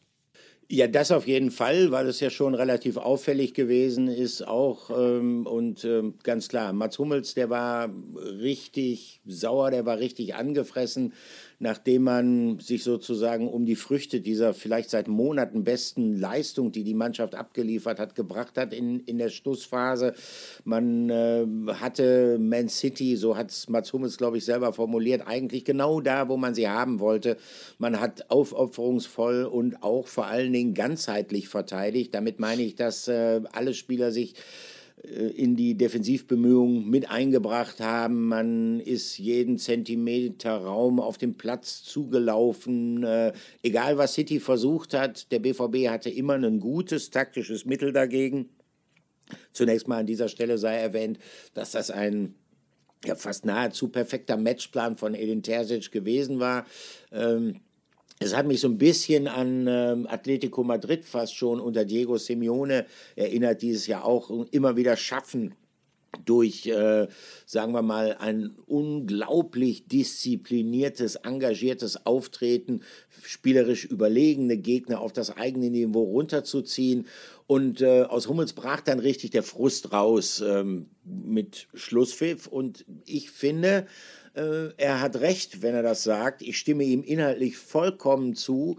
Ja, 0.72 0.86
das 0.86 1.10
auf 1.10 1.26
jeden 1.26 1.50
Fall, 1.50 1.90
weil 1.90 2.06
es 2.06 2.20
ja 2.20 2.30
schon 2.30 2.54
relativ 2.54 2.96
auffällig 2.96 3.54
gewesen 3.54 4.06
ist 4.06 4.46
auch. 4.46 4.90
Ähm, 4.96 5.44
und 5.44 5.84
ähm, 5.84 6.14
ganz 6.22 6.46
klar, 6.48 6.72
Mats 6.72 6.96
Hummels, 7.00 7.34
der 7.34 7.50
war 7.50 7.90
richtig 8.38 9.20
sauer, 9.26 9.72
der 9.72 9.84
war 9.84 9.98
richtig 9.98 10.36
angefressen 10.36 11.12
nachdem 11.60 12.02
man 12.02 12.58
sich 12.58 12.82
sozusagen 12.82 13.46
um 13.46 13.66
die 13.66 13.76
Früchte 13.76 14.22
dieser 14.22 14.54
vielleicht 14.54 14.88
seit 14.88 15.08
Monaten 15.08 15.62
besten 15.62 16.18
Leistung, 16.18 16.72
die 16.72 16.84
die 16.84 16.94
Mannschaft 16.94 17.34
abgeliefert 17.34 18.00
hat, 18.00 18.14
gebracht 18.14 18.56
hat 18.56 18.72
in, 18.72 19.00
in 19.00 19.18
der 19.18 19.28
Schlussphase. 19.28 20.14
Man 20.64 21.10
äh, 21.10 21.46
hatte 21.74 22.38
Man 22.40 22.70
City, 22.70 23.16
so 23.16 23.36
hat 23.36 23.50
es 23.50 23.68
Mats 23.68 23.92
Hummels, 23.92 24.16
glaube 24.16 24.38
ich, 24.38 24.44
selber 24.46 24.72
formuliert, 24.72 25.26
eigentlich 25.26 25.66
genau 25.66 26.00
da, 26.00 26.30
wo 26.30 26.38
man 26.38 26.54
sie 26.54 26.68
haben 26.68 26.98
wollte. 26.98 27.36
Man 27.78 28.00
hat 28.00 28.30
aufopferungsvoll 28.30 29.44
und 29.44 29.82
auch 29.82 30.06
vor 30.06 30.26
allen 30.26 30.54
Dingen 30.54 30.72
ganzheitlich 30.72 31.48
verteidigt. 31.48 32.14
Damit 32.14 32.40
meine 32.40 32.62
ich, 32.62 32.74
dass 32.74 33.06
äh, 33.06 33.42
alle 33.52 33.74
Spieler 33.74 34.12
sich 34.12 34.34
in 35.02 35.56
die 35.56 35.76
Defensivbemühungen 35.76 36.88
mit 36.88 37.10
eingebracht 37.10 37.80
haben. 37.80 38.28
Man 38.28 38.80
ist 38.80 39.16
jeden 39.16 39.56
Zentimeter 39.56 40.58
Raum 40.58 41.00
auf 41.00 41.16
dem 41.16 41.36
Platz 41.36 41.82
zugelaufen. 41.82 43.02
Äh, 43.02 43.32
egal 43.62 43.96
was 43.96 44.14
City 44.14 44.40
versucht 44.40 44.92
hat, 44.92 45.32
der 45.32 45.38
BVB 45.38 45.88
hatte 45.88 46.10
immer 46.10 46.34
ein 46.34 46.60
gutes 46.60 47.10
taktisches 47.10 47.64
Mittel 47.64 47.92
dagegen. 47.92 48.50
Zunächst 49.52 49.88
mal 49.88 50.00
an 50.00 50.06
dieser 50.06 50.28
Stelle 50.28 50.58
sei 50.58 50.76
erwähnt, 50.76 51.18
dass 51.54 51.70
das 51.70 51.90
ein 51.90 52.34
ja, 53.04 53.14
fast 53.14 53.46
nahezu 53.46 53.88
perfekter 53.88 54.36
Matchplan 54.36 54.98
von 54.98 55.14
Edin 55.14 55.42
Terzic 55.42 55.90
gewesen 55.90 56.40
war. 56.40 56.66
Ähm, 57.10 57.60
es 58.22 58.36
hat 58.36 58.46
mich 58.46 58.60
so 58.60 58.68
ein 58.68 58.76
bisschen 58.76 59.26
an 59.28 59.66
ähm, 59.66 60.06
Atletico 60.08 60.62
Madrid 60.62 61.04
fast 61.04 61.34
schon 61.34 61.58
unter 61.58 61.86
Diego 61.86 62.18
Simeone 62.18 62.84
erinnert, 63.16 63.62
dieses 63.62 63.86
Jahr 63.86 64.04
auch 64.04 64.30
immer 64.50 64.76
wieder 64.76 64.96
schaffen, 64.96 65.54
durch, 66.26 66.66
äh, 66.66 67.08
sagen 67.46 67.72
wir 67.72 67.80
mal, 67.80 68.16
ein 68.18 68.56
unglaublich 68.66 69.86
diszipliniertes, 69.86 71.16
engagiertes 71.16 72.04
Auftreten, 72.04 72.82
spielerisch 73.22 73.86
überlegene 73.86 74.58
Gegner 74.58 75.00
auf 75.00 75.14
das 75.14 75.36
eigene 75.36 75.70
Niveau 75.70 76.02
runterzuziehen. 76.02 77.06
Und 77.46 77.80
äh, 77.80 78.02
aus 78.02 78.28
Hummels 78.28 78.52
brach 78.52 78.82
dann 78.82 78.98
richtig 78.98 79.30
der 79.30 79.42
Frust 79.42 79.92
raus 79.92 80.42
ähm, 80.46 80.90
mit 81.04 81.68
Schlusspfiff. 81.74 82.48
Und 82.48 82.84
ich 83.06 83.30
finde, 83.30 83.86
er 84.34 85.00
hat 85.00 85.16
recht, 85.16 85.62
wenn 85.62 85.74
er 85.74 85.82
das 85.82 86.04
sagt. 86.04 86.42
Ich 86.42 86.58
stimme 86.58 86.84
ihm 86.84 87.02
inhaltlich 87.02 87.56
vollkommen 87.56 88.34
zu. 88.34 88.78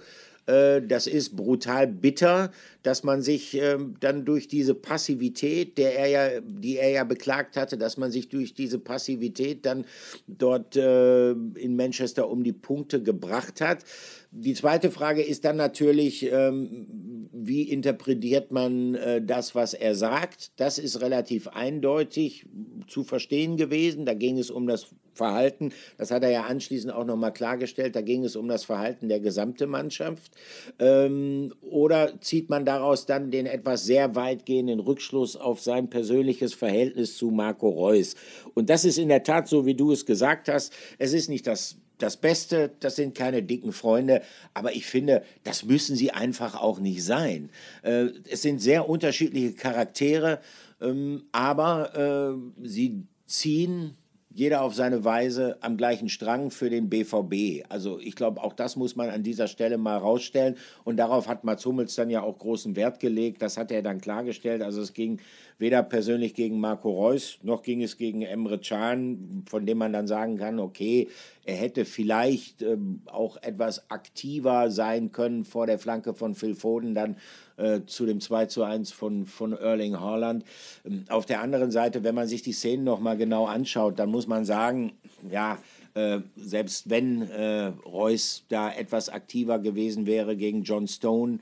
Äh, 0.52 0.82
das 0.82 1.08
ist 1.08 1.36
brutal 1.36 1.88
bitter, 1.88 2.52
dass 2.84 3.04
man 3.04 3.22
sich 3.22 3.56
ähm, 3.56 3.96
dann 4.00 4.26
durch 4.26 4.48
diese 4.48 4.74
Passivität, 4.74 5.78
der 5.78 5.98
er 5.98 6.08
ja, 6.08 6.42
die 6.42 6.78
er 6.78 6.90
ja 6.90 7.04
beklagt 7.04 7.58
hatte, 7.58 7.78
dass 7.78 7.98
man 7.98 8.12
sich 8.12 8.30
durch 8.30 8.54
diese 8.54 8.80
Passivität 8.80 9.66
dann 9.66 9.86
dort 10.28 10.76
äh, 10.76 11.32
in 11.32 11.76
Manchester 11.76 12.30
um 12.30 12.44
die 12.44 12.54
Punkte 12.54 13.04
gebracht 13.04 13.62
hat. 13.62 13.84
Die 14.32 14.54
zweite 14.54 14.90
Frage 14.92 15.22
ist 15.22 15.46
dann 15.46 15.58
natürlich, 15.58 16.32
ähm, 16.32 17.30
wie 17.34 17.64
interpretiert 17.64 18.52
man 18.52 18.96
äh, 18.96 19.22
das, 19.22 19.54
was 19.54 19.74
er 19.74 19.94
sagt? 19.94 20.60
Das 20.60 20.80
ist 20.80 21.02
relativ 21.02 21.48
eindeutig 21.50 22.46
zu 22.88 23.04
verstehen 23.04 23.58
gewesen. 23.58 24.06
Da 24.06 24.16
ging 24.16 24.40
es 24.40 24.50
um 24.50 24.68
das 24.68 24.88
Verhalten, 25.14 25.72
das 25.98 26.12
hat 26.12 26.24
er 26.24 26.30
ja 26.30 26.44
anschließend 26.44 26.94
auch 26.94 27.06
nochmal 27.06 27.34
klargestellt, 27.34 27.96
da 27.96 28.02
ging 28.02 28.24
es 28.24 28.36
um 28.36 28.48
das 28.48 28.64
Verhalten 28.64 29.10
der 29.10 29.20
gesamten 29.20 29.70
Mannschaft. 29.70 30.32
Ähm, 30.80 31.54
oder 31.62 32.20
zieht 32.22 32.50
man 32.50 32.66
daraus 32.66 33.06
dann 33.06 33.32
den 33.32 33.46
etwas 33.46 33.86
sehr 33.86 34.16
weitgehenden 34.16 34.80
Rückschluss 34.80 35.36
auf 35.36 35.62
sein 35.62 35.90
persönliches 35.90 36.54
Verhältnis 36.54 37.18
zu 37.18 37.30
Marco 37.30 37.70
Reus? 37.70 38.16
Und 38.54 38.70
das 38.70 38.86
ist 38.86 38.98
in 38.98 39.10
der 39.10 39.24
Tat 39.24 39.48
so, 39.48 39.66
wie 39.66 39.76
du 39.76 39.92
es 39.92 40.06
gesagt 40.06 40.50
hast. 40.50 40.74
Es 40.98 41.14
ist 41.14 41.30
nicht 41.30 41.48
das 41.48 41.78
das 42.02 42.18
Beste, 42.18 42.72
das 42.80 42.96
sind 42.96 43.16
keine 43.16 43.44
dicken 43.44 43.72
Freunde, 43.72 44.22
aber 44.54 44.74
ich 44.74 44.86
finde, 44.86 45.24
das 45.44 45.66
müssen 45.66 45.96
sie 45.96 46.12
einfach 46.12 46.60
auch 46.60 46.80
nicht 46.80 47.04
sein. 47.04 47.52
Äh, 47.84 48.08
es 48.30 48.42
sind 48.42 48.60
sehr 48.60 48.90
unterschiedliche 48.90 49.54
Charaktere, 49.54 50.40
ähm, 50.82 51.26
aber 51.32 52.34
äh, 52.64 52.68
sie 52.68 53.04
ziehen 53.28 53.98
jeder 54.34 54.62
auf 54.62 54.74
seine 54.74 55.04
Weise 55.04 55.58
am 55.62 55.76
gleichen 55.78 56.08
Strang 56.08 56.52
für 56.52 56.70
den 56.70 56.90
BVB. 56.90 57.66
Also 57.70 58.00
ich 58.00 58.16
glaube, 58.16 58.42
auch 58.42 58.54
das 58.54 58.76
muss 58.76 58.96
man 58.96 59.10
an 59.10 59.24
dieser 59.24 59.48
Stelle 59.48 59.78
mal 59.78 59.98
rausstellen. 59.98 60.56
Und 60.84 60.98
darauf 60.98 61.28
hat 61.28 61.44
Mats 61.44 61.66
Hummels 61.66 61.96
dann 61.96 62.10
ja 62.10 62.22
auch 62.22 62.38
großen 62.38 62.76
Wert 62.76 63.00
gelegt. 63.00 63.42
Das 63.42 63.58
hat 63.58 63.72
er 63.72 63.82
dann 63.82 64.00
klargestellt. 64.00 64.62
Also 64.62 64.82
es 64.82 64.94
ging 64.94 65.20
weder 65.62 65.84
persönlich 65.84 66.34
gegen 66.34 66.60
Marco 66.60 66.90
Reus, 66.90 67.38
noch 67.44 67.62
ging 67.62 67.82
es 67.84 67.96
gegen 67.96 68.24
Emre 68.24 68.60
Can, 68.60 69.44
von 69.48 69.66
dem 69.66 69.78
man 69.78 69.94
dann 69.94 70.08
sagen 70.08 70.38
kann, 70.38 70.60
okay, 70.60 71.08
er 71.46 71.56
hätte 71.56 71.86
vielleicht 71.86 72.64
ähm, 72.64 73.02
auch 73.06 73.38
etwas 73.42 73.90
aktiver 73.90 74.72
sein 74.72 75.12
können 75.12 75.46
vor 75.46 75.68
der 75.68 75.80
Flanke 75.80 76.14
von 76.14 76.36
Phil 76.36 76.56
Foden 76.56 76.96
dann 76.96 77.16
äh, 77.58 77.82
zu 77.86 78.06
dem 78.06 78.20
2 78.20 78.48
zu 78.48 78.64
1 78.64 78.92
von, 78.92 79.26
von 79.26 79.54
Erling 79.54 80.00
Haaland. 80.00 80.44
Ähm, 80.84 81.06
auf 81.10 81.26
der 81.26 81.42
anderen 81.42 81.72
Seite, 81.72 82.04
wenn 82.04 82.16
man 82.16 82.28
sich 82.28 82.42
die 82.42 82.54
Szenen 82.54 82.84
nochmal 82.84 83.16
genau 83.16 83.46
anschaut, 83.46 84.00
dann 84.00 84.10
muss 84.10 84.28
man 84.28 84.46
sagen, 84.46 84.94
ja, 85.30 85.60
äh, 85.94 86.20
selbst 86.36 86.90
wenn 86.90 87.22
äh, 87.30 87.74
Reus 87.86 88.46
da 88.50 88.72
etwas 88.72 89.10
aktiver 89.10 89.60
gewesen 89.60 90.08
wäre 90.08 90.36
gegen 90.36 90.64
John 90.64 90.88
Stone, 90.88 91.40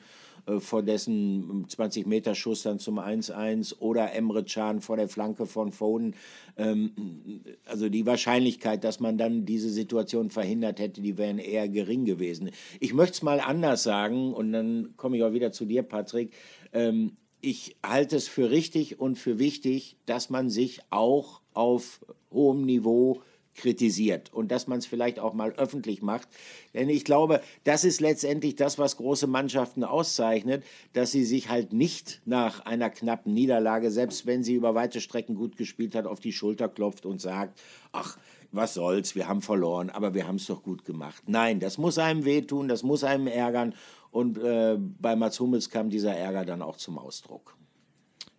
vor 0.58 0.84
dessen 0.84 1.66
20-Meter-Schuss 1.68 2.64
dann 2.64 2.80
zum 2.80 3.00
1-1 3.00 3.80
oder 3.80 4.14
Emre 4.14 4.44
Can 4.44 4.82
vor 4.82 4.98
der 4.98 5.08
Flanke 5.08 5.46
von 5.46 5.72
Foden. 5.72 6.16
Ähm, 6.58 7.42
also 7.66 7.90
die 7.90 8.06
Wahrscheinlichkeit, 8.06 8.84
dass 8.84 9.00
man 9.00 9.18
dann 9.18 9.46
diese 9.46 9.70
Situation 9.70 10.30
verhindert 10.30 10.80
hätte, 10.80 11.02
die 11.02 11.18
wären 11.18 11.38
eher 11.38 11.70
gering 11.70 12.06
gewesen. 12.06 12.52
Ich 12.80 12.94
möchte 12.94 13.14
es 13.14 13.22
mal 13.22 13.40
anders 13.40 13.84
sagen 13.84 14.34
und 14.34 14.52
dann 14.52 14.94
komme 14.98 15.18
ich 15.18 15.24
auch 15.24 15.34
wieder 15.34 15.52
zu 15.52 15.66
dir, 15.66 15.84
Patrick. 15.84 16.34
Ähm, 16.74 17.18
ich 17.42 17.78
halte 17.86 18.16
es 18.16 18.28
für 18.28 18.50
richtig 18.50 19.00
und 19.00 19.16
für 19.16 19.40
wichtig, 19.40 19.98
dass 20.06 20.30
man 20.30 20.50
sich 20.50 20.82
auch 20.90 21.42
auf 21.54 22.02
hohem 22.32 22.66
Niveau 22.66 23.22
kritisiert 23.60 24.34
und 24.34 24.52
dass 24.52 24.68
man 24.68 24.80
es 24.80 24.86
vielleicht 24.86 25.20
auch 25.20 25.34
mal 25.34 25.52
öffentlich 25.54 26.02
macht. 26.02 26.28
Denn 26.74 26.90
ich 26.90 27.06
glaube, 27.06 27.42
das 27.64 27.84
ist 27.84 28.02
letztendlich 28.02 28.56
das, 28.56 28.80
was 28.80 28.98
große 28.98 29.28
Mannschaften 29.28 29.84
auszeichnet, 29.84 30.64
dass 30.94 31.12
sie 31.12 31.26
sich 31.26 31.50
halt 31.50 31.74
nicht 31.74 32.22
nach 32.26 32.66
einer 32.66 32.90
knappen 32.90 33.34
Niederlage, 33.34 33.92
selbst 33.92 34.26
wenn 34.26 34.44
sie 34.44 34.56
über 34.56 34.76
weite 34.76 35.02
Strecken 35.02 35.36
gut 35.36 35.58
gespielt 35.58 35.94
hat, 35.94 36.08
auf 36.08 36.20
die 36.20 36.34
Schulter 36.34 36.70
klopft 36.70 37.06
und 37.06 37.22
sagt, 37.22 37.60
ach, 37.92 38.18
was 38.52 38.74
soll's, 38.74 39.16
wir 39.16 39.28
haben 39.28 39.42
verloren, 39.42 39.90
aber 39.90 40.14
wir 40.14 40.28
haben 40.28 40.38
es 40.38 40.48
doch 40.48 40.64
gut 40.64 40.86
gemacht. 40.86 41.24
Nein, 41.28 41.60
das 41.60 41.78
muss 41.78 41.98
einem 41.98 42.26
wehtun, 42.26 42.68
das 42.68 42.82
muss 42.84 43.04
einem 43.04 43.28
ärgern 43.28 43.76
und 44.12 44.38
äh, 44.40 44.78
bei 44.78 45.16
Mats 45.16 45.40
Hummels 45.40 45.70
kam 45.70 45.90
dieser 45.90 46.16
Ärger 46.16 46.46
dann 46.46 46.62
auch 46.62 46.78
zum 46.78 46.98
Ausdruck. 46.98 47.56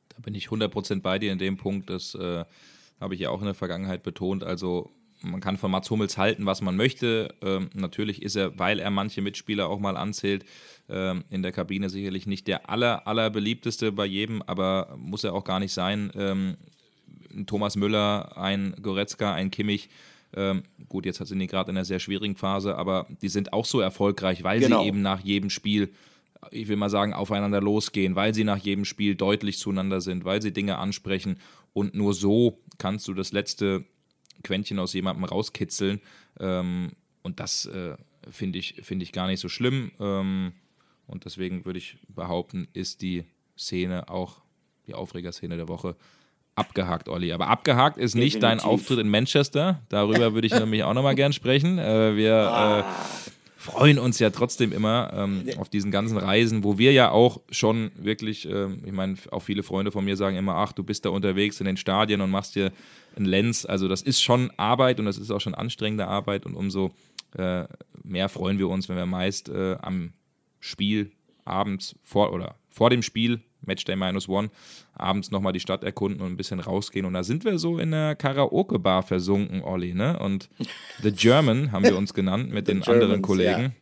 Da 0.09 0.17
bin 0.21 0.35
ich 0.35 0.49
100% 0.49 1.01
bei 1.01 1.19
dir 1.19 1.31
in 1.31 1.39
dem 1.39 1.57
Punkt, 1.57 1.91
das 1.91 2.15
äh, 2.15 2.45
habe 3.01 3.15
ich 3.15 3.21
ja 3.21 3.31
auch 3.31 3.41
in 3.41 3.47
der 3.47 3.55
Vergangenheit 3.55 4.03
betont. 4.03 4.45
Also 4.45 4.91
man 5.23 5.41
kann 5.41 5.57
von 5.57 5.71
Mats 5.71 5.91
Hummels 5.91 6.17
halten, 6.19 6.47
was 6.47 6.63
man 6.63 6.77
möchte. 6.77 7.35
Ähm, 7.43 7.71
natürlich 7.75 8.23
ist 8.23 8.37
er, 8.37 8.59
weil 8.59 8.79
er 8.79 8.91
manche 8.91 9.21
Mitspieler 9.21 9.69
auch 9.69 9.79
mal 9.79 9.97
anzählt, 9.97 10.45
ähm, 10.89 11.25
in 11.31 11.43
der 11.43 11.53
Kabine 11.53 11.91
sicherlich 11.91 12.27
nicht 12.27 12.47
der 12.47 12.71
aller, 12.71 13.07
aller 13.07 13.31
beliebteste 13.31 13.93
bei 13.93 14.07
jedem, 14.07 14.43
aber 14.43 14.97
muss 14.97 15.25
er 15.25 15.35
auch 15.35 15.45
gar 15.45 15.61
nicht 15.61 15.73
sein. 15.73 16.11
Ähm, 16.15 16.57
Thomas 17.47 17.77
Müller, 17.77 18.37
ein 18.37 18.75
Goretzka, 18.83 19.35
ein 19.35 19.51
Kimmich. 19.51 19.89
Ähm, 20.35 20.63
gut, 20.89 21.07
jetzt 21.07 21.25
sind 21.25 21.39
die 21.39 21.47
gerade 21.47 21.71
in 21.71 21.77
einer 21.77 21.85
sehr 21.85 21.99
schwierigen 21.99 22.37
Phase, 22.37 22.77
aber 22.77 23.07
die 23.21 23.29
sind 23.29 23.53
auch 23.53 23.65
so 23.65 23.81
erfolgreich, 23.81 24.43
weil 24.43 24.61
genau. 24.61 24.83
sie 24.83 24.89
eben 24.89 25.03
nach 25.03 25.21
jedem 25.21 25.51
Spiel, 25.51 25.93
ich 26.51 26.69
will 26.69 26.77
mal 26.77 26.91
sagen, 26.91 27.13
aufeinander 27.13 27.61
losgehen, 27.61 28.17
weil 28.17 28.35
sie 28.35 28.45
nach 28.45 28.59
jedem 28.59 28.85
Spiel 28.85 29.15
deutlich 29.15 29.59
zueinander 29.59 30.01
sind, 30.01 30.25
weil 30.25 30.41
sie 30.41 30.53
Dinge 30.53 30.79
ansprechen. 30.79 31.39
Und 31.73 31.95
nur 31.95 32.15
so 32.15 32.61
kannst 32.79 33.07
du 33.09 33.15
das 33.15 33.33
letzte 33.33 33.85
Quäntchen 34.43 34.79
aus 34.79 34.93
jemandem 34.93 35.25
rauskitzeln. 35.25 36.01
Ähm, 36.39 36.93
und 37.23 37.41
das 37.41 37.67
äh, 37.67 37.97
finde 38.31 38.59
ich, 38.59 38.81
find 38.83 39.03
ich 39.03 39.13
gar 39.13 39.27
nicht 39.27 39.41
so 39.41 39.49
schlimm. 39.49 39.93
Ähm, 40.01 40.53
und 41.07 41.25
deswegen 41.25 41.65
würde 41.65 41.79
ich 41.79 41.99
behaupten, 42.09 42.69
ist 42.73 43.03
die 43.03 43.25
Szene 43.59 44.09
auch 44.09 44.43
die 44.87 44.95
Aufregerszene 44.95 45.57
der 45.57 45.69
Woche 45.69 45.97
abgehakt, 46.55 47.09
Olli. 47.09 47.33
Aber 47.33 47.49
abgehakt 47.49 47.99
ist 47.99 48.15
nicht 48.15 48.37
Definitiv. 48.37 48.41
dein 48.41 48.61
Auftritt 48.61 48.99
in 48.99 49.09
Manchester. 49.09 49.83
Darüber 49.89 50.35
würde 50.35 50.47
ich 50.47 50.55
nämlich 50.59 50.85
auch 50.85 50.95
nochmal 50.95 51.15
gern 51.15 51.33
sprechen. 51.33 51.79
Äh, 51.79 52.17
wir 52.17 52.33
äh, 52.33 52.35
ah. 52.35 52.97
Freuen 53.61 53.99
uns 53.99 54.19
ja 54.19 54.31
trotzdem 54.31 54.73
immer 54.73 55.13
ähm, 55.15 55.45
auf 55.59 55.69
diesen 55.69 55.91
ganzen 55.91 56.17
Reisen, 56.17 56.65
wo 56.65 56.79
wir 56.79 56.93
ja 56.93 57.11
auch 57.11 57.43
schon 57.51 57.91
wirklich, 57.95 58.49
ähm, 58.49 58.83
ich 58.87 58.93
meine, 58.93 59.17
auch 59.31 59.43
viele 59.43 59.63
Freunde 59.63 59.93
von 59.93 60.03
mir 60.03 60.17
sagen 60.17 60.37
immer, 60.37 60.55
ach, 60.55 60.73
du 60.73 60.83
bist 60.83 61.05
da 61.05 61.11
unterwegs 61.11 61.61
in 61.61 61.67
den 61.67 61.77
Stadien 61.77 62.23
und 62.23 62.31
machst 62.31 62.55
dir 62.55 62.73
ein 63.17 63.27
Lens. 63.27 63.67
Also 63.67 63.87
das 63.87 64.01
ist 64.01 64.23
schon 64.23 64.51
Arbeit 64.57 64.99
und 64.99 65.05
das 65.05 65.19
ist 65.19 65.31
auch 65.31 65.43
schon 65.43 65.55
anstrengende 65.55 66.07
Arbeit 66.07 66.47
und 66.47 66.55
umso 66.55 66.93
äh, 67.37 67.65
mehr 68.03 68.31
freuen 68.31 68.59
wir 68.59 68.71
uns, 68.71 68.89
wenn 68.89 68.97
wir 68.97 69.05
meist 69.05 69.51
äh, 69.51 69.77
am 69.83 70.15
Spiel 70.59 71.13
abends 71.45 71.97
vor 72.03 72.33
oder 72.33 72.57
vor 72.71 72.91
dem 72.91 73.03
Spiel, 73.03 73.41
Matchday 73.63 73.97
minus 73.97 74.29
one, 74.29 74.51
abends 74.95 75.31
nochmal 75.31 75.53
die 75.53 75.61
Stadt 75.61 75.85
erkunden 75.85 76.23
und 76.23 76.33
ein 76.33 76.37
bisschen 76.37 76.61
rausgehen. 76.61 77.05
Und 77.05 77.15
da 77.15 77.23
sind 77.23 77.45
wir 77.45 77.59
so 77.59 77.79
in 77.79 77.91
der 77.91 78.15
Karaoke-Bar 78.15 79.03
versunken, 79.03 79.63
Olli, 79.63 79.95
ne? 79.95 80.19
Und 80.19 80.49
The 81.03 81.13
German 81.13 81.73
haben 81.73 81.85
wir 81.85 81.97
uns 81.97 82.15
genannt 82.15 82.51
mit 82.51 82.69
den 82.69 82.81
Germans, 82.81 83.03
anderen 83.03 83.23
Kollegen. 83.23 83.75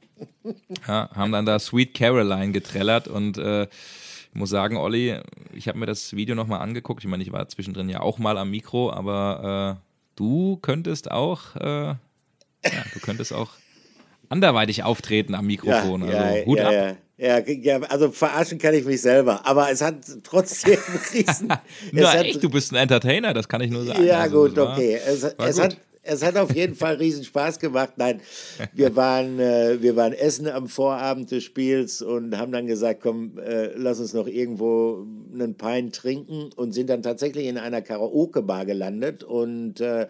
Ja. 0.44 0.88
ja. 0.88 1.10
haben 1.14 1.32
dann 1.32 1.46
da 1.46 1.58
Sweet 1.58 1.94
Caroline 1.94 2.52
getrellert 2.52 3.06
und 3.06 3.38
äh, 3.38 3.64
ich 3.64 4.34
muss 4.34 4.50
sagen, 4.50 4.76
Olli, 4.76 5.18
ich 5.52 5.68
habe 5.68 5.78
mir 5.78 5.86
das 5.86 6.14
Video 6.14 6.34
nochmal 6.34 6.60
angeguckt. 6.60 7.02
Ich 7.02 7.08
meine, 7.08 7.22
ich 7.22 7.32
war 7.32 7.48
zwischendrin 7.48 7.88
ja 7.88 8.00
auch 8.00 8.18
mal 8.18 8.36
am 8.36 8.50
Mikro, 8.50 8.92
aber 8.92 9.78
äh, 9.78 9.88
du 10.16 10.58
könntest 10.58 11.10
auch, 11.10 11.56
äh, 11.56 11.86
ja, 11.88 11.98
du 12.92 13.00
könntest 13.00 13.32
auch 13.32 13.52
anderweitig 14.28 14.82
auftreten 14.82 15.34
am 15.34 15.46
Mikrofon. 15.46 16.02
Ja, 16.02 16.08
also 16.08 16.36
ja, 16.36 16.46
Hut 16.46 16.60
ab. 16.60 16.96
Ja, 17.18 17.40
ja, 17.40 17.80
also 17.80 18.12
verarschen 18.12 18.58
kann 18.58 18.74
ich 18.74 18.84
mich 18.84 19.00
selber, 19.00 19.44
aber 19.44 19.70
es 19.72 19.82
hat 19.82 19.96
trotzdem 20.22 20.78
riesen. 21.12 21.48
Na, 21.92 22.20
echt, 22.22 22.42
du 22.42 22.48
bist 22.48 22.72
ein 22.72 22.76
Entertainer, 22.76 23.34
das 23.34 23.48
kann 23.48 23.60
ich 23.60 23.72
nur 23.72 23.84
sagen. 23.84 24.04
Ja, 24.04 24.20
also, 24.20 24.44
gut, 24.44 24.56
okay. 24.56 25.00
Es, 25.04 25.24
es 25.24 25.56
gut. 25.56 25.64
hat 25.64 25.76
es 26.08 26.24
hat 26.24 26.36
auf 26.36 26.54
jeden 26.54 26.74
Fall 26.74 26.94
riesen 26.94 27.24
Spaß 27.24 27.58
gemacht. 27.58 27.94
Nein, 27.96 28.20
wir 28.72 28.96
waren, 28.96 29.38
äh, 29.38 29.80
wir 29.80 29.96
waren 29.96 30.12
essen 30.12 30.48
am 30.48 30.68
Vorabend 30.68 31.30
des 31.30 31.44
Spiels 31.44 32.02
und 32.02 32.36
haben 32.36 32.52
dann 32.52 32.66
gesagt, 32.66 33.00
komm, 33.02 33.38
äh, 33.38 33.72
lass 33.76 34.00
uns 34.00 34.14
noch 34.14 34.26
irgendwo 34.26 35.06
einen 35.32 35.54
Pein 35.54 35.92
trinken 35.92 36.50
und 36.56 36.72
sind 36.72 36.88
dann 36.90 37.02
tatsächlich 37.02 37.46
in 37.46 37.58
einer 37.58 37.82
Karaoke-Bar 37.82 38.64
gelandet 38.64 39.22
und 39.22 39.80
äh, 39.80 40.06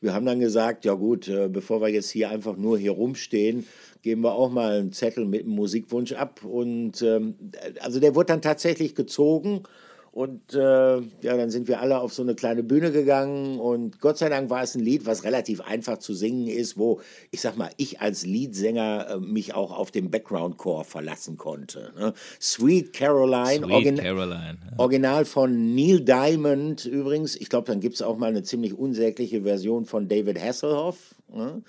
wir 0.00 0.14
haben 0.14 0.26
dann 0.26 0.40
gesagt, 0.40 0.84
ja 0.84 0.94
gut, 0.94 1.28
äh, 1.28 1.48
bevor 1.48 1.80
wir 1.80 1.88
jetzt 1.88 2.10
hier 2.10 2.30
einfach 2.30 2.56
nur 2.56 2.78
hier 2.78 2.92
rumstehen, 2.92 3.66
geben 4.02 4.22
wir 4.22 4.34
auch 4.34 4.50
mal 4.50 4.80
einen 4.80 4.92
Zettel 4.92 5.24
mit 5.24 5.42
einem 5.42 5.54
Musikwunsch 5.54 6.12
ab 6.12 6.44
und 6.44 7.02
ähm, 7.02 7.36
also 7.80 8.00
der 8.00 8.14
wurde 8.14 8.26
dann 8.26 8.42
tatsächlich 8.42 8.94
gezogen 8.94 9.62
und 10.12 10.52
äh, 10.52 10.58
ja, 10.58 11.36
dann 11.38 11.48
sind 11.48 11.68
wir 11.68 11.80
alle 11.80 11.98
auf 11.98 12.12
so 12.12 12.22
eine 12.22 12.34
kleine 12.34 12.62
Bühne 12.62 12.92
gegangen 12.92 13.58
und 13.58 13.98
Gott 13.98 14.18
sei 14.18 14.28
Dank 14.28 14.50
war 14.50 14.62
es 14.62 14.74
ein 14.74 14.82
Lied, 14.82 15.06
was 15.06 15.24
relativ 15.24 15.62
einfach 15.62 15.96
zu 15.98 16.12
singen 16.12 16.48
ist, 16.48 16.76
wo 16.76 17.00
ich 17.30 17.40
sag 17.40 17.56
mal, 17.56 17.70
ich 17.78 18.02
als 18.02 18.26
Leadsänger 18.26 19.06
äh, 19.08 19.16
mich 19.18 19.54
auch 19.54 19.72
auf 19.72 19.90
den 19.90 20.10
Background-Chor 20.10 20.84
verlassen 20.84 21.38
konnte. 21.38 21.92
Ne? 21.96 22.12
Sweet 22.38 22.92
Caroline, 22.92 23.64
Sweet 23.64 23.70
Origin 23.72 23.96
Caroline 23.96 24.58
ja. 24.70 24.78
Original 24.78 25.24
von 25.24 25.74
Neil 25.74 26.00
Diamond 26.00 26.84
übrigens. 26.84 27.34
Ich 27.34 27.48
glaube, 27.48 27.68
dann 27.68 27.80
gibt 27.80 27.94
es 27.94 28.02
auch 28.02 28.18
mal 28.18 28.26
eine 28.26 28.42
ziemlich 28.42 28.74
unsägliche 28.74 29.42
Version 29.44 29.86
von 29.86 30.08
David 30.08 30.38
Hasselhoff 30.38 31.14
Ne? 31.34 31.62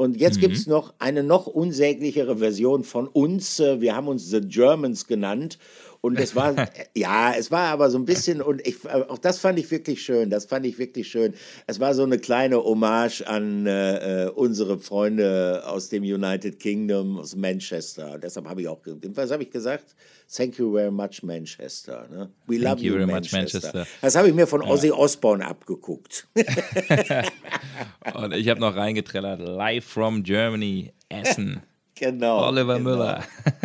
Und 0.00 0.16
jetzt 0.18 0.38
mhm. 0.38 0.40
gibt 0.40 0.56
es 0.56 0.66
noch 0.66 0.94
eine 0.98 1.22
noch 1.22 1.46
unsäglichere 1.46 2.38
Version 2.38 2.84
von 2.84 3.06
uns. 3.06 3.60
Äh, 3.60 3.82
wir 3.82 3.94
haben 3.94 4.08
uns 4.08 4.30
The 4.30 4.40
Germans 4.40 5.06
genannt. 5.06 5.58
Und 6.02 6.18
es 6.18 6.34
war, 6.34 6.54
ja, 6.96 7.34
es 7.36 7.50
war 7.50 7.68
aber 7.68 7.90
so 7.90 7.98
ein 7.98 8.06
bisschen, 8.06 8.40
und 8.40 8.66
ich, 8.66 8.88
auch 8.88 9.18
das 9.18 9.38
fand 9.38 9.58
ich 9.58 9.70
wirklich 9.70 10.02
schön, 10.02 10.30
das 10.30 10.46
fand 10.46 10.64
ich 10.64 10.78
wirklich 10.78 11.08
schön. 11.08 11.34
Es 11.66 11.78
war 11.78 11.94
so 11.94 12.02
eine 12.04 12.18
kleine 12.18 12.56
Hommage 12.56 13.22
an 13.26 13.66
äh, 13.66 14.24
äh 14.24 14.30
unsere 14.30 14.78
Freunde 14.78 15.62
aus 15.66 15.90
dem 15.90 16.02
United 16.02 16.58
Kingdom, 16.58 17.18
aus 17.18 17.36
Manchester. 17.36 18.18
Deshalb 18.18 18.48
habe 18.48 18.62
ich 18.62 18.68
auch, 18.68 18.80
was 18.84 19.30
habe 19.30 19.42
ich 19.42 19.50
gesagt? 19.50 19.94
Thank 20.34 20.58
you 20.58 20.72
very 20.72 20.90
much, 20.90 21.22
Manchester. 21.22 22.06
Ne? 22.08 22.30
We 22.46 22.54
Thank 22.54 22.64
love 22.64 22.82
you, 22.82 22.98
you 22.98 23.06
Manchester. 23.06 23.38
Manchester. 23.38 23.86
Das 24.00 24.14
habe 24.14 24.28
ich 24.28 24.34
mir 24.34 24.46
von 24.46 24.62
Ozzy 24.62 24.88
ja. 24.88 24.94
Osbourne 24.94 25.44
abgeguckt. 25.44 26.28
und 28.14 28.32
ich 28.32 28.48
habe 28.48 28.60
noch 28.60 28.76
reingetrellert, 28.76 29.40
live 29.40 29.84
from 29.84 30.22
Germany, 30.22 30.92
Essen. 31.08 31.62
Genau. 32.00 32.48
Oliver 32.48 32.78
genau. 32.78 32.90
Müller. 32.90 33.24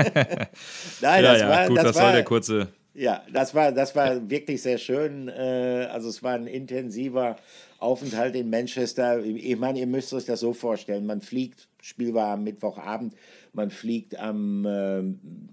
Nein, 1.02 1.24
das 1.24 1.40
ja, 1.40 1.50
war. 1.50 1.68
Gut, 1.70 1.78
das, 1.78 1.84
das 1.86 1.96
war, 1.96 2.04
soll 2.04 2.12
der 2.12 2.24
kurze. 2.26 2.68
Ja, 2.94 3.24
das 3.32 3.56
war, 3.56 3.72
das 3.72 3.96
war 3.96 4.30
wirklich 4.30 4.62
sehr 4.62 4.78
schön. 4.78 5.30
Äh, 5.30 5.88
also 5.90 6.10
es 6.10 6.22
war 6.22 6.34
ein 6.34 6.46
intensiver 6.46 7.38
Aufenthalt 7.80 8.36
in 8.36 8.50
Manchester. 8.50 9.24
Ich 9.24 9.58
meine, 9.58 9.80
ihr 9.80 9.88
müsst 9.88 10.14
euch 10.14 10.26
das 10.26 10.42
so 10.42 10.52
vorstellen. 10.52 11.06
Man 11.06 11.22
fliegt, 11.22 11.70
Spiel 11.82 12.14
war 12.14 12.34
am 12.34 12.44
Mittwochabend, 12.44 13.14
man 13.54 13.70
fliegt 13.70 14.20
am, 14.20 14.66
äh, 14.66 15.00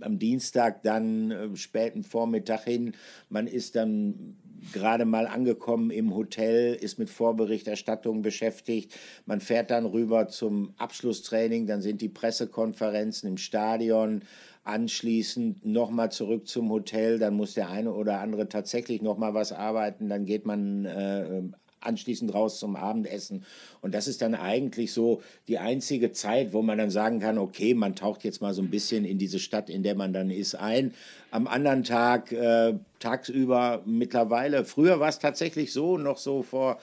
am 0.01 0.19
Dienstag 0.19 0.83
dann 0.83 1.31
äh, 1.31 1.57
späten 1.57 2.03
Vormittag 2.03 2.65
hin. 2.65 2.95
Man 3.29 3.47
ist 3.47 3.77
dann 3.77 4.37
gerade 4.73 5.05
mal 5.05 5.27
angekommen 5.27 5.91
im 5.91 6.15
Hotel, 6.15 6.75
ist 6.75 6.99
mit 6.99 7.11
Vorberichterstattung 7.11 8.23
beschäftigt. 8.23 8.95
Man 9.27 9.41
fährt 9.41 9.71
dann 9.71 9.87
rüber 9.87 10.29
zum 10.29 10.75
Abschlusstraining, 10.77 11.67
dann 11.67 11.83
sind 11.83 12.01
die 12.01 12.09
Pressekonferenzen 12.09 13.29
im 13.29 13.37
Stadion. 13.37 14.23
Anschließend 14.65 15.67
nochmal 15.67 16.13
zurück 16.13 16.47
zum 16.47 16.71
Hotel, 16.71 17.19
dann 17.19 17.35
muss 17.35 17.55
der 17.55 17.69
eine 17.69 17.93
oder 17.93 18.21
andere 18.21 18.49
tatsächlich 18.49 19.03
nochmal 19.03 19.35
was 19.35 19.53
arbeiten, 19.53 20.09
dann 20.09 20.25
geht 20.25 20.47
man 20.47 20.85
äh, 20.85 21.43
anschließend 21.83 22.33
raus 22.33 22.59
zum 22.59 22.77
Abendessen. 22.77 23.45
Und 23.81 23.95
das 23.95 24.07
ist 24.07 24.23
dann 24.23 24.35
eigentlich 24.35 24.93
so 24.93 25.23
die 25.49 25.59
einzige 25.59 26.13
Zeit, 26.13 26.53
wo 26.53 26.63
man 26.63 26.79
dann 26.79 26.91
sagen 26.91 27.21
kann, 27.21 27.39
okay, 27.39 27.75
man 27.75 27.97
taucht 27.97 28.25
jetzt 28.25 28.41
mal 28.41 28.55
so 28.55 28.63
ein 28.63 28.71
bisschen 28.71 29.05
in 29.05 29.19
diese 29.19 29.39
Stadt, 29.39 29.71
in 29.71 29.83
der 29.83 29.95
man 29.95 30.13
dann 30.13 30.31
ist, 30.31 30.55
ein. 30.55 30.95
Am 31.31 31.47
anderen 31.47 31.85
Tag, 31.85 32.33
äh, 32.33 32.75
tagsüber 32.99 33.83
mittlerweile, 33.87 34.65
früher 34.65 35.01
war 35.01 35.09
es 35.09 35.19
tatsächlich 35.19 35.73
so, 35.73 35.99
noch 35.99 36.19
so 36.19 36.43
vor 36.43 36.79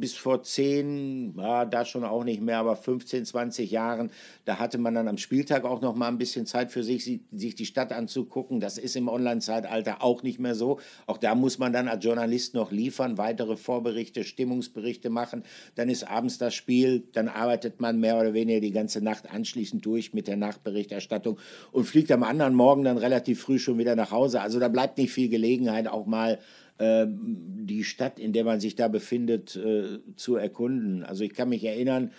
bis 0.00 0.14
vor 0.14 0.42
zehn, 0.42 1.34
ja, 1.36 1.64
da 1.64 1.84
schon 1.84 2.04
auch 2.04 2.24
nicht 2.24 2.40
mehr, 2.40 2.58
aber 2.58 2.76
15, 2.76 3.24
20 3.24 3.70
Jahren, 3.70 4.10
da 4.44 4.58
hatte 4.58 4.78
man 4.78 4.94
dann 4.94 5.08
am 5.08 5.18
Spieltag 5.18 5.64
auch 5.64 5.80
noch 5.80 5.94
mal 5.94 6.08
ein 6.08 6.18
bisschen 6.18 6.46
Zeit 6.46 6.70
für 6.70 6.82
sich, 6.82 7.04
sich 7.04 7.54
die 7.54 7.66
Stadt 7.66 7.92
anzugucken. 7.92 8.60
Das 8.60 8.78
ist 8.78 8.96
im 8.96 9.08
Online-Zeitalter 9.08 10.02
auch 10.02 10.22
nicht 10.22 10.38
mehr 10.38 10.54
so. 10.54 10.78
Auch 11.06 11.18
da 11.18 11.34
muss 11.34 11.58
man 11.58 11.72
dann 11.72 11.88
als 11.88 12.04
Journalist 12.04 12.54
noch 12.54 12.70
liefern, 12.70 13.18
weitere 13.18 13.56
Vorberichte, 13.56 14.24
Stimmungsberichte 14.24 15.10
machen. 15.10 15.42
Dann 15.74 15.88
ist 15.88 16.04
abends 16.04 16.38
das 16.38 16.54
Spiel, 16.54 17.08
dann 17.12 17.28
arbeitet 17.28 17.80
man 17.80 17.98
mehr 17.98 18.18
oder 18.18 18.34
weniger 18.34 18.60
die 18.60 18.72
ganze 18.72 19.02
Nacht 19.02 19.30
anschließend 19.30 19.84
durch 19.84 20.12
mit 20.12 20.28
der 20.28 20.36
Nachberichterstattung 20.36 21.38
und 21.72 21.84
fliegt 21.84 22.10
am 22.12 22.22
anderen 22.22 22.54
Morgen 22.54 22.84
dann 22.84 22.98
relativ 22.98 23.40
früh 23.40 23.58
schon 23.58 23.78
wieder 23.78 23.96
nach 23.96 24.10
Hause. 24.10 24.40
Also 24.40 24.60
da 24.60 24.68
bleibt 24.68 24.98
nicht 24.98 25.12
viel 25.12 25.28
Gelegenheit, 25.28 25.88
auch 25.88 26.06
mal 26.06 26.38
die 26.78 27.84
Stadt, 27.84 28.18
in 28.18 28.32
der 28.32 28.44
man 28.44 28.60
sich 28.60 28.74
da 28.74 28.88
befindet, 28.88 29.56
äh, 29.56 29.98
zu 30.16 30.36
erkunden. 30.36 31.04
Also 31.04 31.24
ich 31.24 31.32
kann 31.32 31.48
mich 31.48 31.64
erinnern, 31.64 32.12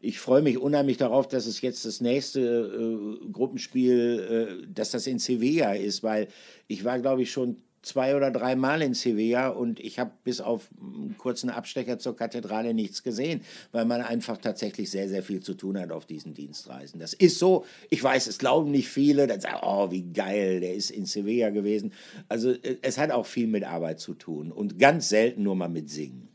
ich 0.00 0.18
freue 0.18 0.42
mich 0.42 0.58
unheimlich 0.58 0.98
darauf, 0.98 1.28
dass 1.28 1.46
es 1.46 1.62
jetzt 1.62 1.84
das 1.86 2.00
nächste 2.02 2.40
äh, 2.40 3.30
Gruppenspiel, 3.32 4.60
äh, 4.62 4.66
dass 4.72 4.90
das 4.90 5.06
in 5.06 5.18
Sevilla 5.18 5.72
ist, 5.72 6.02
weil 6.02 6.28
ich 6.68 6.84
war, 6.84 6.98
glaube 6.98 7.22
ich, 7.22 7.32
schon 7.32 7.56
zwei 7.84 8.16
oder 8.16 8.30
drei 8.30 8.56
Mal 8.56 8.82
in 8.82 8.94
Sevilla 8.94 9.48
und 9.48 9.80
ich 9.80 9.98
habe 9.98 10.12
bis 10.24 10.40
auf 10.40 10.68
einen 10.80 11.16
kurzen 11.18 11.50
Abstecher 11.50 11.98
zur 11.98 12.16
Kathedrale 12.16 12.74
nichts 12.74 13.02
gesehen, 13.02 13.42
weil 13.72 13.84
man 13.84 14.00
einfach 14.00 14.38
tatsächlich 14.38 14.90
sehr, 14.90 15.08
sehr 15.08 15.22
viel 15.22 15.40
zu 15.40 15.54
tun 15.54 15.78
hat 15.78 15.92
auf 15.92 16.06
diesen 16.06 16.34
Dienstreisen. 16.34 16.98
Das 16.98 17.12
ist 17.12 17.38
so, 17.38 17.64
ich 17.90 18.02
weiß, 18.02 18.26
es 18.26 18.38
glauben 18.38 18.70
nicht 18.70 18.88
viele, 18.88 19.26
dann 19.26 19.40
sagen, 19.40 19.60
oh, 19.62 19.90
wie 19.90 20.02
geil, 20.12 20.60
der 20.60 20.74
ist 20.74 20.90
in 20.90 21.06
Sevilla 21.06 21.50
gewesen. 21.50 21.92
Also 22.28 22.52
äh, 22.52 22.78
es 22.82 22.98
hat 22.98 23.10
auch 23.10 23.26
viel 23.26 23.46
mit 23.46 23.64
Arbeit 23.64 24.00
zu 24.00 24.14
tun 24.14 24.50
und 24.50 24.78
ganz 24.78 25.08
selten 25.08 25.42
nur 25.42 25.56
mal 25.56 25.68
mit 25.68 25.90
Singen. 25.90 26.28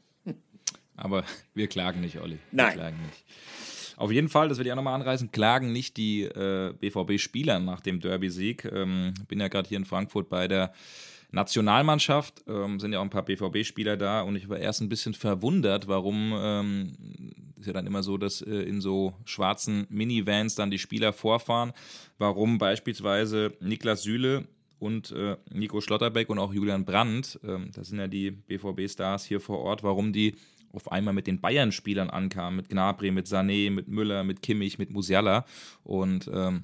Aber 0.96 1.24
wir 1.54 1.68
klagen 1.68 2.02
nicht, 2.02 2.20
Olli. 2.20 2.40
Wir 2.52 2.64
Nein. 2.64 2.74
Klagen 2.74 2.98
nicht. 3.06 3.26
Auf 4.00 4.12
jeden 4.12 4.30
Fall, 4.30 4.48
das 4.48 4.58
werde 4.58 4.70
ich 4.70 4.72
auch 4.72 4.78
nochmal 4.78 4.96
anreißen, 4.96 5.32
klagen 5.32 5.74
nicht 5.74 5.98
die 5.98 6.24
äh, 6.24 6.74
BVB-Spieler 6.80 7.60
nach 7.60 7.82
dem 7.82 8.00
Derby-Sieg. 8.00 8.64
Ähm, 8.66 9.14
bin 9.28 9.42
ja 9.42 9.50
gerade 9.50 9.68
hier 9.68 9.78
in 9.78 9.84
Frankfurt 9.84 10.30
bei 10.30 10.48
der 10.48 10.74
Nationalmannschaft, 11.32 12.44
ähm, 12.48 12.80
sind 12.80 12.94
ja 12.94 13.00
auch 13.00 13.04
ein 13.04 13.10
paar 13.10 13.26
BVB-Spieler 13.26 13.98
da 13.98 14.22
und 14.22 14.36
ich 14.36 14.50
war 14.50 14.58
erst 14.58 14.82
ein 14.82 14.90
bisschen 14.90 15.14
verwundert, 15.14 15.88
warum 15.88 16.34
ähm, 16.36 16.94
ist 17.60 17.68
ja 17.68 17.74
dann 17.74 17.86
immer 17.86 18.04
so, 18.04 18.18
dass 18.18 18.42
äh, 18.42 18.52
in 18.52 18.82
so 18.82 19.14
schwarzen 19.26 19.86
Minivans 19.90 20.56
dann 20.56 20.72
die 20.72 20.80
Spieler 20.80 21.14
vorfahren, 21.14 21.74
warum 22.18 22.58
beispielsweise 22.58 23.54
Niklas 23.60 24.04
Süle 24.04 24.48
und 24.80 25.12
äh, 25.12 25.38
Nico 25.52 25.82
Schlotterbeck 25.82 26.30
und 26.30 26.40
auch 26.40 26.54
Julian 26.54 26.86
Brandt, 26.86 27.40
ähm, 27.44 27.70
das 27.74 27.90
sind 27.90 28.00
ja 28.00 28.08
die 28.08 28.32
BVB-Stars 28.32 29.26
hier 29.26 29.40
vor 29.40 29.60
Ort, 29.60 29.84
warum 29.84 30.14
die 30.14 30.36
auf 30.72 30.92
einmal 30.92 31.14
mit 31.14 31.28
den 31.28 31.42
Bayern-Spielern 31.42 32.10
ankamen, 32.10 32.56
mit 32.56 32.70
Gnabry, 32.70 33.12
mit 33.12 33.28
Sané, 33.28 33.72
mit 33.72 33.88
Müller, 33.88 34.24
mit 34.24 34.42
Kimmich, 34.42 34.78
mit 34.78 34.92
Musiala. 34.92 35.46
Und 35.84 36.30
ähm, 36.32 36.64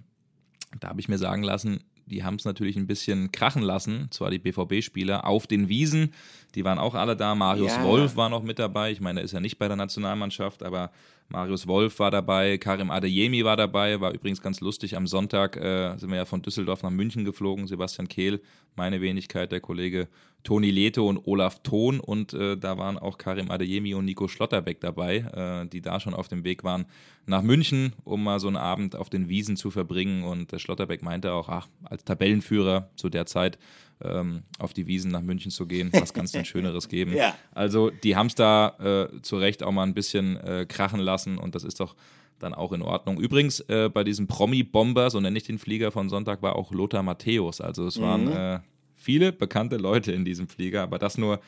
da 0.79 0.89
habe 0.89 1.01
ich 1.01 1.09
mir 1.09 1.17
sagen 1.17 1.43
lassen, 1.43 1.83
die 2.05 2.23
haben 2.23 2.35
es 2.35 2.45
natürlich 2.45 2.75
ein 2.75 2.87
bisschen 2.87 3.31
krachen 3.31 3.61
lassen, 3.61 4.07
zwar 4.11 4.29
die 4.29 4.39
BVB-Spieler, 4.39 5.25
auf 5.25 5.47
den 5.47 5.69
Wiesen. 5.69 6.13
Die 6.53 6.63
waren 6.63 6.77
auch 6.77 6.93
alle 6.93 7.15
da. 7.15 7.35
Marius 7.35 7.75
ja. 7.75 7.83
Wolf 7.83 8.15
war 8.15 8.29
noch 8.29 8.43
mit 8.43 8.59
dabei. 8.59 8.91
Ich 8.91 9.01
meine, 9.01 9.21
er 9.21 9.23
ist 9.23 9.31
ja 9.31 9.39
nicht 9.39 9.57
bei 9.57 9.67
der 9.67 9.77
Nationalmannschaft, 9.77 10.63
aber 10.63 10.91
Marius 11.27 11.65
Wolf 11.67 11.97
war 11.99 12.11
dabei, 12.11 12.57
Karim 12.57 12.91
Adeyemi 12.91 13.43
war 13.43 13.57
dabei, 13.57 13.99
war 13.99 14.13
übrigens 14.13 14.41
ganz 14.41 14.61
lustig. 14.61 14.95
Am 14.95 15.07
Sonntag 15.07 15.57
äh, 15.57 15.97
sind 15.97 16.09
wir 16.09 16.17
ja 16.17 16.25
von 16.25 16.41
Düsseldorf 16.41 16.83
nach 16.83 16.91
München 16.91 17.25
geflogen. 17.25 17.67
Sebastian 17.67 18.07
Kehl, 18.07 18.41
meine 18.75 19.01
Wenigkeit, 19.01 19.51
der 19.51 19.59
Kollege 19.59 20.07
Toni 20.43 20.69
Leto 20.69 21.09
und 21.09 21.25
Olaf 21.25 21.63
Thon. 21.63 21.99
Und 21.99 22.33
äh, 22.33 22.55
da 22.55 22.77
waren 22.77 22.99
auch 22.99 23.17
Karim 23.17 23.49
Adeyemi 23.49 23.95
und 23.95 24.05
Nico 24.05 24.27
Schlotterbeck 24.27 24.79
dabei, 24.79 25.17
äh, 25.17 25.67
die 25.67 25.81
da 25.81 25.99
schon 25.99 26.13
auf 26.13 26.27
dem 26.27 26.43
Weg 26.43 26.63
waren 26.63 26.85
nach 27.25 27.41
München, 27.41 27.93
um 28.03 28.23
mal 28.23 28.39
so 28.39 28.47
einen 28.47 28.57
Abend 28.57 28.95
auf 28.95 29.09
den 29.09 29.27
Wiesen 29.27 29.57
zu 29.57 29.71
verbringen. 29.71 30.23
Und 30.23 30.51
der 30.51 30.59
Schlotterbeck 30.59 31.01
meinte 31.01 31.33
auch, 31.33 31.49
ach, 31.49 31.67
als 31.83 32.03
Tabellenführer 32.03 32.91
zu 32.95 33.09
der 33.09 33.25
Zeit 33.25 33.57
ähm, 34.03 34.43
auf 34.59 34.73
die 34.73 34.87
Wiesen 34.87 35.11
nach 35.11 35.21
München 35.21 35.51
zu 35.51 35.65
gehen. 35.65 35.89
Was 35.93 36.13
kann 36.13 36.25
es 36.25 36.31
denn 36.31 36.45
Schöneres 36.45 36.89
geben? 36.89 37.13
Ja. 37.13 37.35
Also 37.53 37.89
die 37.89 38.15
haben 38.15 38.27
es 38.27 38.35
da 38.35 39.09
äh, 39.13 39.21
zu 39.21 39.37
Recht 39.37 39.63
auch 39.63 39.71
mal 39.71 39.83
ein 39.83 39.93
bisschen 39.93 40.37
äh, 40.37 40.65
krachen 40.67 40.99
lassen 40.99 41.37
und 41.37 41.55
das 41.55 41.63
ist 41.63 41.79
doch 41.79 41.95
dann 42.39 42.53
auch 42.53 42.73
in 42.73 42.81
Ordnung. 42.81 43.19
Übrigens, 43.19 43.61
äh, 43.61 43.89
bei 43.89 44.03
diesem 44.03 44.27
Promi-Bomber, 44.27 45.09
so 45.09 45.19
nenne 45.19 45.37
ich 45.37 45.43
den 45.43 45.57
Flieger 45.57 45.91
von 45.91 46.09
Sonntag, 46.09 46.41
war 46.41 46.55
auch 46.55 46.71
Lothar 46.71 47.03
Matthäus. 47.03 47.61
Also 47.61 47.87
es 47.87 47.99
waren 47.99 48.25
mhm. 48.25 48.31
Äh, 48.31 48.59
viele 48.93 49.31
bekannte 49.31 49.77
Leute 49.77 50.11
in 50.11 50.25
diesem 50.25 50.47
Flieger, 50.47 50.83
aber 50.83 50.99
das 50.99 51.17
nur, 51.17 51.39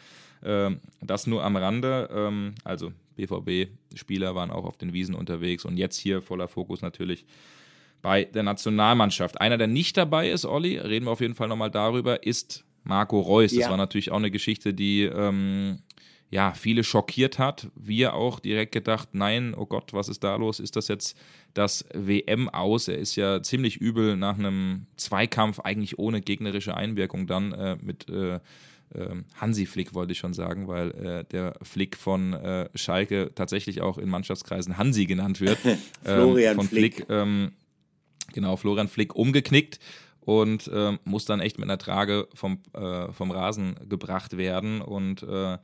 ähm, 0.43 0.79
das 1.01 1.27
nur 1.27 1.43
am 1.43 1.57
Rande. 1.57 2.09
Ähm, 2.13 2.55
also 2.63 2.91
BVB-Spieler 3.15 4.35
waren 4.35 4.51
auch 4.51 4.65
auf 4.65 4.77
den 4.77 4.93
Wiesen 4.93 5.15
unterwegs 5.15 5.65
und 5.65 5.77
jetzt 5.77 5.97
hier 5.97 6.21
voller 6.21 6.47
Fokus 6.47 6.81
natürlich 6.81 7.25
bei 8.01 8.25
der 8.25 8.43
Nationalmannschaft. 8.43 9.41
Einer, 9.41 9.57
der 9.57 9.67
nicht 9.67 9.97
dabei 9.97 10.29
ist, 10.29 10.45
Olli, 10.45 10.77
reden 10.77 11.05
wir 11.05 11.11
auf 11.11 11.21
jeden 11.21 11.35
Fall 11.35 11.47
nochmal 11.47 11.71
darüber, 11.71 12.23
ist 12.23 12.65
Marco 12.83 13.19
Reus. 13.19 13.51
Das 13.51 13.61
ja. 13.61 13.69
war 13.69 13.77
natürlich 13.77 14.11
auch 14.11 14.17
eine 14.17 14.31
Geschichte, 14.31 14.73
die 14.73 15.03
ähm, 15.03 15.79
ja, 16.29 16.53
viele 16.53 16.83
schockiert 16.83 17.39
hat. 17.39 17.67
Wir 17.75 18.13
auch 18.13 18.39
direkt 18.39 18.73
gedacht, 18.73 19.09
nein, 19.13 19.53
oh 19.55 19.65
Gott, 19.65 19.93
was 19.93 20.09
ist 20.09 20.23
da 20.23 20.35
los? 20.35 20.59
Ist 20.59 20.75
das 20.75 20.87
jetzt 20.87 21.17
das 21.53 21.85
WM 21.93 22.49
aus? 22.49 22.87
Er 22.87 22.97
ist 22.97 23.15
ja 23.15 23.41
ziemlich 23.41 23.77
übel 23.77 24.17
nach 24.17 24.37
einem 24.37 24.87
Zweikampf, 24.97 25.59
eigentlich 25.59 25.99
ohne 25.99 26.21
gegnerische 26.21 26.75
Einwirkung 26.75 27.27
dann 27.27 27.53
äh, 27.53 27.77
mit 27.81 28.09
äh, 28.09 28.39
ähm, 28.95 29.25
Hansi 29.35 29.65
Flick 29.65 29.93
wollte 29.93 30.13
ich 30.13 30.17
schon 30.17 30.33
sagen, 30.33 30.67
weil 30.67 30.91
äh, 30.91 31.23
der 31.25 31.55
Flick 31.61 31.97
von 31.97 32.33
äh, 32.33 32.69
Schalke 32.73 33.31
tatsächlich 33.35 33.81
auch 33.81 33.97
in 33.97 34.09
Mannschaftskreisen 34.09 34.77
Hansi 34.77 35.05
genannt 35.05 35.41
wird. 35.41 35.57
Florian 36.03 36.51
ähm, 36.51 36.55
von 36.57 36.67
Flick. 36.67 36.95
Flick 36.95 37.09
ähm, 37.09 37.51
genau, 38.33 38.55
Florian 38.55 38.87
Flick 38.87 39.15
umgeknickt 39.15 39.79
und 40.21 40.69
ähm, 40.73 40.99
muss 41.05 41.25
dann 41.25 41.39
echt 41.39 41.57
mit 41.57 41.69
einer 41.69 41.77
Trage 41.77 42.27
vom, 42.33 42.59
äh, 42.73 43.11
vom 43.13 43.31
Rasen 43.31 43.77
gebracht 43.87 44.37
werden. 44.37 44.81
Und 44.81 45.23
äh, 45.23 45.57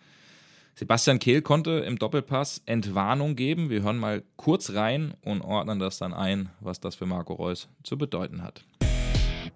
Sebastian 0.76 1.20
Kehl 1.20 1.42
konnte 1.42 1.72
im 1.72 2.00
Doppelpass 2.00 2.62
Entwarnung 2.66 3.36
geben. 3.36 3.70
Wir 3.70 3.84
hören 3.84 3.98
mal 3.98 4.24
kurz 4.38 4.72
rein 4.72 5.14
und 5.24 5.42
ordnen 5.42 5.80
das 5.80 5.98
dann 5.98 6.14
ein, 6.14 6.50
was 6.62 6.80
das 6.80 6.96
für 6.96 7.06
Marco 7.06 7.34
Reus 7.34 7.68
zu 7.84 7.98
bedeuten 7.98 8.42
hat. 8.42 8.64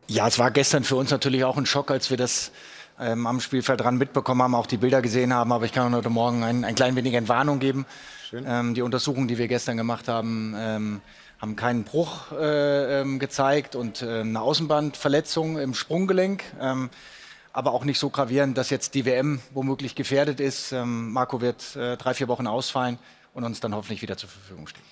Ja, 0.08 0.28
es 0.28 0.39
war 0.39 0.51
gestern 0.51 0.84
für 0.84 0.95
uns 0.95 1.10
natürlich 1.10 1.43
auch 1.43 1.58
ein 1.58 1.66
Schock, 1.66 1.89
als 1.89 2.10
wir 2.10 2.18
das 2.18 2.51
ähm, 2.99 3.28
am 3.28 3.39
Spielfeldrand 3.39 3.97
mitbekommen 3.97 4.41
haben, 4.41 4.55
auch 4.55 4.68
die 4.68 4.78
Bilder 4.78 5.01
gesehen 5.01 5.34
haben. 5.34 5.51
Aber 5.51 5.66
ich 5.66 5.72
kann 5.72 5.95
heute 5.95 6.10
Morgen 6.10 6.43
ein, 6.43 6.64
ein 6.64 6.76
klein 6.76 6.95
wenig 6.95 7.14
Entwarnung 7.14 7.60
geben. 7.60 7.86
Ähm, 8.34 8.74
die 8.74 8.82
Untersuchungen, 8.82 9.28
die 9.28 9.38
wir 9.38 9.47
gestern 9.47 9.78
gemacht 9.78 10.08
haben, 10.08 10.53
ähm, 10.58 11.01
haben 11.40 11.56
keinen 11.56 11.84
Bruch 11.84 12.32
äh, 12.32 13.02
ähm, 13.02 13.20
gezeigt 13.20 13.76
und 13.76 14.02
äh, 14.02 14.22
eine 14.22 14.42
Außenbandverletzung 14.42 15.58
im 15.60 15.74
Sprunggelenk. 15.74 16.44
Ähm, 16.60 16.90
aber 17.54 17.72
auch 17.72 17.86
nicht 17.86 18.00
so 18.00 18.10
gravierend, 18.10 18.58
dass 18.58 18.70
jetzt 18.70 18.94
die 18.94 19.06
WM 19.06 19.40
womöglich 19.52 19.96
gefährdet 19.96 20.40
ist. 20.40 20.72
Ähm, 20.72 21.12
Marco 21.12 21.42
wird 21.42 21.76
äh, 21.76 21.98
drei, 21.98 22.14
vier 22.14 22.28
Wochen 22.28 22.46
ausfallen 22.46 23.00
und 23.34 23.44
uns 23.44 23.60
dann 23.60 23.76
hoffentlich 23.76 24.02
wieder 24.02 24.18
zur 24.18 24.30
Verfügung 24.30 24.68
stehen. 24.68 24.84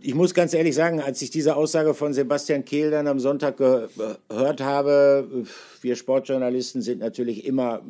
Ich 0.00 0.14
muss 0.14 0.34
ganz 0.34 0.54
ehrlich 0.54 0.74
sagen, 0.74 1.00
als 1.00 1.20
ich 1.22 1.30
diese 1.30 1.56
Aussage 1.56 1.94
von 1.94 2.12
Sebastian 2.12 2.64
Kehl 2.64 2.90
dann 2.90 3.08
am 3.08 3.18
Sonntag 3.18 3.56
gehört 3.56 4.60
habe, 4.60 5.46
wir 5.80 5.96
Sportjournalisten 5.96 6.82
sind 6.82 7.00
natürlich 7.00 7.44
immer, 7.44 7.82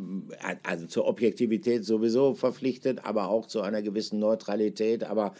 also 0.62 0.86
zur 0.86 1.06
Objektivität 1.06 1.84
sowieso 1.84 2.34
verpflichtet, 2.34 3.00
aber 3.04 3.28
auch 3.28 3.46
zu 3.46 3.60
einer 3.60 3.82
gewissen 3.82 4.18
Neutralität. 4.18 5.04
Aber 5.04 5.34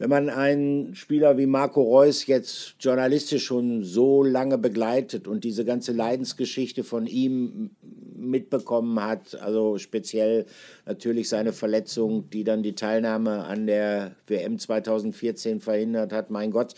wenn 0.00 0.08
man 0.08 0.30
einen 0.30 0.94
Spieler 0.94 1.36
wie 1.36 1.44
Marco 1.44 1.82
Reus 1.82 2.26
jetzt 2.26 2.76
journalistisch 2.80 3.44
schon 3.44 3.82
so 3.82 4.22
lange 4.22 4.56
begleitet 4.56 5.28
und 5.28 5.44
diese 5.44 5.66
ganze 5.66 5.92
Leidensgeschichte 5.92 6.84
von 6.84 7.06
ihm 7.06 7.68
mitbekommen 8.16 8.98
hat, 8.98 9.38
also 9.42 9.76
speziell 9.76 10.46
natürlich 10.86 11.28
seine 11.28 11.52
Verletzung, 11.52 12.30
die 12.30 12.44
dann 12.44 12.62
die 12.62 12.74
Teilnahme 12.74 13.44
an 13.44 13.66
der 13.66 14.12
WM 14.26 14.58
2014 14.58 15.60
verhindert 15.60 16.14
hat, 16.14 16.30
mein 16.30 16.50
Gott, 16.50 16.74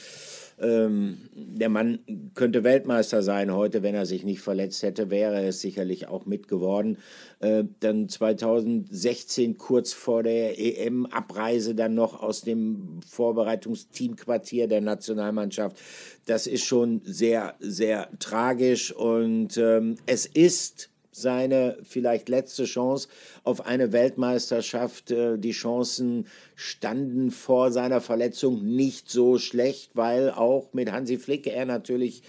ähm, 0.63 1.19
der 1.35 1.69
Mann 1.69 1.99
könnte 2.35 2.65
Weltmeister 2.65 3.23
sein 3.23 3.53
heute, 3.53 3.83
wenn 3.83 3.95
er 3.95 4.07
sich 4.07 4.25
nicht 4.25 4.41
verletzt 4.41 4.83
hätte, 4.83 5.11
wäre 5.11 5.45
es 5.45 5.61
sicherlich 5.61 6.09
auch 6.09 6.25
mit 6.25 6.49
geworden. 6.49 6.99
Äh, 7.41 7.65
dann 7.81 8.09
2016 8.09 9.59
kurz 9.59 9.93
vor 9.93 10.23
der 10.23 10.59
EM-Abreise 10.59 11.75
dann 11.75 11.95
noch 11.95 12.23
aus 12.23 12.43
dem 12.43 13.01
Vorbereitungsteamquartier 13.07 14.69
der 14.69 14.81
Nationalmannschaft. 14.81 15.77
Das 16.27 16.47
ist 16.47 16.65
schon 16.65 17.01
sehr, 17.05 17.55
sehr 17.59 18.09
tragisch 18.19 18.93
und 18.93 19.57
ähm, 19.57 19.97
es 20.07 20.27
ist 20.27 20.92
seine 21.13 21.77
vielleicht 21.85 22.29
letzte 22.29 22.65
Chance 22.65 23.09
auf 23.45 23.67
eine 23.67 23.93
Weltmeisterschaft. 23.93 25.11
Äh, 25.11 25.39
die 25.39 25.53
Chancen 25.53 26.27
standen 26.57 27.31
vor 27.31 27.71
seiner 27.71 28.01
Verletzung 28.01 28.65
nicht 28.65 29.11
so 29.11 29.39
schlecht, 29.39 29.95
weil 29.95 30.31
auch 30.31 30.73
mit 30.73 30.91
Hansi 30.91 31.19
Flick 31.19 31.47
er 31.47 31.67
natürlich 31.67 32.23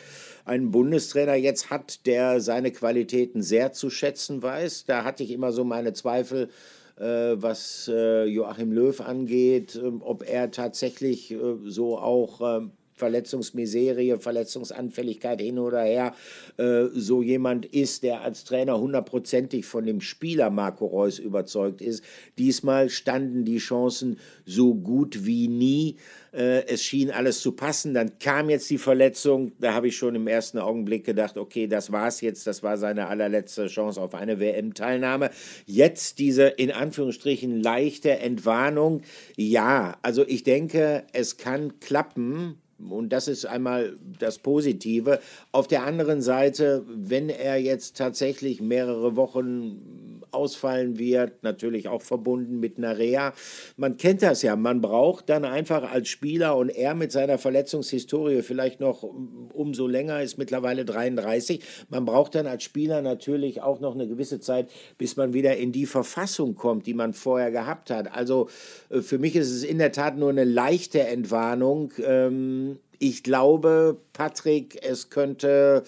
einen 0.46 0.72
Bundestrainer 0.72 1.36
jetzt 1.36 1.70
hat, 1.70 2.06
der 2.06 2.42
seine 2.42 2.72
Qualitäten 2.72 3.42
sehr 3.42 3.72
zu 3.72 3.90
schätzen 3.90 4.44
weiß. 4.44 4.86
Da 4.86 5.06
hatte 5.06 5.24
ich 5.24 5.32
immer 5.32 5.54
so 5.54 5.64
meine 5.64 5.94
Zweifel, 5.94 6.50
äh, 6.98 7.04
was 7.04 7.90
äh, 7.92 8.26
Joachim 8.26 8.74
Löw 8.74 9.00
angeht, 9.00 9.82
ob 10.02 10.28
er 10.28 10.52
tatsächlich 10.52 11.36
so 11.66 11.98
auch 11.98 12.62
Verletzungsmiserie, 12.96 14.20
Verletzungsanfälligkeit 14.20 15.42
hin 15.42 15.60
oder 15.60 15.84
her, 15.84 16.14
äh, 16.58 16.86
so 16.94 17.22
jemand 17.22 17.66
ist, 17.66 18.04
der 18.04 18.22
als 18.22 18.44
Trainer 18.44 18.80
hundertprozentig 18.80 19.66
von 19.66 19.86
dem 19.86 20.02
Spieler 20.02 20.50
Marco 20.50 20.86
Reus 20.86 21.20
überzeugt 21.20 21.82
ist. 21.82 22.04
Diesmal 22.38 22.90
standen 22.90 23.46
die 23.46 23.58
Chancen 23.58 24.20
so 24.46 24.76
gut 24.76 25.26
wie 25.26 25.48
nie. 25.48 25.98
Äh, 26.34 26.66
es 26.68 26.84
schien 26.84 27.12
alles 27.12 27.42
zu 27.42 27.52
passen. 27.52 27.94
Dann 27.94 28.18
kam 28.20 28.50
jetzt 28.50 28.70
die 28.70 28.78
Verletzung. 28.78 29.52
Da 29.60 29.74
habe 29.74 29.88
ich 29.88 29.98
schon 29.98 30.16
im 30.16 30.28
ersten 30.28 30.58
Augenblick 30.58 31.06
gedacht, 31.06 31.38
okay, 31.38 31.68
das 31.68 31.92
war's 31.92 32.22
jetzt. 32.22 32.48
Das 32.48 32.64
war 32.64 32.78
seine 32.78 33.08
allerletzte 33.08 33.68
Chance 33.68 34.02
auf 34.02 34.16
eine 34.16 34.40
WM-Teilnahme. 34.40 35.30
Jetzt 35.66 36.20
diese 36.20 36.48
in 36.48 36.72
Anführungsstrichen 36.72 37.62
leichte 37.62 38.18
Entwarnung. 38.20 39.02
Ja, 39.36 39.98
also 40.02 40.26
ich 40.28 40.44
denke, 40.44 41.04
es 41.14 41.38
kann 41.38 41.80
klappen 41.80 42.58
und 42.92 43.10
das 43.10 43.28
ist 43.28 43.46
einmal 43.46 43.98
das 44.20 44.40
Positive. 44.40 45.20
Auf 45.52 45.68
der 45.68 45.84
anderen 45.84 46.22
Seite, 46.22 46.84
wenn 46.88 47.30
er 47.30 47.58
jetzt 47.58 47.98
tatsächlich 47.98 48.62
mehrere 48.62 49.16
Wochen 49.16 50.13
ausfallen 50.34 51.00
wird, 51.00 51.44
natürlich 51.44 51.88
auch 51.88 52.02
verbunden 52.02 52.60
mit 52.60 52.78
einer 52.78 52.98
Reha. 52.98 53.34
Man 53.78 53.98
kennt 53.98 54.22
das 54.22 54.42
ja, 54.42 54.56
man 54.56 54.82
braucht 54.82 55.30
dann 55.30 55.46
einfach 55.46 55.92
als 55.92 56.10
Spieler 56.10 56.58
und 56.58 56.70
er 56.70 56.96
mit 56.96 57.12
seiner 57.12 57.38
Verletzungshistorie 57.38 58.42
vielleicht 58.42 58.80
noch 58.80 59.04
umso 59.04 59.88
länger, 59.88 60.22
ist 60.22 60.38
mittlerweile 60.38 60.86
33, 60.86 61.64
man 61.90 62.06
braucht 62.06 62.36
dann 62.36 62.48
als 62.48 62.64
Spieler 62.64 63.02
natürlich 63.02 63.62
auch 63.62 63.80
noch 63.80 63.94
eine 63.94 64.08
gewisse 64.08 64.40
Zeit, 64.40 64.70
bis 64.98 65.16
man 65.16 65.34
wieder 65.34 65.58
in 65.58 65.72
die 65.72 65.86
Verfassung 65.86 66.56
kommt, 66.56 66.86
die 66.86 66.94
man 66.94 67.14
vorher 67.14 67.52
gehabt 67.52 67.90
hat. 67.90 68.14
Also 68.14 68.50
äh, 68.90 69.02
für 69.02 69.20
mich 69.20 69.36
ist 69.36 69.52
es 69.52 69.64
in 69.64 69.78
der 69.78 69.92
Tat 69.92 70.18
nur 70.18 70.30
eine 70.30 70.44
leichte 70.44 71.02
Entwarnung. 71.02 71.94
Ähm, 72.04 72.80
ich 73.00 73.24
glaube, 73.24 73.98
Patrick, 74.14 74.80
es 74.82 75.10
könnte 75.10 75.84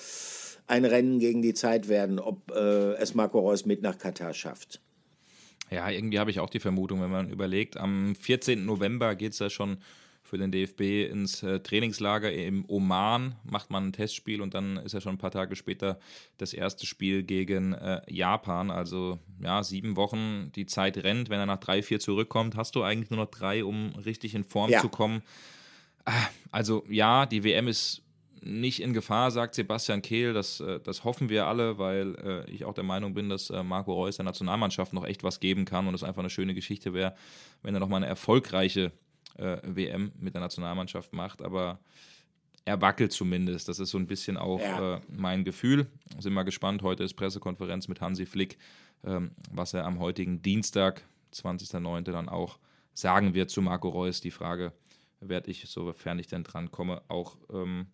ein 0.68 0.86
Rennen 0.86 1.20
gegen 1.20 1.42
die 1.42 1.54
Zeit 1.54 1.88
werden, 1.88 2.20
ob 2.20 2.52
äh, 2.52 2.94
es 2.96 3.14
Marco 3.14 3.40
Reus 3.40 3.66
mit 3.66 3.82
nach 3.82 3.98
Katar 3.98 4.34
schafft. 4.34 4.82
Ja, 5.72 5.90
irgendwie 5.90 6.20
habe 6.20 6.32
ich 6.32 6.40
auch 6.40 6.50
die 6.50 6.60
Vermutung, 6.60 7.02
wenn 7.02 7.10
man 7.10 7.30
überlegt, 7.30 7.78
am 7.78 8.16
14. 8.16 8.66
November 8.66 9.16
geht 9.16 9.34
es 9.34 9.40
ja 9.40 9.50
schon 9.50 9.78
für 10.26 10.38
den 10.40 10.52
DFB 10.52 11.12
ins 11.12 11.44
äh, 11.44 11.60
Trainingslager 11.60 12.32
im 12.34 12.66
Oman, 12.68 13.36
macht 13.44 13.70
man 13.70 13.88
ein 13.88 13.94
Testspiel 13.94 14.42
und 14.42 14.56
dann 14.56 14.78
ist 14.78 14.94
ja 14.94 15.02
schon 15.02 15.16
ein 15.16 15.20
paar 15.20 15.32
Tage 15.32 15.56
später 15.56 16.00
das 16.38 16.54
erste 16.54 16.88
Spiel 16.88 17.22
gegen 17.22 17.74
äh, 17.74 18.02
Japan. 18.10 18.72
Also 18.72 19.20
ja, 19.40 19.64
sieben 19.64 19.96
Wochen, 19.96 20.52
die 20.56 20.66
Zeit 20.66 20.98
rennt. 20.98 21.30
Wenn 21.30 21.40
er 21.40 21.46
nach 21.46 21.60
drei, 21.60 21.84
vier 21.84 22.00
zurückkommt, 22.00 22.58
hast 22.58 22.76
du 22.76 22.82
eigentlich 22.82 23.12
nur 23.12 23.20
noch 23.20 23.30
drei, 23.30 23.64
um 23.64 23.94
richtig 24.04 24.34
in 24.34 24.44
Form 24.44 24.72
ja. 24.72 24.82
zu 24.82 24.90
kommen. 24.90 25.22
Also 26.52 26.84
ja, 26.90 27.28
die 27.28 27.44
WM 27.44 27.68
ist 27.68 28.02
nicht 28.46 28.82
in 28.82 28.94
Gefahr, 28.94 29.32
sagt 29.32 29.56
Sebastian 29.56 30.02
Kehl. 30.02 30.34
Das, 30.34 30.60
äh, 30.60 30.80
das 30.80 31.04
hoffen 31.04 31.30
wir 31.30 31.48
alle, 31.48 31.78
weil 31.78 32.16
äh, 32.16 32.52
ich 32.52 32.66
auch 32.66 32.74
der 32.74 32.84
Meinung 32.84 33.14
bin, 33.14 33.30
dass 33.30 33.50
äh, 33.50 33.64
Marco 33.64 33.94
Reus 33.94 34.18
der 34.18 34.26
Nationalmannschaft 34.26 34.94
noch 34.94 35.06
echt 35.06 35.24
was 35.24 35.40
geben 35.40 35.66
kann 35.66 35.88
und 35.88 35.94
es 35.94 36.04
einfach 36.04 36.20
eine 36.20 36.30
schöne 36.30 36.54
Geschichte 36.54 36.94
wäre, 36.94 37.16
wenn 37.64 37.74
er 37.74 37.80
nochmal 37.80 37.98
eine 37.98 38.08
erfolgreiche 38.08 38.92
WM 39.38 40.14
mit 40.18 40.34
der 40.34 40.40
Nationalmannschaft 40.40 41.12
macht. 41.12 41.42
Aber 41.42 41.80
er 42.66 42.82
wackelt 42.82 43.12
zumindest. 43.12 43.70
Das 43.70 43.80
ist 43.80 43.92
so 43.92 43.98
ein 43.98 44.08
bisschen 44.08 44.38
auch 44.38 44.60
ja. 44.60 44.96
äh, 44.96 45.02
mein 45.10 45.44
Gefühl. 45.44 45.88
Sind 46.20 46.34
mal 46.34 46.44
gespannt. 46.44 46.82
Heute 46.82 47.04
ist 47.04 47.14
Pressekonferenz 47.14 47.88
mit 47.88 48.02
Hansi 48.02 48.26
Flick, 48.26 48.58
ähm, 49.04 49.32
was 49.52 49.74
er 49.74 49.86
am 49.86 50.00
heutigen 50.00 50.42
Dienstag, 50.42 51.04
20.09. 51.34 52.12
dann 52.12 52.28
auch 52.28 52.58
sagen 52.94 53.34
wird 53.34 53.52
zu 53.52 53.62
Marco 53.62 53.90
Reus. 53.90 54.20
Die 54.20 54.32
Frage 54.32 54.74
werde 55.20 55.52
ich, 55.52 55.66
sofern 55.68 56.18
ich 56.18 56.28
denn 56.28 56.44
dran 56.44 56.72
komme, 56.72 57.04
auch 57.08 57.38
ähm, 57.54 57.88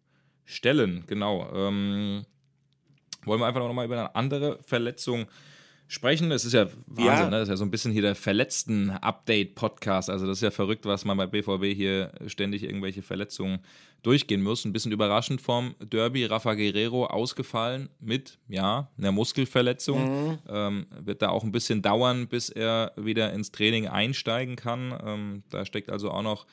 stellen. 0.45 1.03
Genau. 1.07 1.49
Ähm, 1.53 2.25
wollen 3.25 3.39
wir 3.39 3.47
einfach 3.47 3.61
nochmal 3.61 3.85
über 3.85 3.99
eine 3.99 4.15
andere 4.15 4.59
Verletzung 4.63 5.27
sprechen? 5.87 6.31
Es 6.31 6.45
ist 6.45 6.53
ja 6.53 6.67
Wahnsinn, 6.87 7.05
ja. 7.05 7.25
Ne? 7.25 7.31
Das 7.31 7.43
ist 7.43 7.49
ja 7.49 7.57
so 7.57 7.65
ein 7.65 7.71
bisschen 7.71 7.91
hier 7.91 8.01
der 8.01 8.15
Verletzten-Update-Podcast. 8.15 10.09
Also 10.09 10.25
das 10.25 10.37
ist 10.37 10.43
ja 10.43 10.51
verrückt, 10.51 10.85
was 10.85 11.05
man 11.05 11.17
bei 11.17 11.27
BVB 11.27 11.75
hier 11.75 12.13
ständig 12.27 12.63
irgendwelche 12.63 13.01
Verletzungen 13.01 13.59
durchgehen 14.01 14.41
muss. 14.41 14.65
Ein 14.65 14.73
bisschen 14.73 14.91
überraschend 14.91 15.41
vom 15.41 15.75
Derby. 15.79 16.25
Rafa 16.25 16.55
Guerrero 16.55 17.05
ausgefallen 17.05 17.89
mit, 17.99 18.39
ja, 18.47 18.89
einer 18.97 19.11
Muskelverletzung. 19.11 20.29
Mhm. 20.29 20.39
Ähm, 20.49 20.87
wird 20.99 21.21
da 21.21 21.29
auch 21.29 21.43
ein 21.43 21.51
bisschen 21.51 21.81
dauern, 21.81 22.27
bis 22.27 22.49
er 22.49 22.93
wieder 22.95 23.31
ins 23.33 23.51
Training 23.51 23.87
einsteigen 23.87 24.55
kann. 24.55 24.97
Ähm, 25.05 25.43
da 25.49 25.65
steckt 25.65 25.91
also 25.91 26.09
auch 26.09 26.23
noch 26.23 26.47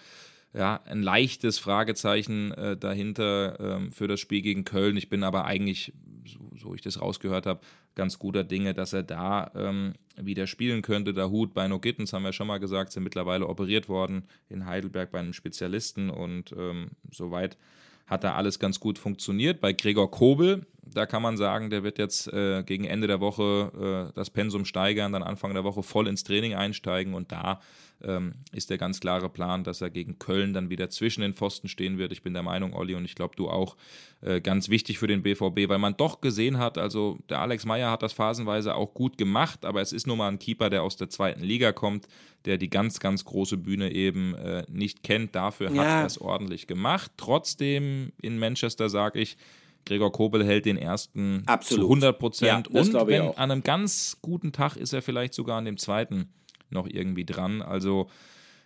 ja, 0.55 0.81
ein 0.87 1.03
leichtes 1.03 1.59
Fragezeichen 1.59 2.53
äh, 2.53 2.77
dahinter 2.77 3.59
ähm, 3.61 3.93
für 3.93 4.09
das 4.09 4.21
Spiel 4.21 4.43
gegen 4.43 4.65
Köln. 4.65 4.97
Ich 4.97 5.09
bin 5.09 5.23
aber 5.23 5.45
eigentlich, 5.45 5.93
so, 6.27 6.39
so 6.57 6.75
ich 6.75 6.81
das 6.81 7.01
rausgehört 7.01 7.47
habe, 7.47 7.61
ganz 7.95 8.19
guter 8.19 8.45
Dinge, 8.45 8.75
dass 8.75 8.93
er 8.93 9.03
da 9.03 9.51
ähm, 9.55 9.95
wieder 10.17 10.47
spielen 10.47 10.83
könnte. 10.83 11.13
Der 11.13 11.31
Hut 11.31 11.53
bei 11.53 11.69
No 11.69 11.81
Gittens, 11.81 12.13
haben 12.13 12.25
wir 12.25 12.33
schon 12.33 12.47
mal 12.47 12.59
gesagt, 12.59 12.93
sind 12.93 13.03
mittlerweile 13.03 13.47
operiert 13.47 13.89
worden 13.89 14.25
in 14.49 14.67
Heidelberg 14.67 15.11
bei 15.11 15.19
einem 15.19 15.33
Spezialisten 15.33 16.09
und 16.09 16.53
ähm, 16.57 16.91
soweit 17.11 17.59
hat 18.07 18.25
da 18.25 18.35
alles 18.35 18.59
ganz 18.59 18.81
gut 18.81 18.99
funktioniert. 18.99 19.61
Bei 19.61 19.75
Gregor 19.75 20.11
Kobel, 20.11 20.67
da 20.83 21.05
kann 21.05 21.23
man 21.23 21.37
sagen, 21.37 21.69
der 21.69 21.83
wird 21.83 21.99
jetzt 21.99 22.33
äh, 22.33 22.63
gegen 22.63 22.85
Ende 22.85 23.07
der 23.07 23.21
Woche 23.21 24.09
äh, 24.11 24.15
das 24.15 24.31
Pensum 24.31 24.65
steigern, 24.65 25.13
dann 25.13 25.23
Anfang 25.23 25.53
der 25.53 25.65
Woche 25.65 25.83
voll 25.83 26.09
ins 26.09 26.25
Training 26.25 26.55
einsteigen 26.55 27.13
und 27.13 27.33
da 27.33 27.61
ähm, 28.03 28.35
ist 28.53 28.71
der 28.71 28.79
ganz 28.79 29.01
klare 29.01 29.29
Plan, 29.29 29.65
dass 29.65 29.81
er 29.81 29.91
gegen 29.91 30.19
Köln 30.19 30.53
dann 30.53 30.71
wieder 30.71 30.91
zwischen 30.91 31.21
den 31.23 31.35
Pfosten 31.35 31.69
stehen 31.69 31.99
wird. 31.99 32.13
Ich 32.13 32.23
bin 32.23 32.33
der 32.33 32.43
Meinung, 32.43 32.73
Olli, 32.75 32.95
und 32.95 33.05
ich 33.05 33.15
glaube, 33.15 33.35
du 33.37 33.49
auch, 33.49 33.77
äh, 34.21 34.41
ganz 34.41 34.69
wichtig 34.69 34.99
für 34.99 35.07
den 35.07 35.23
BVB, 35.23 35.69
weil 35.69 35.79
man 35.79 35.97
doch 35.97 36.21
gesehen 36.21 36.59
hat, 36.59 36.79
also 36.79 37.19
der 37.29 37.41
Alex 37.41 37.67
Meyer 37.67 37.91
hat 37.91 38.03
das 38.03 38.13
phasenweise 38.13 38.75
auch 38.75 38.95
gut 38.95 39.19
gemacht, 39.19 39.65
aber 39.65 39.81
es 39.81 39.93
ist 39.93 40.07
nun 40.07 40.19
mal 40.19 40.29
ein 40.29 40.39
Keeper, 40.39 40.71
der 40.71 40.83
aus 40.83 40.97
der 40.97 41.09
zweiten 41.09 41.43
Liga 41.43 41.73
kommt, 41.73 42.07
der 42.45 42.57
die 42.57 42.71
ganz, 42.71 43.01
ganz 43.01 43.25
große 43.25 43.57
Bühne 43.57 43.93
eben 43.93 44.35
äh, 44.35 44.65
nicht 44.69 45.03
kennt. 45.03 45.35
Dafür 45.35 45.71
ja. 45.73 45.83
hat 45.83 45.89
er 45.89 46.07
es 46.07 46.21
ordentlich 46.21 46.67
gemacht. 46.67 47.13
Trotzdem 47.17 48.13
in 48.23 48.39
Manchester 48.39 48.89
sage 48.89 49.21
ich, 49.21 49.37
Gregor 49.85 50.13
Kobel 50.13 50.45
hält 50.45 50.67
den 50.67 50.77
ersten 50.77 51.43
Absolut. 51.47 51.85
zu 51.85 51.89
100 51.89 52.19
Prozent. 52.19 52.69
Ja, 52.71 52.81
und 52.81 52.95
wenn 53.09 53.23
an 53.23 53.51
einem 53.51 53.63
ganz 53.63 54.19
guten 54.21 54.53
Tag 54.53 54.77
ist 54.77 54.93
er 54.93 55.03
vielleicht 55.03 55.35
sogar 55.35 55.59
an 55.59 55.65
dem 55.65 55.79
zweiten 55.79 56.29
noch 56.71 56.87
irgendwie 56.89 57.25
dran. 57.25 57.63
Also 57.63 58.09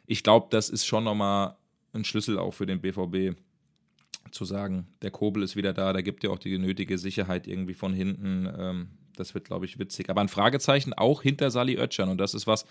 ich 0.07 0.23
glaube, 0.23 0.49
das 0.51 0.69
ist 0.69 0.87
schon 0.87 1.05
nochmal 1.05 1.57
ein 1.93 2.05
Schlüssel 2.05 2.39
auch 2.39 2.53
für 2.53 2.67
den 2.67 2.81
BVB 2.81 3.37
zu 4.31 4.45
sagen, 4.45 4.87
der 5.03 5.11
Kobel 5.11 5.43
ist 5.43 5.57
wieder 5.57 5.73
da, 5.73 5.93
da 5.93 6.01
gibt 6.01 6.25
ja 6.25 6.31
auch 6.31 6.39
die 6.39 6.59
nötige 6.59 6.99
Sicherheit 6.99 7.47
irgendwie 7.47 7.75
von 7.75 7.93
hinten. 7.93 8.49
Ähm, 8.59 8.89
das 9.17 9.35
wird, 9.35 9.45
glaube 9.45 9.67
ich, 9.67 9.79
witzig. 9.79 10.09
Aber 10.09 10.21
ein 10.21 10.29
Fragezeichen 10.29 10.95
auch 10.95 11.23
hinter 11.23 11.51
Sali 11.51 11.79
Oetschan. 11.79 12.09
Und 12.09 12.19
das 12.19 12.35
ist 12.35 12.47
was, 12.47 12.65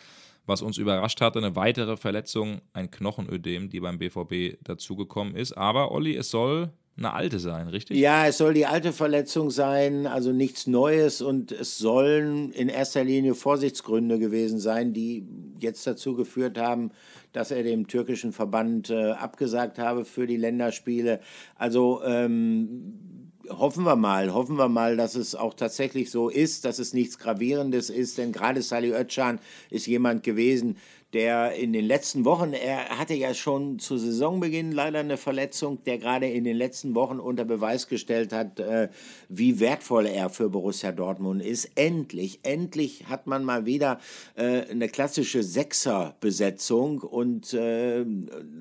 was 0.45 0.61
uns 0.61 0.77
überrascht 0.77 1.21
hatte. 1.21 1.39
Eine 1.39 1.55
weitere 1.55 1.97
Verletzung, 1.97 2.61
ein 2.73 2.89
Knochenödem, 2.89 3.69
die 3.69 3.79
beim 3.79 3.99
BVB 3.99 4.57
dazugekommen 4.63 5.35
ist. 5.35 5.53
Aber 5.53 5.91
Olli, 5.91 6.15
es 6.15 6.31
soll 6.31 6.71
eine 6.97 7.13
alte 7.13 7.39
sein, 7.39 7.67
richtig? 7.67 7.97
Ja, 7.97 8.27
es 8.27 8.37
soll 8.37 8.53
die 8.53 8.65
alte 8.65 8.93
Verletzung 8.93 9.49
sein, 9.49 10.07
also 10.07 10.31
nichts 10.31 10.67
Neues 10.67 11.21
und 11.21 11.51
es 11.51 11.77
sollen 11.77 12.51
in 12.51 12.69
erster 12.69 13.03
Linie 13.03 13.33
Vorsichtsgründe 13.33 14.19
gewesen 14.19 14.59
sein, 14.59 14.93
die 14.93 15.25
jetzt 15.59 15.87
dazu 15.87 16.15
geführt 16.15 16.57
haben, 16.57 16.91
dass 17.31 17.51
er 17.51 17.63
dem 17.63 17.87
türkischen 17.87 18.33
Verband 18.33 18.89
äh, 18.89 19.11
abgesagt 19.11 19.79
habe 19.79 20.05
für 20.05 20.27
die 20.27 20.37
Länderspiele. 20.37 21.21
Also 21.55 22.01
ähm, 22.03 23.31
hoffen 23.49 23.85
wir 23.85 23.95
mal, 23.95 24.33
hoffen 24.33 24.57
wir 24.57 24.69
mal, 24.69 24.97
dass 24.97 25.15
es 25.15 25.35
auch 25.35 25.53
tatsächlich 25.53 26.11
so 26.11 26.29
ist, 26.29 26.65
dass 26.65 26.79
es 26.79 26.93
nichts 26.93 27.17
Gravierendes 27.17 27.89
ist, 27.89 28.17
denn 28.17 28.31
gerade 28.31 28.61
Salih 28.61 28.93
Özcan 28.93 29.39
ist 29.69 29.87
jemand 29.87 30.23
gewesen, 30.23 30.77
der 31.13 31.53
in 31.53 31.73
den 31.73 31.85
letzten 31.85 32.23
Wochen, 32.23 32.53
er 32.53 32.97
hatte 32.97 33.13
ja 33.13 33.33
schon 33.33 33.79
zu 33.79 33.97
Saisonbeginn 33.97 34.71
leider 34.71 34.99
eine 34.99 35.17
Verletzung, 35.17 35.83
der 35.83 35.97
gerade 35.97 36.27
in 36.27 36.45
den 36.45 36.55
letzten 36.55 36.95
Wochen 36.95 37.19
unter 37.19 37.43
Beweis 37.43 37.87
gestellt 37.87 38.31
hat, 38.31 38.59
äh, 38.59 38.89
wie 39.27 39.59
wertvoll 39.59 40.05
er 40.05 40.29
für 40.29 40.49
Borussia 40.49 40.91
Dortmund 40.91 41.43
ist. 41.43 41.71
Endlich, 41.75 42.39
endlich 42.43 43.07
hat 43.09 43.27
man 43.27 43.43
mal 43.43 43.65
wieder 43.65 43.99
äh, 44.35 44.69
eine 44.69 44.87
klassische 44.87 45.43
Sechser-Besetzung 45.43 46.99
und 47.01 47.53
äh, 47.53 48.05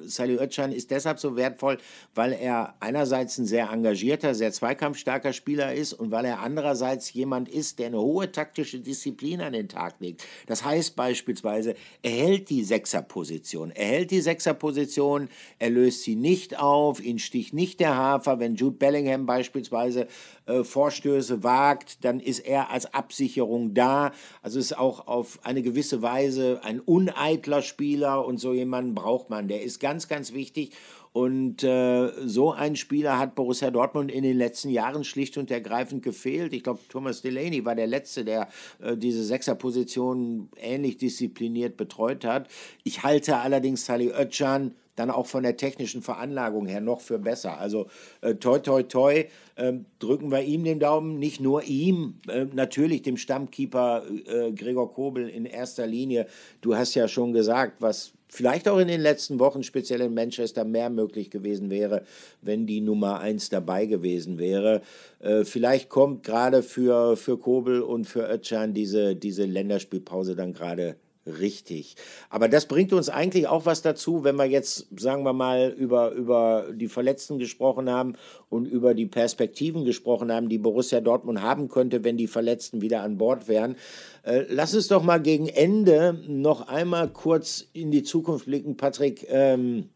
Salih 0.05 0.41
Özcan 0.41 0.73
ist 0.73 0.91
deshalb 0.91 1.21
so 1.21 1.37
wertvoll, 1.37 1.79
weil 2.15 2.33
er 2.33 2.75
einerseits 2.81 3.39
ein 3.39 3.47
sehr 3.47 3.71
engagierter, 3.71 4.35
sehr 4.35 4.53
zweikampfstarker 4.53 5.33
Spieler 5.33 5.73
ist 5.73 5.93
und 5.93 6.11
weil 6.11 6.25
er 6.25 6.41
andererseits 6.41 7.13
jemand 7.13 7.49
ist, 7.49 7.79
der 7.79 7.89
eine 7.89 8.01
hohe 8.01 8.33
taktische 8.33 8.81
Disziplin 8.81 9.41
an 9.41 9.53
den 9.53 9.69
Tag 9.69 9.95
legt. 10.01 10.25
Das 10.47 10.65
heißt 10.65 10.97
beispielsweise, 10.97 11.75
er 12.03 12.11
hält 12.11 12.40
die 12.49 12.65
Sechserposition. 12.65 13.71
Er 13.73 13.87
hält 13.87 14.11
die 14.11 14.21
Sechserposition, 14.21 15.29
er 15.59 15.71
löst 15.71 16.05
sie 16.05 16.17
nicht 16.17 16.59
auf, 16.59 17.05
ihn 17.05 17.19
sticht 17.19 17.53
nicht 17.53 17.81
der 17.81 17.97
Hafer. 17.97 18.39
Wenn 18.39 18.55
Jude 18.55 18.77
Bellingham 18.77 19.27
beispielsweise 19.27 20.07
äh, 20.47 20.65
Vorstöße 20.65 21.43
wagt, 21.43 22.05
dann 22.05 22.21
ist 22.21 22.41
er 22.41 22.71
als 22.71 22.95
Absicherung 22.95 23.75
da. 23.75 24.13
Also 24.43 24.59
ist 24.59 24.79
auch 24.79 25.07
auf 25.07 25.41
eine 25.43 25.63
gewisse 25.63 26.01
Weise 26.01 26.61
ein 26.63 26.81
uneitler 26.81 27.63
Spieler 27.63 28.25
und 28.25 28.39
so 28.39 28.55
jemanden 28.55 28.95
braucht 28.95 29.29
man. 29.29 29.49
Der 29.49 29.63
ist 29.63 29.81
ganz, 29.81 30.09
ganz 30.09 30.33
wichtig. 30.33 30.71
Und 31.13 31.65
äh, 31.65 32.13
so 32.25 32.53
ein 32.53 32.77
Spieler 32.77 33.19
hat 33.19 33.35
Borussia 33.35 33.71
Dortmund 33.71 34.13
in 34.13 34.23
den 34.23 34.39
letzten 34.39 34.69
Jahren 34.69 35.03
schlicht 35.03 35.37
und 35.39 35.51
ergreifend 35.51 36.05
gefehlt. 36.05 36.53
Ich 36.53 36.63
glaube, 36.63 36.81
Thomas 36.89 37.21
Delaney 37.21 37.65
war 37.65 37.75
der 37.75 37.89
Letzte, 37.89 38.25
der 38.25 38.49
äh, 38.81 38.97
diese 38.97 39.25
Sechserposition 39.25 40.51
ähnlich 40.57 40.99
diszipliniert 40.99 41.77
betreut 41.77 42.25
hat. 42.25 42.49
Ich 42.85 43.03
halte 43.03 43.39
allerdings 43.39 43.87
Salih 43.87 44.13
Özcan 44.13 44.75
dann 45.01 45.11
auch 45.11 45.27
von 45.27 45.43
der 45.43 45.57
technischen 45.57 46.03
Veranlagung 46.03 46.67
her 46.67 46.81
noch 46.81 47.01
für 47.01 47.19
besser. 47.19 47.59
Also 47.59 47.89
äh, 48.21 48.35
toi, 48.35 48.59
toi, 48.59 48.83
toi, 48.83 49.25
äh, 49.57 49.73
drücken 49.99 50.31
wir 50.31 50.43
ihm 50.43 50.63
den 50.63 50.79
Daumen, 50.79 51.19
nicht 51.19 51.41
nur 51.41 51.65
ihm, 51.65 52.21
äh, 52.29 52.45
natürlich 52.53 53.03
dem 53.03 53.17
Stammkeeper 53.17 54.05
äh, 54.27 54.53
Gregor 54.53 54.93
Kobel 54.93 55.29
in 55.29 55.47
erster 55.47 55.87
Linie. 55.87 56.27
Du 56.61 56.77
hast 56.77 56.95
ja 56.95 57.09
schon 57.09 57.33
gesagt, 57.33 57.81
was 57.81 58.13
vielleicht 58.31 58.69
auch 58.69 58.79
in 58.79 58.89
den 58.89 59.01
letzten 59.01 59.39
Wochen, 59.39 59.63
speziell 59.63 60.01
in 60.01 60.15
Manchester, 60.15 60.65
mehr 60.65 60.89
möglich 60.89 61.31
gewesen 61.31 61.71
wäre, 61.71 62.05
wenn 62.41 62.67
die 62.67 62.81
Nummer 62.81 63.21
eins 63.21 63.49
dabei 63.49 63.87
gewesen 63.87 64.39
wäre. 64.39 64.83
Äh, 65.19 65.45
vielleicht 65.45 65.89
kommt 65.89 66.23
gerade 66.23 66.63
für, 66.63 67.17
für 67.17 67.39
Kobel 67.39 67.83
und 67.83 68.07
für 68.07 68.31
Özcan 68.31 68.73
diese, 68.73 69.17
diese 69.17 69.45
Länderspielpause 69.45 70.37
dann 70.37 70.53
gerade 70.53 70.97
richtig. 71.39 71.97
Aber 72.29 72.49
das 72.49 72.67
bringt 72.67 72.93
uns 72.93 73.09
eigentlich 73.09 73.47
auch 73.47 73.67
was 73.67 73.83
dazu, 73.83 74.25
wenn 74.25 74.37
wir 74.37 74.47
jetzt, 74.47 74.89
sagen 74.99 75.23
wir 75.25 75.33
mal, 75.33 75.75
über, 75.77 76.11
über 76.13 76.67
die 76.73 76.89
Verletzten 76.89 77.39
gesprochen 77.39 77.89
haben 77.89 78.15
und 78.49 78.67
über 78.67 78.95
die 78.95 79.07
Perspektiven 79.07 79.85
gesprochen 79.85 80.33
haben, 80.33 80.49
die 80.49 80.59
Borussia 80.59 81.01
Dortmund 81.01 81.43
haben 81.43 81.69
könnte, 81.69 82.05
wenn 82.05 82.17
die 82.17 82.27
Verletzten 82.27 82.81
wieder 82.81 83.03
an 83.03 83.19
Bord 83.19 83.49
wären. 83.49 83.77
Äh, 84.23 84.45
lass 84.49 84.75
uns 84.75 84.89
doch 84.89 85.03
mal 85.03 85.21
gegen 85.21 85.49
Ende 85.49 86.21
noch 86.27 86.69
einmal 86.69 87.09
kurz 87.09 87.69
in 87.73 87.91
die 87.91 88.03
Zukunft 88.03 88.47
blicken, 88.47 88.77
Patrick. 88.77 89.27
Ähm, 89.29 89.89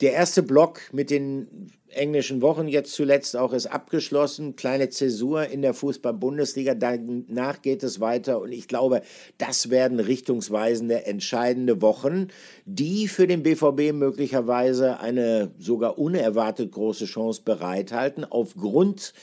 der 0.00 0.12
erste 0.12 0.42
Block 0.42 0.80
mit 0.92 1.10
den 1.10 1.72
englischen 1.90 2.42
Wochen 2.42 2.68
jetzt 2.68 2.92
zuletzt 2.92 3.36
auch 3.36 3.52
ist 3.52 3.66
abgeschlossen. 3.66 4.56
Kleine 4.56 4.90
Zäsur 4.90 5.46
in 5.46 5.62
der 5.62 5.74
Fußball-Bundesliga. 5.74 6.74
Danach 6.74 7.62
geht 7.62 7.82
es 7.82 7.98
weiter 7.98 8.40
und 8.40 8.52
ich 8.52 8.68
glaube, 8.68 9.02
das 9.38 9.70
werden 9.70 9.98
richtungsweisende, 9.98 11.06
entscheidende 11.06 11.82
Wochen, 11.82 12.28
die 12.64 13.08
für 13.08 13.26
den 13.26 13.42
BVB 13.42 13.92
möglicherweise 13.92 15.00
eine 15.00 15.50
sogar 15.58 15.98
unerwartet 15.98 16.72
große 16.72 17.06
Chance 17.06 17.42
bereithalten, 17.44 18.24
aufgrund 18.24 19.14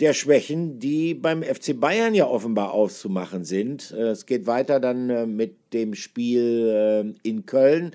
der 0.00 0.14
Schwächen, 0.14 0.80
die 0.80 1.14
beim 1.14 1.42
FC 1.44 1.78
Bayern 1.78 2.14
ja 2.14 2.26
offenbar 2.26 2.72
auszumachen 2.72 3.44
sind. 3.44 3.92
Es 3.92 4.26
geht 4.26 4.46
weiter 4.46 4.80
dann 4.80 5.10
äh, 5.10 5.26
mit 5.26 5.72
dem 5.72 5.94
Spiel 5.94 7.14
äh, 7.24 7.28
in 7.28 7.46
Köln. 7.46 7.94